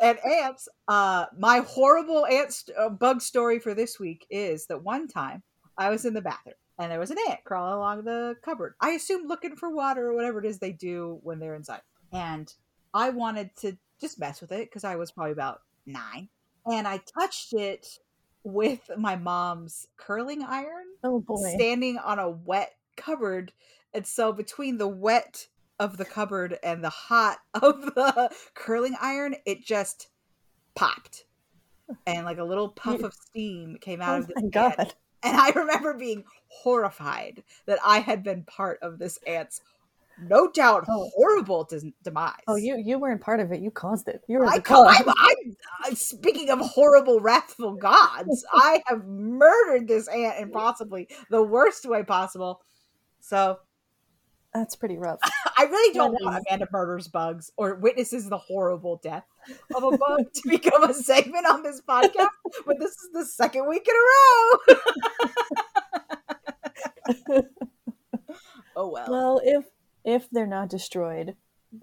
and 0.00 0.18
ants, 0.24 0.68
uh, 0.88 1.26
my 1.38 1.58
horrible 1.60 2.26
ant 2.26 2.52
st- 2.52 2.76
uh, 2.76 2.88
bug 2.88 3.20
story 3.20 3.58
for 3.58 3.74
this 3.74 3.98
week 3.98 4.26
is 4.30 4.66
that 4.66 4.82
one 4.82 5.08
time 5.08 5.42
I 5.76 5.90
was 5.90 6.04
in 6.04 6.14
the 6.14 6.22
bathroom 6.22 6.54
and 6.78 6.90
there 6.90 7.00
was 7.00 7.10
an 7.10 7.18
ant 7.28 7.44
crawling 7.44 7.74
along 7.74 8.04
the 8.04 8.36
cupboard. 8.42 8.74
I 8.80 8.90
assume 8.90 9.26
looking 9.26 9.56
for 9.56 9.70
water 9.70 10.08
or 10.08 10.14
whatever 10.14 10.38
it 10.38 10.46
is 10.46 10.58
they 10.58 10.72
do 10.72 11.18
when 11.22 11.38
they're 11.38 11.54
inside. 11.54 11.82
And 12.12 12.52
I 12.94 13.10
wanted 13.10 13.54
to 13.56 13.76
just 14.00 14.20
mess 14.20 14.40
with 14.40 14.52
it 14.52 14.68
because 14.68 14.84
I 14.84 14.96
was 14.96 15.10
probably 15.12 15.32
about 15.32 15.60
nine. 15.86 16.28
And 16.66 16.86
I 16.86 17.00
touched 17.18 17.54
it 17.54 17.86
with 18.44 18.90
my 18.96 19.16
mom's 19.16 19.86
curling 19.96 20.42
iron. 20.42 20.84
Oh 21.02 21.20
boy. 21.20 21.54
Standing 21.54 21.98
on 21.98 22.18
a 22.18 22.30
wet 22.30 22.74
cupboard. 22.96 23.52
And 23.94 24.06
so 24.06 24.32
between 24.32 24.78
the 24.78 24.88
wet 24.88 25.46
of 25.78 25.96
the 25.96 26.04
cupboard 26.04 26.58
and 26.62 26.82
the 26.82 26.90
hot 26.90 27.38
of 27.54 27.82
the 27.94 28.30
curling 28.54 28.96
iron, 29.00 29.36
it 29.46 29.64
just 29.64 30.08
popped. 30.74 31.24
And 32.06 32.24
like 32.24 32.38
a 32.38 32.44
little 32.44 32.68
puff 32.68 33.02
of 33.02 33.12
steam 33.12 33.76
came 33.80 34.00
out 34.00 34.16
oh 34.16 34.18
of 34.20 34.26
the 34.28 34.48
God. 34.50 34.94
And 35.24 35.36
I 35.36 35.50
remember 35.50 35.94
being 35.94 36.24
horrified 36.48 37.42
that 37.66 37.78
I 37.84 38.00
had 38.00 38.24
been 38.24 38.42
part 38.44 38.78
of 38.82 38.98
this 38.98 39.18
ant's 39.26 39.60
no 40.28 40.50
doubt 40.50 40.84
oh. 40.88 41.10
horrible 41.14 41.68
demise. 42.02 42.32
Oh, 42.48 42.56
you 42.56 42.76
you 42.76 42.98
weren't 42.98 43.20
part 43.20 43.40
of 43.40 43.52
it. 43.52 43.60
You 43.60 43.70
caused 43.70 44.08
it. 44.08 44.22
You 44.28 44.38
were 44.38 44.46
I, 44.46 44.56
the 44.56 44.62
cause. 44.62 44.96
I'm, 44.98 45.08
I'm, 45.08 45.56
I'm, 45.84 45.94
speaking 45.94 46.50
of 46.50 46.60
horrible, 46.60 47.20
wrathful 47.20 47.74
gods. 47.74 48.44
I 48.52 48.82
have 48.86 49.04
murdered 49.06 49.88
this 49.88 50.08
ant 50.08 50.38
in 50.38 50.50
possibly 50.50 51.08
the 51.30 51.42
worst 51.42 51.86
way 51.86 52.02
possible. 52.02 52.62
So 53.20 53.58
that's 54.52 54.76
pretty 54.76 54.98
rough. 54.98 55.18
I 55.58 55.64
really 55.64 55.94
don't 55.94 56.16
yeah, 56.20 56.26
want 56.26 56.44
Amanda 56.46 56.68
murders 56.70 57.08
bugs 57.08 57.50
or 57.56 57.76
witnesses 57.76 58.28
the 58.28 58.38
horrible 58.38 59.00
death 59.02 59.24
of 59.74 59.82
a 59.82 59.96
bug 59.96 60.32
to 60.32 60.48
become 60.48 60.84
a 60.84 60.94
segment 61.02 61.46
on 61.46 61.62
this 61.62 61.80
podcast, 61.80 62.28
but 62.66 62.78
this 62.78 62.90
is 62.90 63.08
the 63.12 63.24
second 63.24 63.68
week 63.68 63.88
in 63.88 63.94
a 63.94 63.98
row. 67.34 67.42
oh 68.76 68.88
well. 68.88 69.10
Well, 69.10 69.40
if 69.42 69.64
if 70.04 70.28
they're 70.30 70.46
not 70.46 70.68
destroyed, 70.68 71.36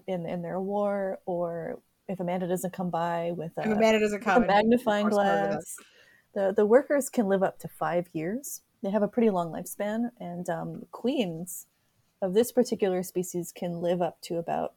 in 0.06 0.26
in 0.26 0.42
their 0.42 0.60
war, 0.60 1.18
or 1.26 1.80
if 2.08 2.20
Amanda 2.20 2.46
doesn't 2.48 2.72
come 2.72 2.90
by 2.90 3.32
with 3.36 3.52
a, 3.56 3.62
Amanda 3.62 4.00
doesn't 4.00 4.22
come 4.22 4.44
a 4.44 4.46
magnifying 4.46 5.08
glass, 5.08 5.76
the 6.34 6.52
the 6.54 6.66
workers 6.66 7.08
can 7.08 7.28
live 7.28 7.42
up 7.42 7.58
to 7.60 7.68
five 7.68 8.08
years. 8.12 8.62
They 8.82 8.90
have 8.90 9.02
a 9.02 9.08
pretty 9.08 9.30
long 9.30 9.52
lifespan, 9.52 10.10
and 10.18 10.48
um, 10.48 10.86
queens 10.90 11.66
of 12.22 12.34
this 12.34 12.52
particular 12.52 13.02
species 13.02 13.52
can 13.52 13.80
live 13.80 14.00
up 14.00 14.20
to 14.22 14.36
about 14.36 14.74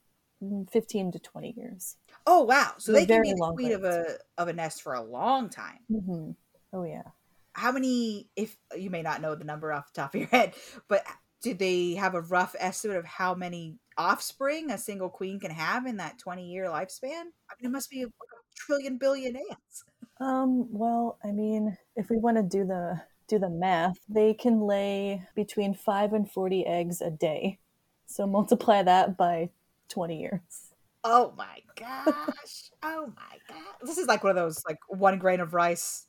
15 0.71 1.11
to 1.13 1.19
20 1.19 1.53
years. 1.55 1.97
Oh 2.25 2.43
wow! 2.43 2.73
So 2.77 2.91
They're 2.91 3.01
they 3.01 3.07
can 3.07 3.21
be 3.21 3.33
the 3.33 3.51
queen 3.53 3.71
of 3.73 3.83
a 3.83 4.17
of 4.37 4.47
a 4.47 4.53
nest 4.53 4.81
for 4.81 4.93
a 4.93 5.01
long 5.01 5.49
time. 5.49 5.79
Mm-hmm. 5.91 6.31
Oh 6.73 6.83
yeah. 6.83 7.03
How 7.53 7.71
many? 7.71 8.29
If 8.35 8.57
you 8.75 8.89
may 8.89 9.01
not 9.01 9.21
know 9.21 9.35
the 9.35 9.43
number 9.43 9.71
off 9.71 9.93
the 9.93 10.01
top 10.01 10.15
of 10.15 10.19
your 10.19 10.29
head, 10.31 10.53
but 10.87 11.05
did 11.43 11.59
they 11.59 11.93
have 11.95 12.15
a 12.15 12.21
rough 12.21 12.55
estimate 12.57 12.97
of 12.97 13.05
how 13.05 13.35
many 13.35 13.75
offspring 13.97 14.71
a 14.71 14.77
single 14.77 15.09
queen 15.09 15.39
can 15.39 15.51
have 15.51 15.85
in 15.85 15.97
that 15.97 16.17
20 16.17 16.49
year 16.49 16.65
lifespan? 16.65 17.03
I 17.03 17.53
mean, 17.59 17.65
it 17.65 17.71
must 17.71 17.91
be 17.91 18.01
a, 18.01 18.07
a 18.07 18.09
trillion 18.55 18.97
billion 18.97 19.35
ants. 19.35 19.83
Um, 20.19 20.67
well, 20.71 21.19
I 21.23 21.31
mean, 21.31 21.77
if 21.95 22.09
we 22.09 22.17
want 22.17 22.37
to 22.37 22.43
do 22.43 22.65
the 22.65 23.01
do 23.27 23.39
the 23.39 23.49
math, 23.49 23.97
they 24.09 24.33
can 24.33 24.61
lay 24.61 25.21
between 25.35 25.73
5 25.73 26.13
and 26.13 26.29
40 26.29 26.65
eggs 26.65 27.01
a 27.01 27.11
day. 27.11 27.59
So 28.05 28.25
multiply 28.25 28.83
that 28.83 29.17
by 29.17 29.49
20 29.89 30.19
years. 30.19 30.73
Oh 31.03 31.33
my 31.37 31.59
gosh. 31.75 32.71
oh 32.83 33.11
my 33.15 33.37
god. 33.49 33.57
This 33.81 33.97
is 33.97 34.07
like 34.07 34.23
one 34.23 34.31
of 34.31 34.35
those 34.37 34.63
like 34.65 34.79
one 34.87 35.19
grain 35.19 35.41
of 35.41 35.53
rice 35.53 36.05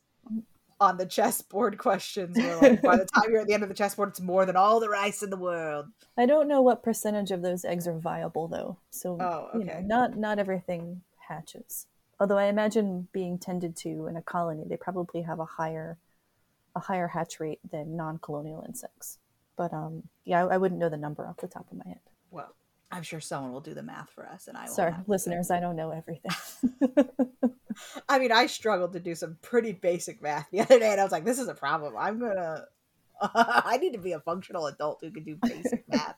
on 0.84 0.96
the 0.98 1.06
chessboard 1.06 1.78
questions 1.78 2.36
where 2.36 2.56
like 2.58 2.82
by 2.82 2.96
the 2.96 3.06
time 3.06 3.24
you're 3.30 3.40
at 3.40 3.46
the 3.46 3.54
end 3.54 3.62
of 3.62 3.68
the 3.68 3.74
chessboard 3.74 4.10
it's 4.10 4.20
more 4.20 4.44
than 4.44 4.56
all 4.56 4.78
the 4.78 4.88
rice 4.88 5.22
in 5.22 5.30
the 5.30 5.36
world. 5.36 5.86
I 6.16 6.26
don't 6.26 6.48
know 6.48 6.62
what 6.62 6.82
percentage 6.82 7.30
of 7.30 7.42
those 7.42 7.64
eggs 7.64 7.88
are 7.88 7.98
viable 7.98 8.48
though. 8.48 8.78
So 8.90 9.16
oh, 9.20 9.48
okay. 9.48 9.58
you 9.58 9.64
know, 9.64 9.80
not 9.80 10.16
not 10.16 10.38
everything 10.38 11.02
hatches. 11.28 11.86
Although 12.20 12.38
I 12.38 12.44
imagine 12.44 13.08
being 13.12 13.38
tended 13.38 13.76
to 13.78 14.06
in 14.06 14.16
a 14.16 14.22
colony, 14.22 14.64
they 14.68 14.76
probably 14.76 15.22
have 15.22 15.40
a 15.40 15.44
higher 15.44 15.98
a 16.76 16.80
higher 16.80 17.08
hatch 17.08 17.40
rate 17.40 17.60
than 17.70 17.96
non-colonial 17.96 18.64
insects. 18.66 19.18
But 19.56 19.72
um 19.72 20.04
yeah, 20.24 20.44
I, 20.44 20.54
I 20.54 20.56
wouldn't 20.58 20.80
know 20.80 20.88
the 20.90 20.96
number 20.96 21.26
off 21.26 21.38
the 21.38 21.48
top 21.48 21.66
of 21.70 21.78
my 21.78 21.88
head. 21.88 22.00
Well, 22.30 22.54
I'm 22.94 23.02
sure 23.02 23.18
someone 23.18 23.52
will 23.52 23.60
do 23.60 23.74
the 23.74 23.82
math 23.82 24.10
for 24.10 24.24
us, 24.24 24.46
and 24.46 24.56
I. 24.56 24.66
Sorry, 24.66 24.94
listeners, 25.08 25.50
I 25.50 25.58
don't 25.58 25.74
know 25.74 25.90
everything. 25.90 26.30
I 28.08 28.20
mean, 28.20 28.30
I 28.30 28.46
struggled 28.46 28.92
to 28.92 29.00
do 29.00 29.16
some 29.16 29.36
pretty 29.42 29.72
basic 29.72 30.22
math 30.22 30.46
the 30.52 30.60
other 30.60 30.78
day, 30.78 30.92
and 30.92 31.00
I 31.00 31.02
was 31.02 31.10
like, 31.10 31.24
"This 31.24 31.40
is 31.40 31.48
a 31.48 31.54
problem. 31.54 31.94
I'm 31.98 32.20
gonna. 32.20 32.66
I 33.20 33.78
need 33.78 33.94
to 33.94 33.98
be 33.98 34.12
a 34.12 34.20
functional 34.20 34.68
adult 34.68 35.00
who 35.00 35.10
can 35.10 35.24
do 35.24 35.36
basic 35.42 35.88
math." 35.88 36.14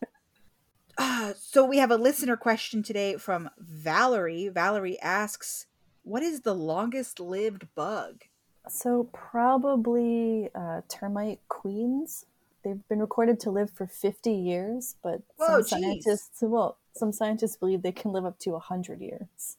Uh, 0.98 1.32
so 1.40 1.64
we 1.64 1.78
have 1.78 1.90
a 1.90 1.96
listener 1.96 2.36
question 2.36 2.82
today 2.82 3.16
from 3.16 3.48
Valerie. 3.58 4.48
Valerie 4.48 5.00
asks, 5.00 5.64
"What 6.02 6.22
is 6.22 6.42
the 6.42 6.54
longest 6.54 7.18
lived 7.18 7.68
bug?" 7.74 8.24
So 8.68 9.08
probably 9.14 10.50
uh, 10.54 10.82
termite 10.90 11.40
queens. 11.48 12.26
They've 12.66 12.88
been 12.88 12.98
recorded 12.98 13.38
to 13.40 13.50
live 13.52 13.70
for 13.70 13.86
50 13.86 14.32
years, 14.32 14.96
but 15.00 15.22
Whoa, 15.36 15.62
some 15.62 15.80
geez. 15.80 16.02
scientists, 16.04 16.38
well, 16.42 16.78
some 16.96 17.12
scientists 17.12 17.54
believe 17.54 17.82
they 17.82 17.92
can 17.92 18.10
live 18.10 18.24
up 18.24 18.40
to 18.40 18.50
100 18.50 19.00
years. 19.00 19.58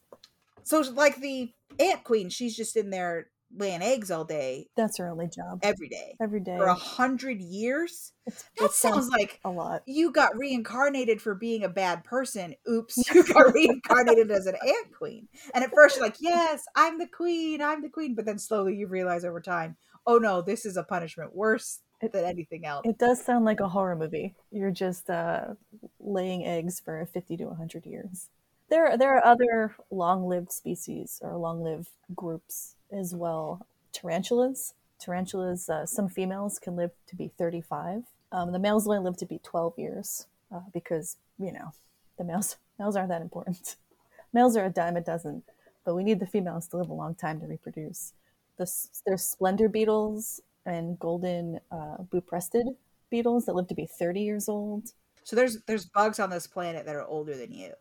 So, 0.62 0.80
like 0.80 1.16
the 1.16 1.50
ant 1.80 2.04
queen, 2.04 2.28
she's 2.28 2.54
just 2.54 2.76
in 2.76 2.90
there 2.90 3.28
laying 3.56 3.80
eggs 3.80 4.10
all 4.10 4.26
day. 4.26 4.68
That's 4.76 4.98
her 4.98 5.08
only 5.08 5.26
job. 5.26 5.60
Every 5.62 5.88
day. 5.88 6.16
Every 6.20 6.40
day. 6.40 6.58
For 6.58 6.66
a 6.66 6.74
hundred 6.74 7.40
years? 7.40 8.12
It's, 8.26 8.44
that 8.58 8.72
sounds 8.72 9.08
like 9.08 9.40
a 9.42 9.50
lot. 9.50 9.84
You 9.86 10.12
got 10.12 10.36
reincarnated 10.36 11.22
for 11.22 11.34
being 11.34 11.64
a 11.64 11.68
bad 11.70 12.04
person. 12.04 12.56
Oops, 12.70 12.94
you 13.14 13.24
got 13.24 13.54
reincarnated 13.54 14.30
as 14.30 14.44
an 14.44 14.56
ant 14.56 14.92
queen. 14.92 15.28
And 15.54 15.64
at 15.64 15.72
first 15.72 15.96
you're 15.96 16.04
like, 16.04 16.16
yes, 16.20 16.66
I'm 16.76 16.98
the 16.98 17.08
queen, 17.08 17.62
I'm 17.62 17.80
the 17.80 17.88
queen. 17.88 18.14
But 18.14 18.26
then 18.26 18.38
slowly 18.38 18.74
you 18.76 18.86
realize 18.86 19.24
over 19.24 19.40
time, 19.40 19.78
oh 20.06 20.18
no, 20.18 20.42
this 20.42 20.66
is 20.66 20.76
a 20.76 20.82
punishment 20.82 21.34
worse 21.34 21.80
it, 22.00 22.12
than 22.12 22.24
anything 22.24 22.64
else. 22.64 22.82
It 22.84 22.98
does 22.98 23.22
sound 23.22 23.44
like 23.44 23.60
a 23.60 23.68
horror 23.68 23.96
movie. 23.96 24.34
You're 24.50 24.70
just 24.70 25.08
uh, 25.10 25.54
laying 26.00 26.44
eggs 26.44 26.80
for 26.80 27.04
50 27.12 27.36
to 27.38 27.44
100 27.46 27.86
years. 27.86 28.28
There, 28.70 28.96
there 28.98 29.16
are 29.16 29.24
other 29.24 29.74
long-lived 29.90 30.52
species 30.52 31.20
or 31.22 31.36
long-lived 31.36 31.88
groups 32.14 32.74
as 32.92 33.14
well. 33.14 33.66
Tarantulas. 33.92 34.74
Tarantulas. 35.00 35.68
Uh, 35.68 35.86
some 35.86 36.08
females 36.08 36.58
can 36.58 36.76
live 36.76 36.90
to 37.06 37.16
be 37.16 37.30
35. 37.38 38.04
Um, 38.30 38.52
the 38.52 38.58
males 38.58 38.86
only 38.86 38.98
live 38.98 39.16
to 39.18 39.26
be 39.26 39.38
12 39.38 39.78
years 39.78 40.26
uh, 40.54 40.60
because 40.72 41.16
you 41.38 41.52
know 41.52 41.72
the 42.16 42.24
males 42.24 42.56
males 42.78 42.96
aren't 42.96 43.08
that 43.08 43.22
important. 43.22 43.76
males 44.32 44.56
are 44.56 44.66
a 44.66 44.70
dime 44.70 44.96
a 44.96 45.00
dozen, 45.00 45.42
but 45.84 45.94
we 45.94 46.04
need 46.04 46.20
the 46.20 46.26
females 46.26 46.66
to 46.68 46.76
live 46.76 46.90
a 46.90 46.94
long 46.94 47.14
time 47.14 47.40
to 47.40 47.46
reproduce. 47.46 48.12
The, 48.56 48.70
there's 49.06 49.22
splendor 49.22 49.68
beetles 49.68 50.40
and 50.68 50.98
golden 50.98 51.60
uh, 51.70 51.96
buprestid 52.12 52.76
beetles 53.10 53.46
that 53.46 53.54
live 53.54 53.68
to 53.68 53.74
be 53.74 53.86
30 53.86 54.20
years 54.20 54.48
old. 54.48 54.90
So 55.24 55.36
there's 55.36 55.58
there's 55.66 55.86
bugs 55.86 56.18
on 56.20 56.30
this 56.30 56.46
planet 56.46 56.86
that 56.86 56.94
are 56.94 57.04
older 57.04 57.36
than 57.36 57.52
you. 57.52 57.72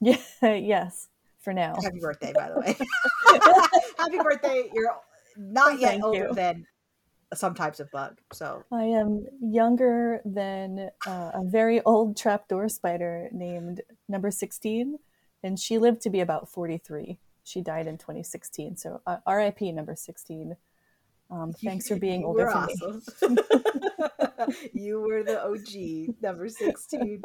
Yeah, 0.00 0.16
yes, 0.42 1.08
for 1.40 1.52
now. 1.52 1.76
Happy 1.82 1.98
birthday, 2.00 2.32
by 2.32 2.50
the 2.50 2.60
way. 2.60 2.76
Happy 3.98 4.18
birthday. 4.22 4.70
You're 4.72 4.96
not 5.36 5.78
yet 5.80 5.92
Thank 5.92 6.04
older 6.04 6.28
you. 6.28 6.34
than 6.34 6.66
some 7.34 7.54
types 7.54 7.80
of 7.80 7.90
bug. 7.90 8.18
So 8.32 8.62
I 8.72 8.84
am 8.84 9.26
younger 9.40 10.20
than 10.24 10.90
uh, 11.06 11.30
a 11.34 11.42
very 11.44 11.82
old 11.82 12.16
trapdoor 12.16 12.68
spider 12.68 13.28
named 13.32 13.80
number 14.08 14.30
16 14.30 14.98
and 15.42 15.58
she 15.58 15.78
lived 15.78 16.00
to 16.02 16.10
be 16.10 16.20
about 16.20 16.48
43. 16.48 17.18
She 17.44 17.60
died 17.60 17.86
in 17.86 17.98
2016. 17.98 18.76
So 18.76 19.00
uh, 19.06 19.18
RIP 19.28 19.60
number 19.62 19.94
16. 19.94 20.56
Um, 21.30 21.52
thanks 21.64 21.88
for 21.88 21.96
being 21.96 22.24
older 22.24 22.50
awesome. 22.50 23.02
me. 23.22 23.36
you 24.72 25.00
were 25.00 25.22
the 25.22 25.42
OG, 25.42 26.16
number 26.22 26.48
16. 26.48 27.22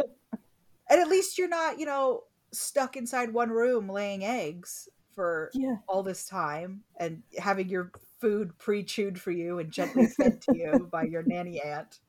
And 0.89 0.99
at 0.99 1.07
least 1.07 1.37
you're 1.37 1.47
not, 1.47 1.79
you 1.79 1.85
know, 1.85 2.23
stuck 2.51 2.97
inside 2.97 3.33
one 3.33 3.49
room 3.49 3.89
laying 3.89 4.23
eggs 4.23 4.89
for 5.15 5.51
yeah. 5.53 5.75
all 5.87 6.03
this 6.03 6.25
time 6.25 6.81
and 6.97 7.21
having 7.37 7.69
your 7.69 7.91
food 8.19 8.57
pre-chewed 8.57 9.19
for 9.19 9.31
you 9.31 9.59
and 9.59 9.71
gently 9.71 10.07
fed 10.07 10.41
to 10.41 10.57
you 10.57 10.87
by 10.91 11.03
your 11.03 11.23
nanny 11.23 11.61
aunt. 11.61 11.99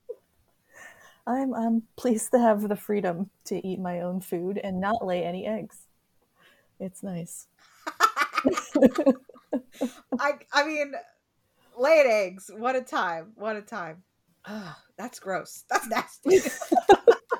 I'm 1.24 1.54
I'm 1.54 1.82
pleased 1.96 2.32
to 2.32 2.40
have 2.40 2.68
the 2.68 2.74
freedom 2.74 3.30
to 3.44 3.64
eat 3.64 3.78
my 3.78 4.00
own 4.00 4.20
food 4.20 4.58
and 4.58 4.80
not 4.80 5.06
lay 5.06 5.22
any 5.22 5.46
eggs. 5.46 5.86
It's 6.80 7.04
nice. 7.04 7.46
I 10.18 10.32
I 10.52 10.66
mean 10.66 10.94
laying 11.78 12.06
eggs. 12.06 12.50
What 12.56 12.76
a 12.76 12.82
time. 12.82 13.32
What 13.34 13.56
a 13.56 13.62
time. 13.62 14.02
Oh, 14.46 14.76
that's 14.96 15.18
gross. 15.20 15.64
That's 15.70 15.86
nasty. 15.88 16.40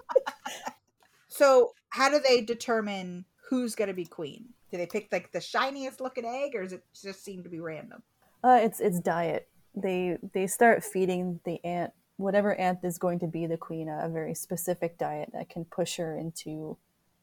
so, 1.28 1.72
how 1.90 2.08
do 2.08 2.20
they 2.20 2.40
determine 2.40 3.24
who's 3.50 3.74
going 3.74 3.88
to 3.88 3.94
be 3.94 4.04
queen? 4.04 4.46
Do 4.70 4.78
they 4.78 4.86
pick 4.86 5.08
like 5.12 5.32
the 5.32 5.40
shiniest 5.40 6.00
looking 6.00 6.24
egg, 6.24 6.54
or 6.54 6.62
does 6.62 6.72
it 6.72 6.84
just 6.94 7.24
seem 7.24 7.42
to 7.42 7.48
be 7.48 7.60
random? 7.60 8.02
Uh, 8.42 8.60
it's 8.62 8.80
it's 8.80 9.00
diet. 9.00 9.48
They 9.74 10.16
they 10.32 10.46
start 10.46 10.84
feeding 10.84 11.40
the 11.44 11.62
ant 11.64 11.92
whatever 12.16 12.54
ant 12.54 12.78
is 12.84 12.98
going 12.98 13.18
to 13.18 13.26
be 13.26 13.46
the 13.46 13.56
queen 13.56 13.88
a, 13.88 14.06
a 14.06 14.08
very 14.08 14.34
specific 14.34 14.96
diet 14.96 15.30
that 15.32 15.48
can 15.48 15.64
push 15.64 15.96
her 15.96 16.16
into 16.16 16.76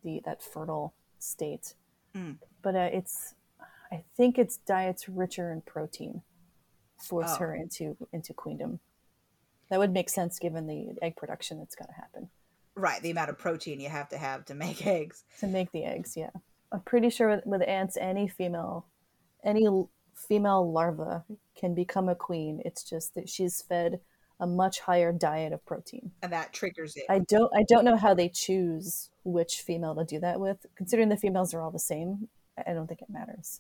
the 0.04 0.22
that 0.26 0.42
fertile 0.44 0.94
state. 1.20 1.74
Mm. 2.16 2.38
But 2.62 2.76
uh, 2.76 2.90
it's 2.92 3.36
I 3.92 4.04
think 4.16 4.38
it's 4.38 4.58
diets 4.58 5.10
richer 5.10 5.52
in 5.52 5.62
protein 5.62 6.22
force 7.02 7.32
oh. 7.36 7.38
her 7.38 7.56
into 7.56 7.98
into 8.14 8.34
queendom. 8.34 8.80
That 9.70 9.80
would 9.80 9.94
make 9.94 10.10
sense 10.10 10.40
given 10.40 10.68
the 10.68 10.96
egg 11.02 11.16
production 11.16 11.60
that's 11.60 11.76
got 11.76 11.88
to 11.88 11.94
happen. 11.94 12.30
Right, 12.76 13.02
the 13.02 13.12
amount 13.12 13.30
of 13.30 13.38
protein 13.38 13.80
you 13.80 13.90
have 13.90 14.10
to 14.10 14.18
have 14.18 14.46
to 14.46 14.56
make 14.56 14.86
eggs. 14.88 15.24
To 15.40 15.48
make 15.48 15.72
the 15.72 15.84
eggs, 15.84 16.16
yeah. 16.16 16.32
I'm 16.72 16.82
pretty 16.82 17.10
sure 17.10 17.30
with, 17.30 17.46
with 17.46 17.68
ants, 17.68 17.98
any 17.98 18.28
female, 18.28 18.86
any 19.44 19.68
female 20.16 20.72
larva 20.72 21.26
can 21.56 21.74
become 21.74 22.10
a 22.10 22.16
queen. 22.16 22.62
It's 22.66 22.84
just 22.84 23.16
that 23.16 23.30
she's 23.30 23.62
fed 23.62 24.00
a 24.40 24.48
much 24.48 24.80
higher 24.80 25.12
diet 25.12 25.52
of 25.52 25.66
protein, 25.66 26.12
and 26.22 26.32
that 26.32 26.54
triggers 26.54 26.96
it. 26.96 27.04
I 27.10 27.20
don't, 27.20 27.52
I 27.54 27.64
don't 27.64 27.84
know 27.84 27.98
how 27.98 28.14
they 28.14 28.30
choose 28.30 29.10
which 29.24 29.62
female 29.62 29.96
to 29.96 30.06
do 30.06 30.20
that 30.22 30.40
with. 30.40 30.66
Considering 30.76 31.10
the 31.10 31.18
females 31.18 31.54
are 31.54 31.62
all 31.62 31.72
the 31.72 31.80
same, 31.80 32.30
I 32.66 32.74
don't 32.74 32.88
think 32.88 33.02
it 33.02 33.10
matters. 33.10 33.60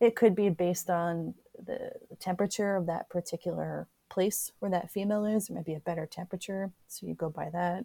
It 0.00 0.16
could 0.16 0.34
be 0.34 0.48
based 0.48 0.88
on 0.88 1.34
the 1.62 1.92
temperature 2.20 2.76
of 2.76 2.86
that 2.86 3.08
particular 3.08 3.88
place 4.10 4.52
where 4.58 4.70
that 4.70 4.90
female 4.90 5.24
is. 5.24 5.48
There 5.48 5.56
might 5.56 5.66
be 5.66 5.74
a 5.74 5.80
better 5.80 6.06
temperature, 6.06 6.72
so 6.88 7.06
you 7.06 7.14
go 7.14 7.30
by 7.30 7.50
that. 7.50 7.84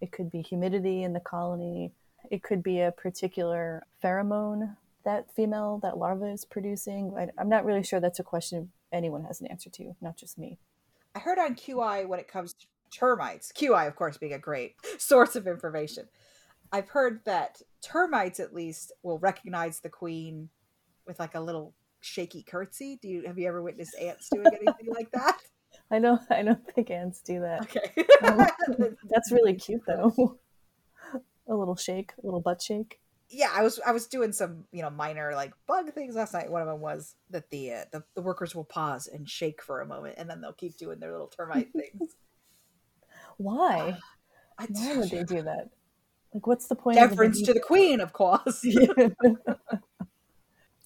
It 0.00 0.12
could 0.12 0.30
be 0.30 0.42
humidity 0.42 1.02
in 1.02 1.12
the 1.12 1.20
colony. 1.20 1.92
It 2.30 2.42
could 2.42 2.62
be 2.62 2.80
a 2.80 2.92
particular 2.92 3.84
pheromone 4.02 4.76
that 5.04 5.32
female, 5.34 5.78
that 5.82 5.98
larva 5.98 6.26
is 6.26 6.44
producing. 6.44 7.14
I, 7.16 7.28
I'm 7.38 7.48
not 7.48 7.64
really 7.64 7.82
sure 7.82 8.00
that's 8.00 8.18
a 8.18 8.24
question 8.24 8.70
anyone 8.92 9.24
has 9.24 9.40
an 9.40 9.46
answer 9.46 9.70
to, 9.70 9.94
not 10.00 10.16
just 10.16 10.38
me. 10.38 10.58
I 11.14 11.20
heard 11.20 11.38
on 11.38 11.54
QI 11.54 12.06
when 12.06 12.20
it 12.20 12.28
comes 12.28 12.52
to 12.54 12.66
termites, 12.90 13.52
QI, 13.52 13.86
of 13.86 13.96
course, 13.96 14.18
being 14.18 14.32
a 14.32 14.38
great 14.38 14.74
source 14.98 15.36
of 15.36 15.46
information. 15.46 16.08
I've 16.72 16.88
heard 16.88 17.24
that 17.24 17.62
termites 17.82 18.38
at 18.38 18.54
least 18.54 18.92
will 19.02 19.18
recognize 19.18 19.80
the 19.80 19.88
queen 19.88 20.50
with 21.06 21.18
like 21.18 21.34
a 21.34 21.40
little 21.40 21.74
shaky 22.00 22.42
curtsy. 22.42 22.98
Do 23.00 23.08
you 23.08 23.22
have 23.26 23.38
you 23.38 23.46
ever 23.48 23.62
witnessed 23.62 23.96
ants 24.00 24.28
doing 24.32 24.46
anything 24.46 24.88
like 24.88 25.10
that? 25.12 25.38
I 25.90 25.98
know 25.98 26.18
I 26.30 26.42
don't 26.42 26.66
think 26.74 26.90
ants 26.90 27.20
do 27.20 27.40
that. 27.40 27.62
Okay. 27.62 28.04
Um, 28.22 28.96
that's 29.10 29.32
really 29.32 29.54
cute 29.54 29.82
though. 29.86 30.38
a 31.48 31.54
little 31.54 31.76
shake, 31.76 32.12
a 32.22 32.26
little 32.26 32.40
butt 32.40 32.62
shake. 32.62 33.00
Yeah, 33.28 33.50
I 33.54 33.62
was 33.62 33.78
I 33.86 33.92
was 33.92 34.06
doing 34.06 34.32
some, 34.32 34.64
you 34.72 34.82
know, 34.82 34.90
minor 34.90 35.32
like 35.34 35.52
bug 35.66 35.92
things 35.92 36.16
last 36.16 36.34
night. 36.34 36.50
One 36.50 36.62
of 36.62 36.68
them 36.68 36.80
was 36.80 37.14
that 37.30 37.50
the 37.50 37.72
uh, 37.72 37.84
the, 37.92 38.02
the 38.14 38.22
workers 38.22 38.54
will 38.54 38.64
pause 38.64 39.06
and 39.06 39.28
shake 39.28 39.62
for 39.62 39.80
a 39.80 39.86
moment 39.86 40.16
and 40.18 40.28
then 40.28 40.40
they'll 40.40 40.52
keep 40.52 40.76
doing 40.76 40.98
their 40.98 41.12
little 41.12 41.28
termite 41.28 41.72
things. 41.72 42.14
Why? 43.36 43.96
I 44.58 44.66
Why 44.68 44.96
would 44.96 45.10
they 45.10 45.24
do 45.24 45.42
that? 45.42 45.70
Like, 46.34 46.46
what's 46.46 46.66
the 46.68 46.76
point? 46.76 46.96
Deference 46.96 47.42
to 47.42 47.52
the 47.52 47.60
queen, 47.60 48.00
of 48.00 48.12
course. 48.12 48.64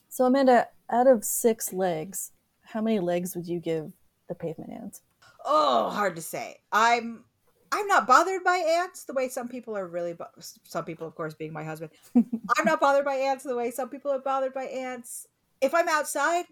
so, 0.09 0.25
Amanda, 0.25 0.69
out 0.91 1.07
of 1.07 1.25
six 1.25 1.73
legs, 1.73 2.33
how 2.63 2.81
many 2.81 3.01
legs 3.01 3.35
would 3.35 3.47
you 3.47 3.61
give 3.61 3.93
the 4.29 4.35
pavement 4.35 4.73
ant? 4.73 5.01
Oh, 5.45 5.91
hard 5.91 6.17
to 6.17 6.23
say. 6.23 6.57
I'm 6.73 7.25
I'm 7.73 7.87
not 7.87 8.07
bothered 8.07 8.45
by 8.45 8.57
ants 8.57 9.05
the 9.05 9.15
way 9.15 9.29
some 9.29 9.49
people 9.49 9.77
are 9.77 9.87
really. 9.87 10.13
Bo- 10.13 10.27
some 10.39 10.85
people, 10.85 11.07
of 11.07 11.15
course, 11.15 11.35
being 11.35 11.53
my 11.53 11.65
husband. 11.65 11.91
I'm 12.15 12.65
not 12.65 12.81
bothered 12.81 13.05
by 13.05 13.17
ants 13.17 13.45
the 13.45 13.57
way 13.57 13.71
some 13.71 13.89
people 13.89 14.13
are 14.13 14.21
bothered 14.21 14.55
by 14.55 14.65
ants. 14.65 15.27
If 15.61 15.75
I'm 15.75 15.89
outside, 15.89 16.45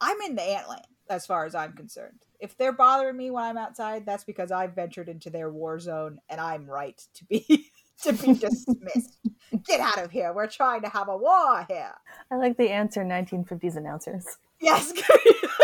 I'm 0.00 0.20
in 0.22 0.36
the 0.36 0.42
ant 0.42 0.68
land 0.68 0.86
as 1.08 1.26
far 1.26 1.44
as 1.44 1.54
I'm 1.54 1.72
concerned. 1.72 2.22
If 2.38 2.56
they're 2.56 2.72
bothering 2.72 3.16
me 3.16 3.30
when 3.30 3.44
I'm 3.44 3.58
outside, 3.58 4.06
that's 4.06 4.24
because 4.24 4.52
I've 4.52 4.74
ventured 4.74 5.08
into 5.08 5.28
their 5.28 5.50
war 5.50 5.78
zone 5.78 6.20
and 6.28 6.40
I'm 6.40 6.66
right 6.66 7.02
to 7.14 7.24
be 7.24 7.70
to 8.02 8.12
be 8.12 8.34
dismissed. 8.34 9.18
Get 9.66 9.80
out 9.80 9.98
of 9.98 10.10
here. 10.10 10.32
We're 10.32 10.46
trying 10.46 10.82
to 10.82 10.88
have 10.88 11.08
a 11.08 11.16
war 11.16 11.66
here. 11.68 11.94
I 12.30 12.36
like 12.36 12.56
the 12.56 12.70
answer 12.70 13.04
1950s 13.04 13.76
announcers. 13.76 14.24
Yes, 14.60 14.92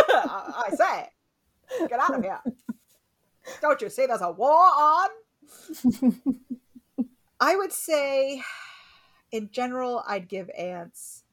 I 0.09 0.71
say. 0.75 1.87
Get 1.89 2.01
out 2.01 2.17
of 2.17 2.23
here. 2.23 2.41
Don't 3.61 3.81
you 3.81 3.89
see 3.89 4.07
there's 4.07 4.23
a 4.23 4.31
war 4.31 4.51
on? 4.53 5.09
I 7.41 7.57
would 7.57 7.73
say, 7.73 8.43
in 9.31 9.51
general, 9.53 10.03
I'd 10.07 10.29
give 10.29 10.51
ants 10.57 11.25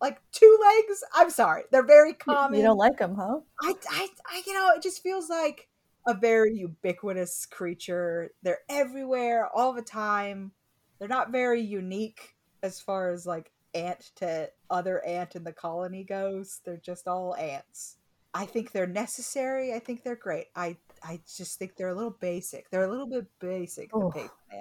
like 0.00 0.20
two 0.32 0.58
legs. 0.60 1.04
I'm 1.14 1.30
sorry, 1.30 1.64
they're 1.70 1.86
very 1.86 2.14
common. 2.14 2.58
You 2.58 2.64
don't 2.64 2.78
like 2.78 2.98
them, 2.98 3.14
huh? 3.14 3.40
I, 3.62 3.74
I, 3.90 4.08
I, 4.26 4.42
you 4.46 4.54
know, 4.54 4.70
it 4.74 4.82
just 4.82 5.02
feels 5.02 5.28
like 5.28 5.68
a 6.06 6.14
very 6.14 6.54
ubiquitous 6.56 7.46
creature. 7.46 8.32
They're 8.42 8.60
everywhere 8.68 9.48
all 9.54 9.72
the 9.72 9.82
time. 9.82 10.52
They're 10.98 11.08
not 11.08 11.32
very 11.32 11.60
unique 11.60 12.36
as 12.62 12.80
far 12.80 13.10
as 13.10 13.26
like 13.26 13.50
ant 13.74 14.10
to 14.16 14.50
other 14.68 15.04
ant 15.04 15.36
in 15.36 15.44
the 15.44 15.52
colony 15.52 16.04
goes. 16.04 16.60
They're 16.64 16.76
just 16.76 17.08
all 17.08 17.34
ants. 17.36 17.96
I 18.32 18.46
think 18.46 18.72
they're 18.72 18.86
necessary. 18.86 19.74
I 19.74 19.78
think 19.78 20.04
they're 20.04 20.16
great. 20.16 20.46
I 20.54 20.76
I 21.02 21.20
just 21.36 21.58
think 21.58 21.76
they're 21.76 21.88
a 21.88 21.94
little 21.94 22.16
basic. 22.20 22.70
They're 22.70 22.84
a 22.84 22.90
little 22.90 23.06
bit 23.06 23.26
basic. 23.40 23.90
Oh, 23.92 24.12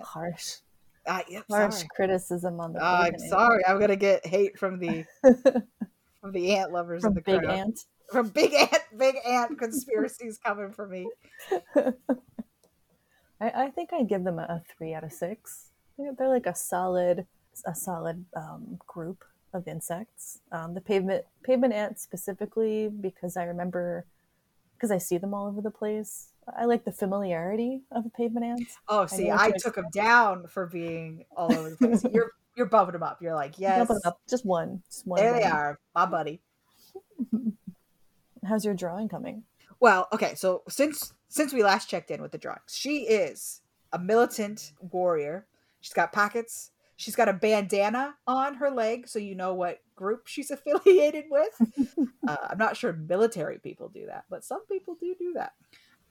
harsh. 0.04 0.58
Uh, 1.06 1.22
harsh 1.50 1.74
sorry. 1.76 1.88
criticism 1.96 2.60
on 2.60 2.74
the. 2.74 2.84
Uh, 2.84 3.10
I'm 3.12 3.20
sorry. 3.30 3.64
I'm 3.68 3.80
gonna 3.80 3.96
get 3.96 4.26
hate 4.26 4.58
from 4.58 4.80
the 4.80 5.06
from 6.22 6.32
the 6.32 6.56
ant 6.56 6.72
lovers 6.72 7.02
from 7.02 7.12
in 7.12 7.16
the 7.16 7.22
big 7.22 7.42
crowd. 7.42 7.54
ant. 7.54 7.86
From 8.12 8.30
big 8.30 8.54
ant, 8.54 8.84
big 8.98 9.16
ant 9.26 9.58
conspiracies 9.58 10.40
coming 10.44 10.72
for 10.72 10.88
me. 10.88 11.10
I, 13.42 13.50
I 13.66 13.70
think 13.70 13.92
I'd 13.94 14.10
give 14.10 14.24
them 14.24 14.40
a, 14.40 14.44
a 14.44 14.64
three 14.78 14.94
out 14.94 15.04
of 15.04 15.12
six. 15.12 15.70
They're 15.98 16.30
like 16.30 16.46
a 16.46 16.56
solid, 16.56 17.26
a 17.66 17.76
solid 17.76 18.26
um, 18.36 18.80
group 18.88 19.24
of 19.54 19.68
insects. 19.68 20.40
Um, 20.52 20.74
the 20.74 20.82
pavement 20.82 21.26
pavement 21.44 21.74
ant 21.74 22.00
specifically 22.00 22.90
because 22.90 23.38
I 23.38 23.44
remember 23.44 24.06
because 24.76 24.92
I 24.92 24.98
see 24.98 25.18
them 25.18 25.34
all 25.34 25.48
over 25.48 25.62
the 25.62 25.72
place. 25.72 26.30
I 26.58 26.66
like 26.66 26.86
the 26.86 26.92
familiarity 26.92 27.82
of 27.92 28.06
a 28.06 28.10
pavement 28.10 28.46
ant. 28.46 28.68
Oh, 28.88 29.06
see, 29.06 29.30
I, 29.30 29.46
I 29.46 29.52
took 29.52 29.76
them 29.76 29.90
down 29.92 30.48
for 30.48 30.66
being 30.66 31.26
all 31.36 31.54
over 31.54 31.70
the 31.70 31.78
place. 31.78 32.06
you're 32.12 32.32
you're 32.56 32.66
bumping 32.66 32.94
them 32.94 33.04
up. 33.04 33.22
You're 33.22 33.36
like, 33.36 33.56
yes, 33.58 33.90
up. 34.06 34.20
just 34.30 34.46
one, 34.46 34.82
just 34.90 35.06
one. 35.06 35.20
There 35.20 35.34
they 35.34 35.44
are, 35.44 35.80
my 35.94 36.06
buddy. 36.06 36.42
How's 38.46 38.66
your 38.66 38.74
drawing 38.74 39.10
coming? 39.10 39.44
Well, 39.80 40.08
okay, 40.12 40.36
so 40.36 40.64
since 40.68 41.14
since 41.28 41.54
we 41.54 41.64
last 41.64 41.90
checked 41.90 42.12
in 42.12 42.22
with 42.22 42.32
the 42.32 42.38
drawings, 42.38 42.76
she 42.76 43.02
is 43.04 43.62
a 43.94 44.00
militant 44.00 44.74
warrior. 44.80 45.48
She's 45.82 45.94
got 45.94 46.12
pockets. 46.12 46.72
She's 46.98 47.16
got 47.16 47.30
a 47.30 47.34
bandana 47.34 48.16
on 48.28 48.56
her 48.56 48.70
leg, 48.70 49.08
so 49.08 49.20
you 49.20 49.34
know 49.34 49.54
what 49.54 49.80
group 49.96 50.28
she's 50.28 50.52
affiliated 50.52 51.26
with. 51.30 51.62
uh, 52.28 52.38
I'm 52.50 52.58
not 52.58 52.76
sure 52.76 52.92
military 52.92 53.58
people 53.58 53.88
do 53.88 54.06
that, 54.08 54.26
but 54.30 54.44
some 54.44 54.66
people 54.68 54.96
do 55.00 55.16
do 55.18 55.34
that. 55.34 55.54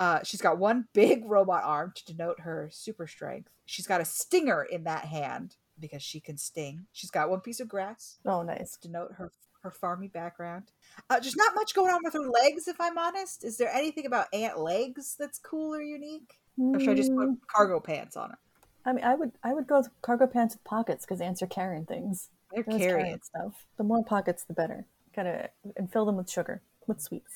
Uh, 0.00 0.20
she's 0.22 0.40
got 0.40 0.58
one 0.58 0.86
big 0.94 1.24
robot 1.26 1.64
arm 1.64 1.92
to 1.94 2.04
denote 2.06 2.40
her 2.40 2.70
super 2.72 3.06
strength. 3.06 3.50
She's 3.66 3.86
got 3.86 4.00
a 4.00 4.04
stinger 4.04 4.62
in 4.62 4.84
that 4.84 5.06
hand 5.06 5.56
because 5.78 6.02
she 6.02 6.20
can 6.20 6.38
sting. 6.38 6.86
She's 6.92 7.10
got 7.10 7.28
one 7.28 7.40
piece 7.40 7.60
of 7.60 7.68
grass. 7.68 8.18
Oh, 8.24 8.42
nice. 8.42 8.76
To 8.76 8.88
denote 8.88 9.12
her 9.14 9.32
her 9.62 9.72
farmy 9.72 10.10
background. 10.10 10.64
Uh, 11.10 11.18
there's 11.20 11.36
not 11.36 11.54
much 11.54 11.74
going 11.74 11.92
on 11.92 12.00
with 12.02 12.14
her 12.14 12.28
legs, 12.28 12.68
if 12.68 12.80
I'm 12.80 12.98
honest. 12.98 13.44
Is 13.44 13.56
there 13.56 13.70
anything 13.72 14.06
about 14.06 14.26
ant 14.32 14.58
legs 14.58 15.16
that's 15.18 15.38
cool 15.38 15.74
or 15.74 15.82
unique? 15.82 16.38
Mm. 16.58 16.76
Or 16.76 16.80
should 16.80 16.90
I 16.90 16.94
just 16.94 17.14
put 17.14 17.28
cargo 17.48 17.80
pants 17.80 18.16
on 18.16 18.30
her? 18.30 18.38
I 18.84 18.92
mean, 18.92 19.04
I 19.04 19.14
would 19.14 19.32
I 19.42 19.52
would 19.52 19.66
go 19.66 19.78
with 19.78 19.88
cargo 20.02 20.26
pants 20.26 20.54
with 20.54 20.64
pockets 20.64 21.04
because 21.04 21.20
ants 21.20 21.42
are 21.42 21.46
carrying 21.46 21.84
things. 21.84 22.30
They're 22.52 22.62
carrying. 22.62 22.80
carrying 22.80 23.20
stuff. 23.22 23.66
The 23.76 23.84
more 23.84 24.02
pockets, 24.02 24.44
the 24.44 24.54
better. 24.54 24.86
Gotta 25.14 25.50
and 25.76 25.92
fill 25.92 26.06
them 26.06 26.16
with 26.16 26.30
sugar, 26.30 26.62
with 26.86 27.00
sweets. 27.00 27.34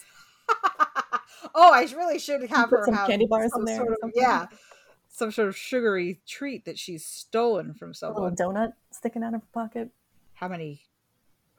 oh, 1.55 1.70
I 1.73 1.87
really 1.95 2.18
should 2.18 2.49
have 2.51 2.70
her 2.70 2.85
some 2.87 2.95
have 2.95 3.09
candy 3.09 3.27
bars 3.27 3.53
some 3.53 3.62
in 3.62 3.66
there. 3.66 3.77
Sort 3.77 3.99
of, 4.03 4.11
yeah, 4.14 4.47
some 5.09 5.31
sort 5.31 5.49
of 5.49 5.57
sugary 5.57 6.20
treat 6.27 6.64
that 6.64 6.79
she's 6.79 7.05
stolen 7.05 7.75
from 7.75 7.93
someone. 7.93 8.23
A 8.23 8.29
little 8.31 8.53
donut 8.53 8.73
sticking 8.91 9.23
out 9.23 9.35
of 9.35 9.43
her 9.43 9.47
pocket. 9.53 9.91
How 10.35 10.49
many 10.49 10.83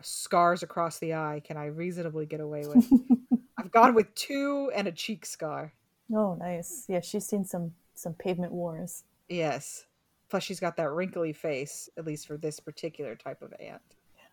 scars 0.04 0.64
across 0.64 1.00
the 1.00 1.14
eye 1.14 1.42
can 1.44 1.58
I 1.58 1.66
reasonably 1.66 2.26
get 2.26 2.40
away 2.40 2.66
with? 2.68 2.90
I've 3.58 3.72
gone 3.72 3.94
with 3.94 4.14
two 4.16 4.72
and 4.76 4.88
a 4.88 4.92
cheek 4.92 5.26
scar. 5.26 5.74
Oh, 6.14 6.36
nice. 6.36 6.86
Yeah, 6.88 7.02
she's 7.02 7.26
seen 7.26 7.46
some 7.46 7.74
some 7.94 8.14
pavement 8.14 8.52
wars. 8.52 9.04
Yes. 9.30 9.86
Plus, 10.30 10.44
she's 10.44 10.60
got 10.60 10.78
that 10.78 10.92
wrinkly 10.92 11.34
face, 11.34 11.90
at 11.98 12.06
least 12.06 12.28
for 12.28 12.38
this 12.38 12.60
particular 12.60 13.16
type 13.16 13.42
of 13.42 13.54
ant. 13.60 13.82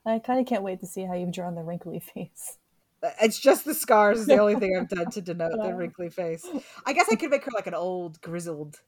I 0.06 0.18
kind 0.18 0.40
of 0.40 0.46
can't 0.46 0.62
wait 0.62 0.80
to 0.80 0.86
see 0.86 1.04
how 1.04 1.14
you've 1.14 1.32
drawn 1.32 1.54
the 1.54 1.62
wrinkly 1.62 2.00
face. 2.14 2.58
Uh, 3.02 3.10
it's 3.22 3.38
just 3.38 3.64
the 3.64 3.74
scars 3.74 4.20
is 4.20 4.26
the 4.26 4.38
only 4.38 4.56
thing 4.56 4.76
I've 4.76 4.88
done 4.88 5.10
to 5.10 5.22
denote 5.22 5.52
the 5.62 5.74
wrinkly 5.76 6.10
face. 6.10 6.46
I 6.86 6.92
guess 6.92 7.06
I 7.10 7.16
could 7.16 7.30
make 7.30 7.44
her 7.44 7.50
like 7.54 7.66
an 7.66 7.74
old 7.74 8.20
grizzled, 8.20 8.80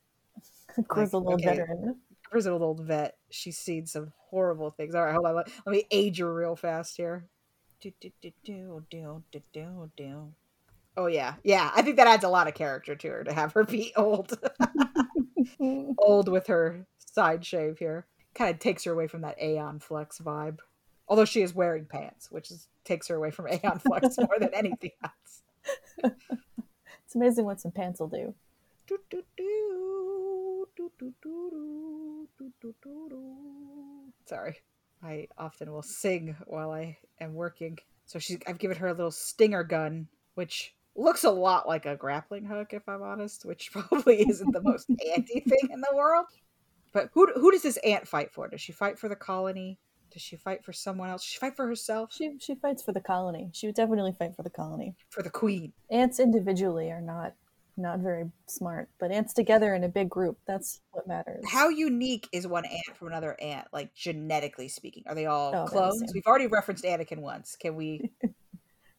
grizzled 0.86 1.24
like, 1.24 1.32
old 1.32 1.40
okay, 1.40 1.56
veteran, 1.56 1.96
grizzled 2.32 2.62
old 2.62 2.80
vet. 2.80 3.18
She's 3.30 3.58
seen 3.58 3.86
some 3.86 4.12
horrible 4.30 4.70
things. 4.70 4.94
All 4.94 5.04
right, 5.04 5.12
hold 5.12 5.26
on. 5.26 5.36
Let, 5.36 5.48
let 5.66 5.72
me 5.72 5.84
age 5.90 6.18
her 6.18 6.34
real 6.34 6.56
fast 6.56 6.96
here. 6.96 7.26
Oh 10.96 11.06
yeah, 11.06 11.34
yeah. 11.44 11.70
I 11.74 11.82
think 11.82 11.96
that 11.96 12.06
adds 12.06 12.24
a 12.24 12.28
lot 12.28 12.48
of 12.48 12.54
character 12.54 12.96
to 12.96 13.08
her 13.08 13.24
to 13.24 13.32
have 13.32 13.52
her 13.52 13.64
be 13.64 13.92
old, 13.96 14.38
old 15.98 16.28
with 16.28 16.46
her 16.46 16.86
side 16.98 17.44
shave 17.44 17.78
here. 17.78 18.06
Kind 18.34 18.54
of 18.54 18.58
takes 18.60 18.84
her 18.84 18.92
away 18.92 19.08
from 19.08 19.20
that 19.22 19.40
Aeon 19.40 19.80
Flux 19.80 20.18
vibe. 20.18 20.58
Although 21.08 21.26
she 21.26 21.42
is 21.42 21.54
wearing 21.54 21.84
pants, 21.84 22.30
which 22.30 22.50
is, 22.50 22.68
takes 22.84 23.08
her 23.08 23.16
away 23.16 23.30
from 23.30 23.48
Aeon 23.52 23.78
Flux 23.78 24.16
more 24.16 24.38
than 24.38 24.54
anything 24.54 24.92
else. 25.04 25.42
it's 27.04 27.14
amazing 27.14 27.44
what 27.44 27.60
some 27.60 27.72
pants 27.72 28.00
will 28.00 28.08
do. 28.08 28.34
Sorry, 34.26 34.56
I 35.02 35.28
often 35.38 35.72
will 35.72 35.82
sing 35.82 36.36
while 36.46 36.70
I 36.70 36.98
am 37.20 37.34
working. 37.34 37.78
So 38.06 38.18
she's 38.18 38.38
I've 38.46 38.58
given 38.58 38.76
her 38.78 38.88
a 38.88 38.94
little 38.94 39.10
stinger 39.10 39.64
gun, 39.64 40.08
which 40.34 40.74
looks 40.94 41.24
a 41.24 41.30
lot 41.30 41.66
like 41.66 41.86
a 41.86 41.96
grappling 41.96 42.44
hook, 42.44 42.72
if 42.72 42.88
I'm 42.88 43.02
honest, 43.02 43.44
which 43.44 43.70
probably 43.72 44.22
isn't 44.28 44.52
the 44.52 44.62
most 44.62 44.88
anti 45.16 45.40
thing 45.40 45.70
in 45.70 45.80
the 45.80 45.94
world. 45.94 46.26
But 46.92 47.10
who 47.14 47.26
who 47.34 47.50
does 47.50 47.62
this 47.62 47.78
ant 47.78 48.06
fight 48.06 48.32
for? 48.32 48.48
Does 48.48 48.60
she 48.60 48.72
fight 48.72 48.98
for 48.98 49.08
the 49.08 49.16
colony? 49.16 49.78
Does 50.12 50.20
she 50.20 50.36
fight 50.36 50.62
for 50.62 50.74
someone 50.74 51.08
else? 51.08 51.22
Does 51.22 51.30
she 51.30 51.38
fight 51.38 51.56
for 51.56 51.66
herself? 51.66 52.12
She 52.12 52.36
she 52.38 52.54
fights 52.54 52.82
for 52.82 52.92
the 52.92 53.00
colony. 53.00 53.50
She 53.52 53.66
would 53.66 53.76
definitely 53.76 54.14
fight 54.18 54.36
for 54.36 54.42
the 54.42 54.50
colony. 54.50 54.94
For 55.08 55.22
the 55.22 55.30
queen. 55.30 55.72
Ants 55.90 56.20
individually 56.20 56.90
are 56.90 57.00
not 57.00 57.34
not 57.76 58.00
very 58.00 58.30
smart, 58.46 58.88
but 58.98 59.10
ants 59.10 59.32
together 59.32 59.74
in 59.74 59.84
a 59.84 59.88
big 59.88 60.10
group, 60.10 60.38
that's 60.46 60.80
what 60.90 61.06
matters. 61.06 61.42
How 61.50 61.68
unique 61.68 62.28
is 62.32 62.46
one 62.46 62.64
ant 62.64 62.96
from 62.96 63.08
another 63.08 63.36
ant, 63.40 63.66
like 63.72 63.94
genetically 63.94 64.68
speaking? 64.68 65.04
Are 65.06 65.14
they 65.14 65.26
all 65.26 65.54
oh, 65.54 65.66
clones? 65.66 66.12
We've 66.12 66.26
already 66.26 66.46
referenced 66.46 66.84
Anakin 66.84 67.18
once. 67.18 67.56
Can 67.56 67.76
we 67.76 68.10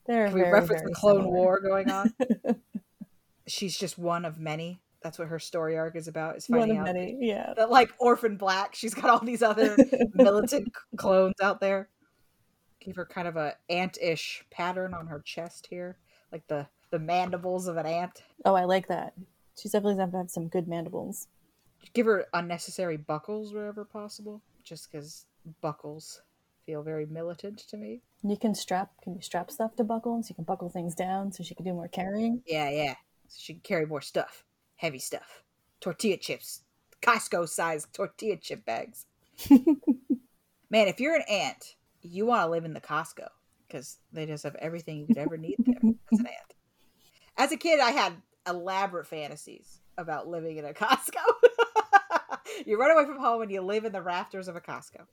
They're 0.05 0.27
can 0.27 0.35
we 0.35 0.41
reference 0.41 0.83
the 0.83 0.93
Clone 0.93 1.21
similar. 1.21 1.31
War 1.31 1.59
going 1.61 1.89
on? 1.89 2.13
She's 3.47 3.77
just 3.77 3.97
one 3.97 4.25
of 4.25 4.39
many. 4.39 4.81
That's 5.01 5.19
what 5.19 5.27
her 5.27 5.39
story 5.39 5.77
arc 5.77 5.95
is 5.95 6.07
about. 6.07 6.37
Is 6.37 6.47
One 6.47 6.61
finding 6.61 6.77
of 6.77 6.87
out 6.87 6.93
many, 6.93 7.17
yeah. 7.19 7.53
that 7.57 7.69
like 7.69 7.91
orphan 7.99 8.37
black, 8.37 8.73
she's 8.73 8.93
got 8.93 9.09
all 9.09 9.19
these 9.19 9.43
other 9.43 9.75
militant 10.13 10.71
clones 10.95 11.35
out 11.41 11.59
there. 11.59 11.89
Give 12.79 12.95
her 12.95 13.05
kind 13.05 13.27
of 13.27 13.35
a 13.35 13.55
ant-ish 13.67 14.45
pattern 14.49 14.93
on 14.93 15.07
her 15.07 15.19
chest 15.19 15.67
here, 15.69 15.97
like 16.31 16.47
the 16.47 16.67
the 16.93 16.99
mandibles 16.99 17.67
of 17.67 17.77
an 17.77 17.87
ant. 17.87 18.21
Oh, 18.45 18.53
I 18.53 18.65
like 18.65 18.87
that. 18.87 19.13
She's 19.59 19.71
definitely 19.71 19.95
going 19.95 20.11
to 20.11 20.17
have 20.19 20.29
some 20.29 20.47
good 20.47 20.67
mandibles. 20.67 21.27
Give 21.93 22.05
her 22.05 22.27
unnecessary 22.35 22.97
buckles 22.97 23.51
wherever 23.51 23.83
possible, 23.83 24.43
just 24.63 24.91
because 24.91 25.25
buckles 25.59 26.21
feel 26.67 26.83
very 26.83 27.07
militant 27.07 27.57
to 27.69 27.77
me. 27.77 28.01
You 28.21 28.37
can 28.37 28.53
strap. 28.53 28.91
Can 29.01 29.15
you 29.15 29.21
strap 29.21 29.49
stuff 29.49 29.75
to 29.77 29.83
buckles? 29.83 30.29
You 30.29 30.35
can 30.35 30.43
buckle 30.43 30.69
things 30.69 30.93
down 30.93 31.31
so 31.31 31.41
she 31.43 31.55
can 31.55 31.65
do 31.65 31.73
more 31.73 31.87
carrying. 31.87 32.43
Yeah, 32.45 32.69
yeah. 32.69 32.93
So 33.27 33.37
she 33.39 33.53
can 33.53 33.61
carry 33.61 33.87
more 33.87 34.01
stuff, 34.01 34.43
heavy 34.75 34.99
stuff, 34.99 35.41
tortilla 35.81 36.17
chips, 36.17 36.61
Costco 37.01 37.49
sized 37.49 37.91
tortilla 37.91 38.37
chip 38.37 38.65
bags. 38.65 39.07
Man, 39.49 40.87
if 40.87 40.99
you're 40.99 41.15
an 41.15 41.25
ant, 41.27 41.75
you 42.03 42.27
want 42.27 42.45
to 42.45 42.51
live 42.51 42.65
in 42.65 42.75
the 42.75 42.81
Costco 42.81 43.29
because 43.67 43.97
they 44.11 44.27
just 44.27 44.43
have 44.43 44.55
everything 44.57 44.99
you 44.99 45.07
could 45.07 45.17
ever 45.17 45.37
need 45.37 45.55
there 45.57 45.79
as 46.13 46.19
an 46.19 46.27
ant. 46.27 46.37
As 47.37 47.51
a 47.51 47.57
kid, 47.57 47.79
I 47.79 47.91
had 47.91 48.13
elaborate 48.47 49.07
fantasies 49.07 49.79
about 49.97 50.27
living 50.27 50.57
in 50.57 50.65
a 50.65 50.73
Costco. 50.73 51.21
you 52.65 52.79
run 52.79 52.91
away 52.91 53.05
from 53.05 53.19
home 53.19 53.41
and 53.41 53.51
you 53.51 53.61
live 53.61 53.85
in 53.85 53.91
the 53.91 54.01
rafters 54.01 54.47
of 54.47 54.55
a 54.55 54.61
Costco. 54.61 55.05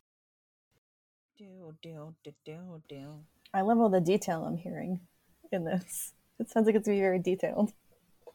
Do, 1.39 1.75
do, 1.83 2.15
do, 2.23 2.33
do, 2.45 2.83
do. 2.89 3.15
I 3.55 3.63
love 3.63 3.79
all 3.79 3.89
the 3.89 4.01
detail 4.01 4.45
I'm 4.45 4.57
hearing 4.57 5.01
in 5.51 5.65
this. 5.65 6.13
It 6.39 6.51
sounds 6.51 6.67
like 6.67 6.75
it's 6.75 6.87
going 6.87 6.97
to 6.97 7.01
be 7.01 7.05
very 7.05 7.19
detailed. 7.19 7.73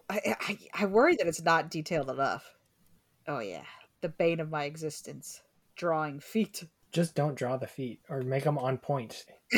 I, 0.10 0.36
I 0.40 0.58
I 0.74 0.86
worry 0.86 1.16
that 1.16 1.28
it's 1.28 1.42
not 1.42 1.72
detailed 1.72 2.10
enough. 2.10 2.46
Oh 3.28 3.40
yeah, 3.40 3.64
the 4.02 4.10
bane 4.10 4.40
of 4.40 4.52
my 4.52 4.66
existence, 4.66 5.42
drawing 5.76 6.20
feet. 6.20 6.64
Just 6.92 7.16
don't 7.16 7.36
draw 7.36 7.58
the 7.58 7.68
feet 7.68 8.02
or 8.10 8.22
make 8.22 8.44
them 8.44 8.58
on 8.58 8.78
point. 8.78 9.26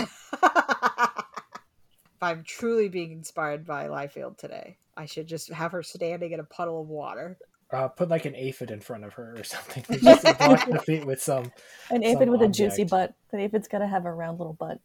if 2.18 2.24
I'm 2.24 2.44
truly 2.44 2.90
being 2.90 3.12
inspired 3.12 3.64
by 3.64 3.86
Liefeld 3.88 4.40
today, 4.40 4.78
I 4.98 5.06
should 5.06 5.28
just 5.28 5.52
have 5.52 5.72
her 5.72 5.84
standing 5.84 6.32
in 6.32 6.40
a 6.40 6.44
puddle 6.44 6.82
of 6.82 6.88
water. 6.88 7.38
Uh, 7.72 7.88
put 7.90 8.10
like 8.10 8.26
an 8.26 8.36
aphid 8.36 8.72
in 8.72 8.80
front 8.80 9.04
of 9.04 9.14
her 9.14 9.36
or 9.38 9.44
something. 9.44 9.84
Just 10.02 10.24
block 10.40 10.68
the 10.68 10.80
feet 10.80 11.06
with 11.06 11.22
some. 11.22 11.52
An 11.92 12.04
aphid 12.04 12.22
Some 12.28 12.30
with 12.30 12.42
a 12.42 12.48
juicy 12.48 12.86
butt. 12.86 13.14
But 13.32 13.40
aphid's 13.42 13.68
got 13.68 13.80
to 13.80 13.88
have 13.88 14.06
a 14.06 14.12
round 14.12 14.40
little 14.40 14.54
butt 14.54 14.80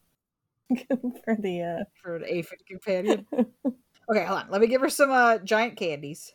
for 1.25 1.37
the. 1.39 1.63
uh 1.63 1.85
for 2.03 2.17
an 2.17 2.25
aphid 2.29 2.67
companion. 2.69 3.27
okay, 3.35 4.25
hold 4.27 4.41
on. 4.41 4.51
Let 4.51 4.61
me 4.61 4.67
give 4.67 4.83
her 4.83 4.91
some 4.91 5.11
uh, 5.11 5.39
giant 5.39 5.77
candies. 5.77 6.35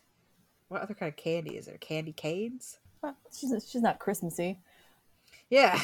What 0.66 0.82
other 0.82 0.94
kind 0.94 1.10
of 1.10 1.16
candy 1.16 1.56
is 1.56 1.66
there? 1.66 1.78
Candy 1.78 2.12
canes? 2.12 2.80
uh 3.04 3.12
She's 3.32 3.52
she's 3.70 3.82
not 3.82 4.00
Christmassy. 4.00 4.58
Yeah. 5.48 5.80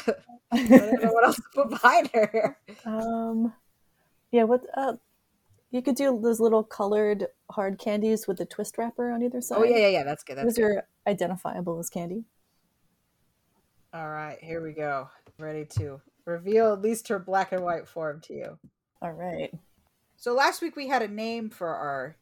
I 0.51 0.67
don't 0.67 1.01
know 1.03 1.11
what 1.13 1.23
else 1.25 1.37
to 1.37 1.43
put 1.53 1.69
behind 1.69 2.09
her. 2.13 2.57
Um, 2.85 3.53
yeah. 4.35 4.43
What? 4.43 4.61
Uh, 4.75 4.93
you 5.71 5.81
could 5.81 5.95
do 5.95 6.19
those 6.21 6.39
little 6.39 6.63
colored 6.63 7.27
hard 7.49 7.79
candies 7.79 8.27
with 8.27 8.37
the 8.37 8.45
twist 8.45 8.77
wrapper 8.77 9.11
on 9.11 9.23
either 9.23 9.41
side. 9.41 9.57
Oh 9.59 9.63
yeah, 9.63 9.77
yeah, 9.77 9.87
yeah. 9.87 10.03
That's 10.03 10.23
good. 10.23 10.37
That's 10.37 10.47
Those 10.47 10.57
good. 10.57 10.63
are 10.63 10.87
identifiable 11.07 11.79
as 11.79 11.89
candy. 11.89 12.25
All 13.93 14.09
right, 14.09 14.37
here 14.41 14.61
we 14.61 14.73
go. 14.73 15.09
Ready 15.39 15.65
to 15.77 16.01
reveal 16.25 16.73
at 16.73 16.81
least 16.81 17.07
her 17.07 17.19
black 17.19 17.51
and 17.51 17.63
white 17.63 17.87
form 17.87 18.19
to 18.21 18.33
you. 18.33 18.59
All 19.01 19.13
right. 19.13 19.53
So 20.17 20.33
last 20.33 20.61
week 20.61 20.75
we 20.75 20.87
had 20.87 21.01
a 21.01 21.07
name 21.07 21.49
for 21.49 21.67
our 21.67 22.17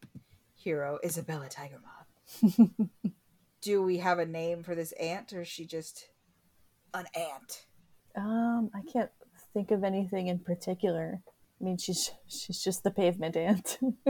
hero, 0.55 0.99
Isabella 1.03 1.47
Tiger 1.49 1.80
Mob. 1.82 2.80
Do 3.61 3.82
we 3.82 3.97
have 3.99 4.20
a 4.20 4.26
name 4.26 4.61
for 4.64 4.76
this 4.76 4.91
ant, 4.93 5.32
or 5.34 5.41
is 5.41 5.47
she 5.47 5.66
just 5.66 6.09
an 6.93 7.05
ant? 7.16 7.66
Um, 8.16 8.70
I 8.76 8.82
can't 8.91 9.09
think 9.53 9.72
of 9.72 9.84
anything 9.84 10.28
in 10.28 10.39
particular. 10.39 11.22
I 11.64 11.66
mean, 11.66 11.78
she's 11.78 12.11
she's 12.28 12.61
just 12.61 12.84
the 12.84 12.91
pavement 12.91 13.38
ant. 13.38 13.80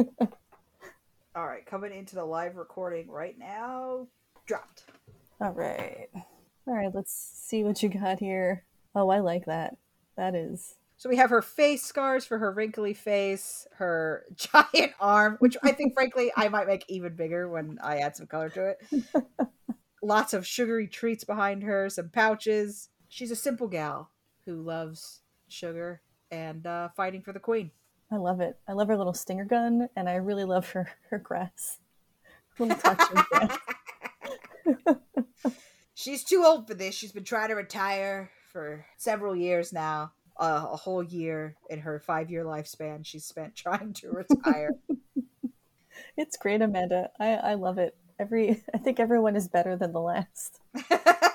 All 1.35 1.45
right, 1.45 1.63
coming 1.67 1.93
into 1.93 2.15
the 2.15 2.25
live 2.25 2.55
recording 2.55 3.11
right 3.11 3.37
now. 3.37 4.07
Dropped. 4.47 4.85
All 5.39 5.51
right. 5.51 6.07
All 6.65 6.73
right, 6.73 6.89
let's 6.91 7.13
see 7.13 7.63
what 7.63 7.83
you 7.83 7.89
got 7.89 8.17
here. 8.17 8.63
Oh, 8.95 9.09
I 9.09 9.19
like 9.19 9.45
that. 9.45 9.77
That 10.17 10.33
is. 10.33 10.77
So 10.97 11.09
we 11.09 11.17
have 11.17 11.29
her 11.29 11.43
face 11.43 11.83
scars 11.83 12.25
for 12.25 12.39
her 12.39 12.51
wrinkly 12.51 12.95
face, 12.95 13.67
her 13.75 14.25
giant 14.35 14.93
arm, 14.99 15.35
which 15.37 15.55
I 15.61 15.73
think, 15.73 15.93
frankly, 15.93 16.31
I 16.35 16.49
might 16.49 16.65
make 16.65 16.85
even 16.87 17.15
bigger 17.15 17.47
when 17.47 17.77
I 17.83 17.97
add 17.97 18.15
some 18.15 18.25
color 18.25 18.49
to 18.49 18.69
it. 18.69 19.03
Lots 20.01 20.33
of 20.33 20.47
sugary 20.47 20.87
treats 20.87 21.23
behind 21.23 21.61
her, 21.61 21.87
some 21.91 22.09
pouches. 22.09 22.89
She's 23.09 23.29
a 23.29 23.35
simple 23.35 23.67
gal 23.67 24.09
who 24.47 24.55
loves 24.55 25.21
sugar 25.49 26.01
and 26.33 26.65
uh, 26.65 26.89
fighting 26.95 27.21
for 27.21 27.31
the 27.31 27.39
queen. 27.39 27.69
I 28.11 28.17
love 28.17 28.41
it. 28.41 28.57
I 28.67 28.73
love 28.73 28.87
her 28.87 28.97
little 28.97 29.13
stinger 29.13 29.45
gun, 29.45 29.87
and 29.95 30.09
I 30.09 30.15
really 30.15 30.43
love 30.45 30.69
her 30.71 30.89
her 31.09 31.19
grass. 31.19 31.77
Little 32.59 32.77
touch 32.77 33.01
of 33.11 33.25
grass. 33.29 33.57
She's 35.95 36.23
too 36.23 36.43
old 36.45 36.67
for 36.67 36.75
this. 36.75 36.93
She's 36.93 37.11
been 37.11 37.23
trying 37.23 37.49
to 37.49 37.55
retire 37.55 38.29
for 38.51 38.85
several 38.97 39.35
years 39.35 39.73
now. 39.73 40.11
Uh, 40.37 40.67
a 40.71 40.75
whole 40.75 41.03
year 41.03 41.55
in 41.69 41.79
her 41.79 41.99
five 41.99 42.29
year 42.29 42.43
lifespan, 42.43 43.05
she's 43.05 43.25
spent 43.25 43.55
trying 43.55 43.93
to 43.93 44.11
retire. 44.11 44.71
It's 46.17 46.37
great, 46.37 46.61
Amanda. 46.61 47.09
I 47.19 47.33
I 47.35 47.53
love 47.55 47.77
it. 47.77 47.95
Every 48.19 48.63
I 48.73 48.77
think 48.77 48.99
everyone 48.99 49.35
is 49.35 49.47
better 49.47 49.75
than 49.75 49.91
the 49.91 50.01
last. 50.01 50.59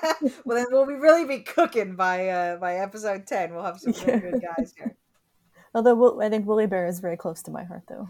well, 0.45 0.57
then 0.57 0.67
we'll 0.71 0.85
be 0.85 0.95
really 0.95 1.25
be 1.25 1.39
cooking 1.39 1.95
by 1.95 2.29
uh, 2.29 2.57
by 2.57 2.75
episode 2.75 3.27
ten. 3.27 3.53
We'll 3.53 3.63
have 3.63 3.79
some 3.79 3.93
really 4.05 4.19
good 4.19 4.41
guys 4.41 4.73
here. 4.77 4.95
Although 5.75 6.19
I 6.21 6.29
think 6.29 6.47
Willie 6.47 6.67
Bear 6.67 6.87
is 6.87 6.99
very 6.99 7.17
close 7.17 7.43
to 7.43 7.51
my 7.51 7.63
heart, 7.63 7.83
though. 7.87 8.09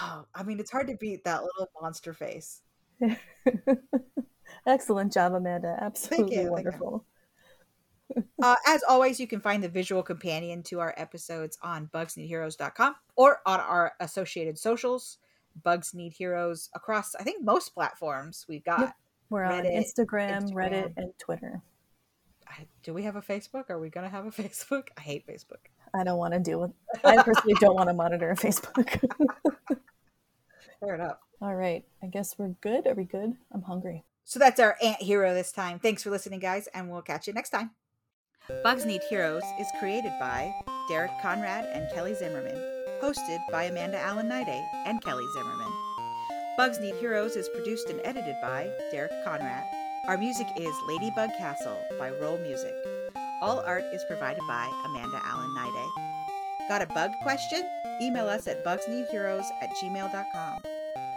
Oh, 0.00 0.24
I 0.34 0.42
mean, 0.42 0.58
it's 0.58 0.70
hard 0.70 0.88
to 0.88 0.96
beat 0.96 1.24
that 1.24 1.42
little 1.44 1.70
monster 1.80 2.12
face. 2.12 2.62
Excellent 4.66 5.12
job, 5.12 5.34
Amanda. 5.34 5.78
Absolutely 5.80 6.42
you. 6.42 6.50
wonderful. 6.50 7.04
Uh, 8.42 8.56
as 8.66 8.82
always, 8.88 9.20
you 9.20 9.26
can 9.26 9.40
find 9.40 9.62
the 9.62 9.68
visual 9.68 10.02
companion 10.02 10.62
to 10.64 10.80
our 10.80 10.94
episodes 10.96 11.58
on 11.62 11.88
bugsneedheroes.com 11.92 12.96
or 13.16 13.40
on 13.46 13.60
our 13.60 13.92
associated 14.00 14.58
socials. 14.58 15.18
Bugs 15.62 15.94
Need 15.94 16.12
Heroes 16.12 16.70
across, 16.74 17.14
I 17.14 17.22
think, 17.22 17.44
most 17.44 17.70
platforms 17.70 18.44
we've 18.48 18.64
got. 18.64 18.80
Yep. 18.80 18.94
We're 19.30 19.44
on 19.44 19.64
Reddit, 19.64 19.76
Instagram, 19.76 20.52
Reddit, 20.52 20.92
and 20.96 21.12
Twitter. 21.18 21.62
I- 22.48 22.66
Do 22.82 22.94
we 22.94 23.02
have 23.04 23.16
a 23.16 23.22
Facebook? 23.22 23.70
Are 23.70 23.78
we 23.78 23.90
going 23.90 24.04
to 24.04 24.10
have 24.10 24.26
a 24.26 24.30
Facebook? 24.42 24.88
I 24.96 25.00
hate 25.00 25.26
Facebook. 25.26 25.66
I 25.94 26.04
don't 26.04 26.18
want 26.18 26.34
to 26.34 26.40
deal 26.40 26.60
with. 26.60 26.72
I 27.04 27.22
personally 27.22 27.54
don't 27.60 27.74
want 27.74 27.88
to 27.88 27.94
monitor 27.94 28.34
Facebook. 28.38 29.00
Fair 30.80 30.94
enough. 30.94 31.18
All 31.40 31.54
right. 31.54 31.84
I 32.02 32.06
guess 32.06 32.36
we're 32.38 32.54
good. 32.60 32.86
Are 32.86 32.94
we 32.94 33.04
good? 33.04 33.32
I'm 33.52 33.62
hungry. 33.62 34.04
So 34.24 34.38
that's 34.38 34.60
our 34.60 34.76
ant 34.82 35.00
hero 35.00 35.32
this 35.34 35.52
time. 35.52 35.78
Thanks 35.78 36.02
for 36.02 36.10
listening, 36.10 36.40
guys, 36.40 36.66
and 36.74 36.90
we'll 36.90 37.02
catch 37.02 37.26
you 37.26 37.32
next 37.32 37.50
time. 37.50 37.70
Bugs 38.62 38.84
Need 38.84 39.02
Heroes 39.08 39.42
is 39.60 39.66
created 39.80 40.12
by 40.20 40.52
Derek 40.88 41.10
Conrad 41.22 41.64
and 41.66 41.88
Kelly 41.94 42.14
Zimmerman, 42.14 42.56
hosted 43.02 43.38
by 43.50 43.64
Amanda 43.64 43.98
Allen 43.98 44.28
Niday 44.28 44.64
and 44.86 45.02
Kelly 45.02 45.24
Zimmerman. 45.34 45.72
Bugs 46.56 46.80
Need 46.80 46.94
Heroes 46.94 47.36
is 47.36 47.50
produced 47.50 47.90
and 47.90 48.00
edited 48.02 48.34
by 48.40 48.70
Derek 48.90 49.12
Conrad. 49.24 49.64
Our 50.08 50.16
music 50.16 50.46
is 50.56 50.74
Ladybug 50.88 51.28
Castle 51.36 51.78
by 51.98 52.10
Rolemusic. 52.12 52.72
All 53.42 53.60
art 53.60 53.84
is 53.92 54.02
provided 54.04 54.40
by 54.48 54.66
Amanda 54.86 55.20
Allen 55.22 55.54
Niday. 55.54 55.88
Got 56.66 56.80
a 56.80 56.86
bug 56.86 57.10
question? 57.20 57.68
Email 58.00 58.26
us 58.26 58.46
at 58.46 58.64
bugsneedheroes 58.64 59.44
at 59.60 59.68
gmail.com. 59.76 60.62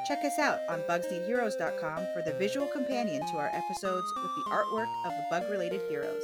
Check 0.06 0.26
us 0.26 0.38
out 0.40 0.60
on 0.68 0.82
bugsneedheroes.com 0.82 2.08
for 2.14 2.22
the 2.22 2.34
visual 2.34 2.68
companion 2.68 3.26
to 3.28 3.38
our 3.38 3.50
episodes 3.54 4.12
with 4.16 4.32
the 4.36 4.52
artwork 4.52 4.92
of 5.06 5.14
the 5.14 5.26
bug 5.30 5.50
related 5.50 5.82
heroes. 5.88 6.24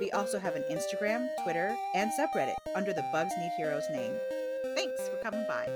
We 0.00 0.10
also 0.12 0.38
have 0.38 0.56
an 0.56 0.64
Instagram, 0.70 1.28
Twitter, 1.42 1.76
and 1.94 2.10
subreddit 2.18 2.54
under 2.74 2.94
the 2.94 3.04
Bugs 3.12 3.34
Need 3.38 3.52
Heroes 3.58 3.84
name. 3.90 4.14
Thanks 4.74 5.10
for 5.10 5.16
coming 5.16 5.44
by. 5.46 5.68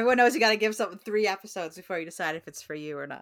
Everyone 0.00 0.16
knows 0.16 0.32
you 0.32 0.40
got 0.40 0.48
to 0.48 0.56
give 0.56 0.74
something 0.74 0.98
three 0.98 1.26
episodes 1.26 1.76
before 1.76 1.98
you 1.98 2.06
decide 2.06 2.34
if 2.34 2.48
it's 2.48 2.62
for 2.62 2.74
you 2.74 2.96
or 2.96 3.06
not. 3.06 3.18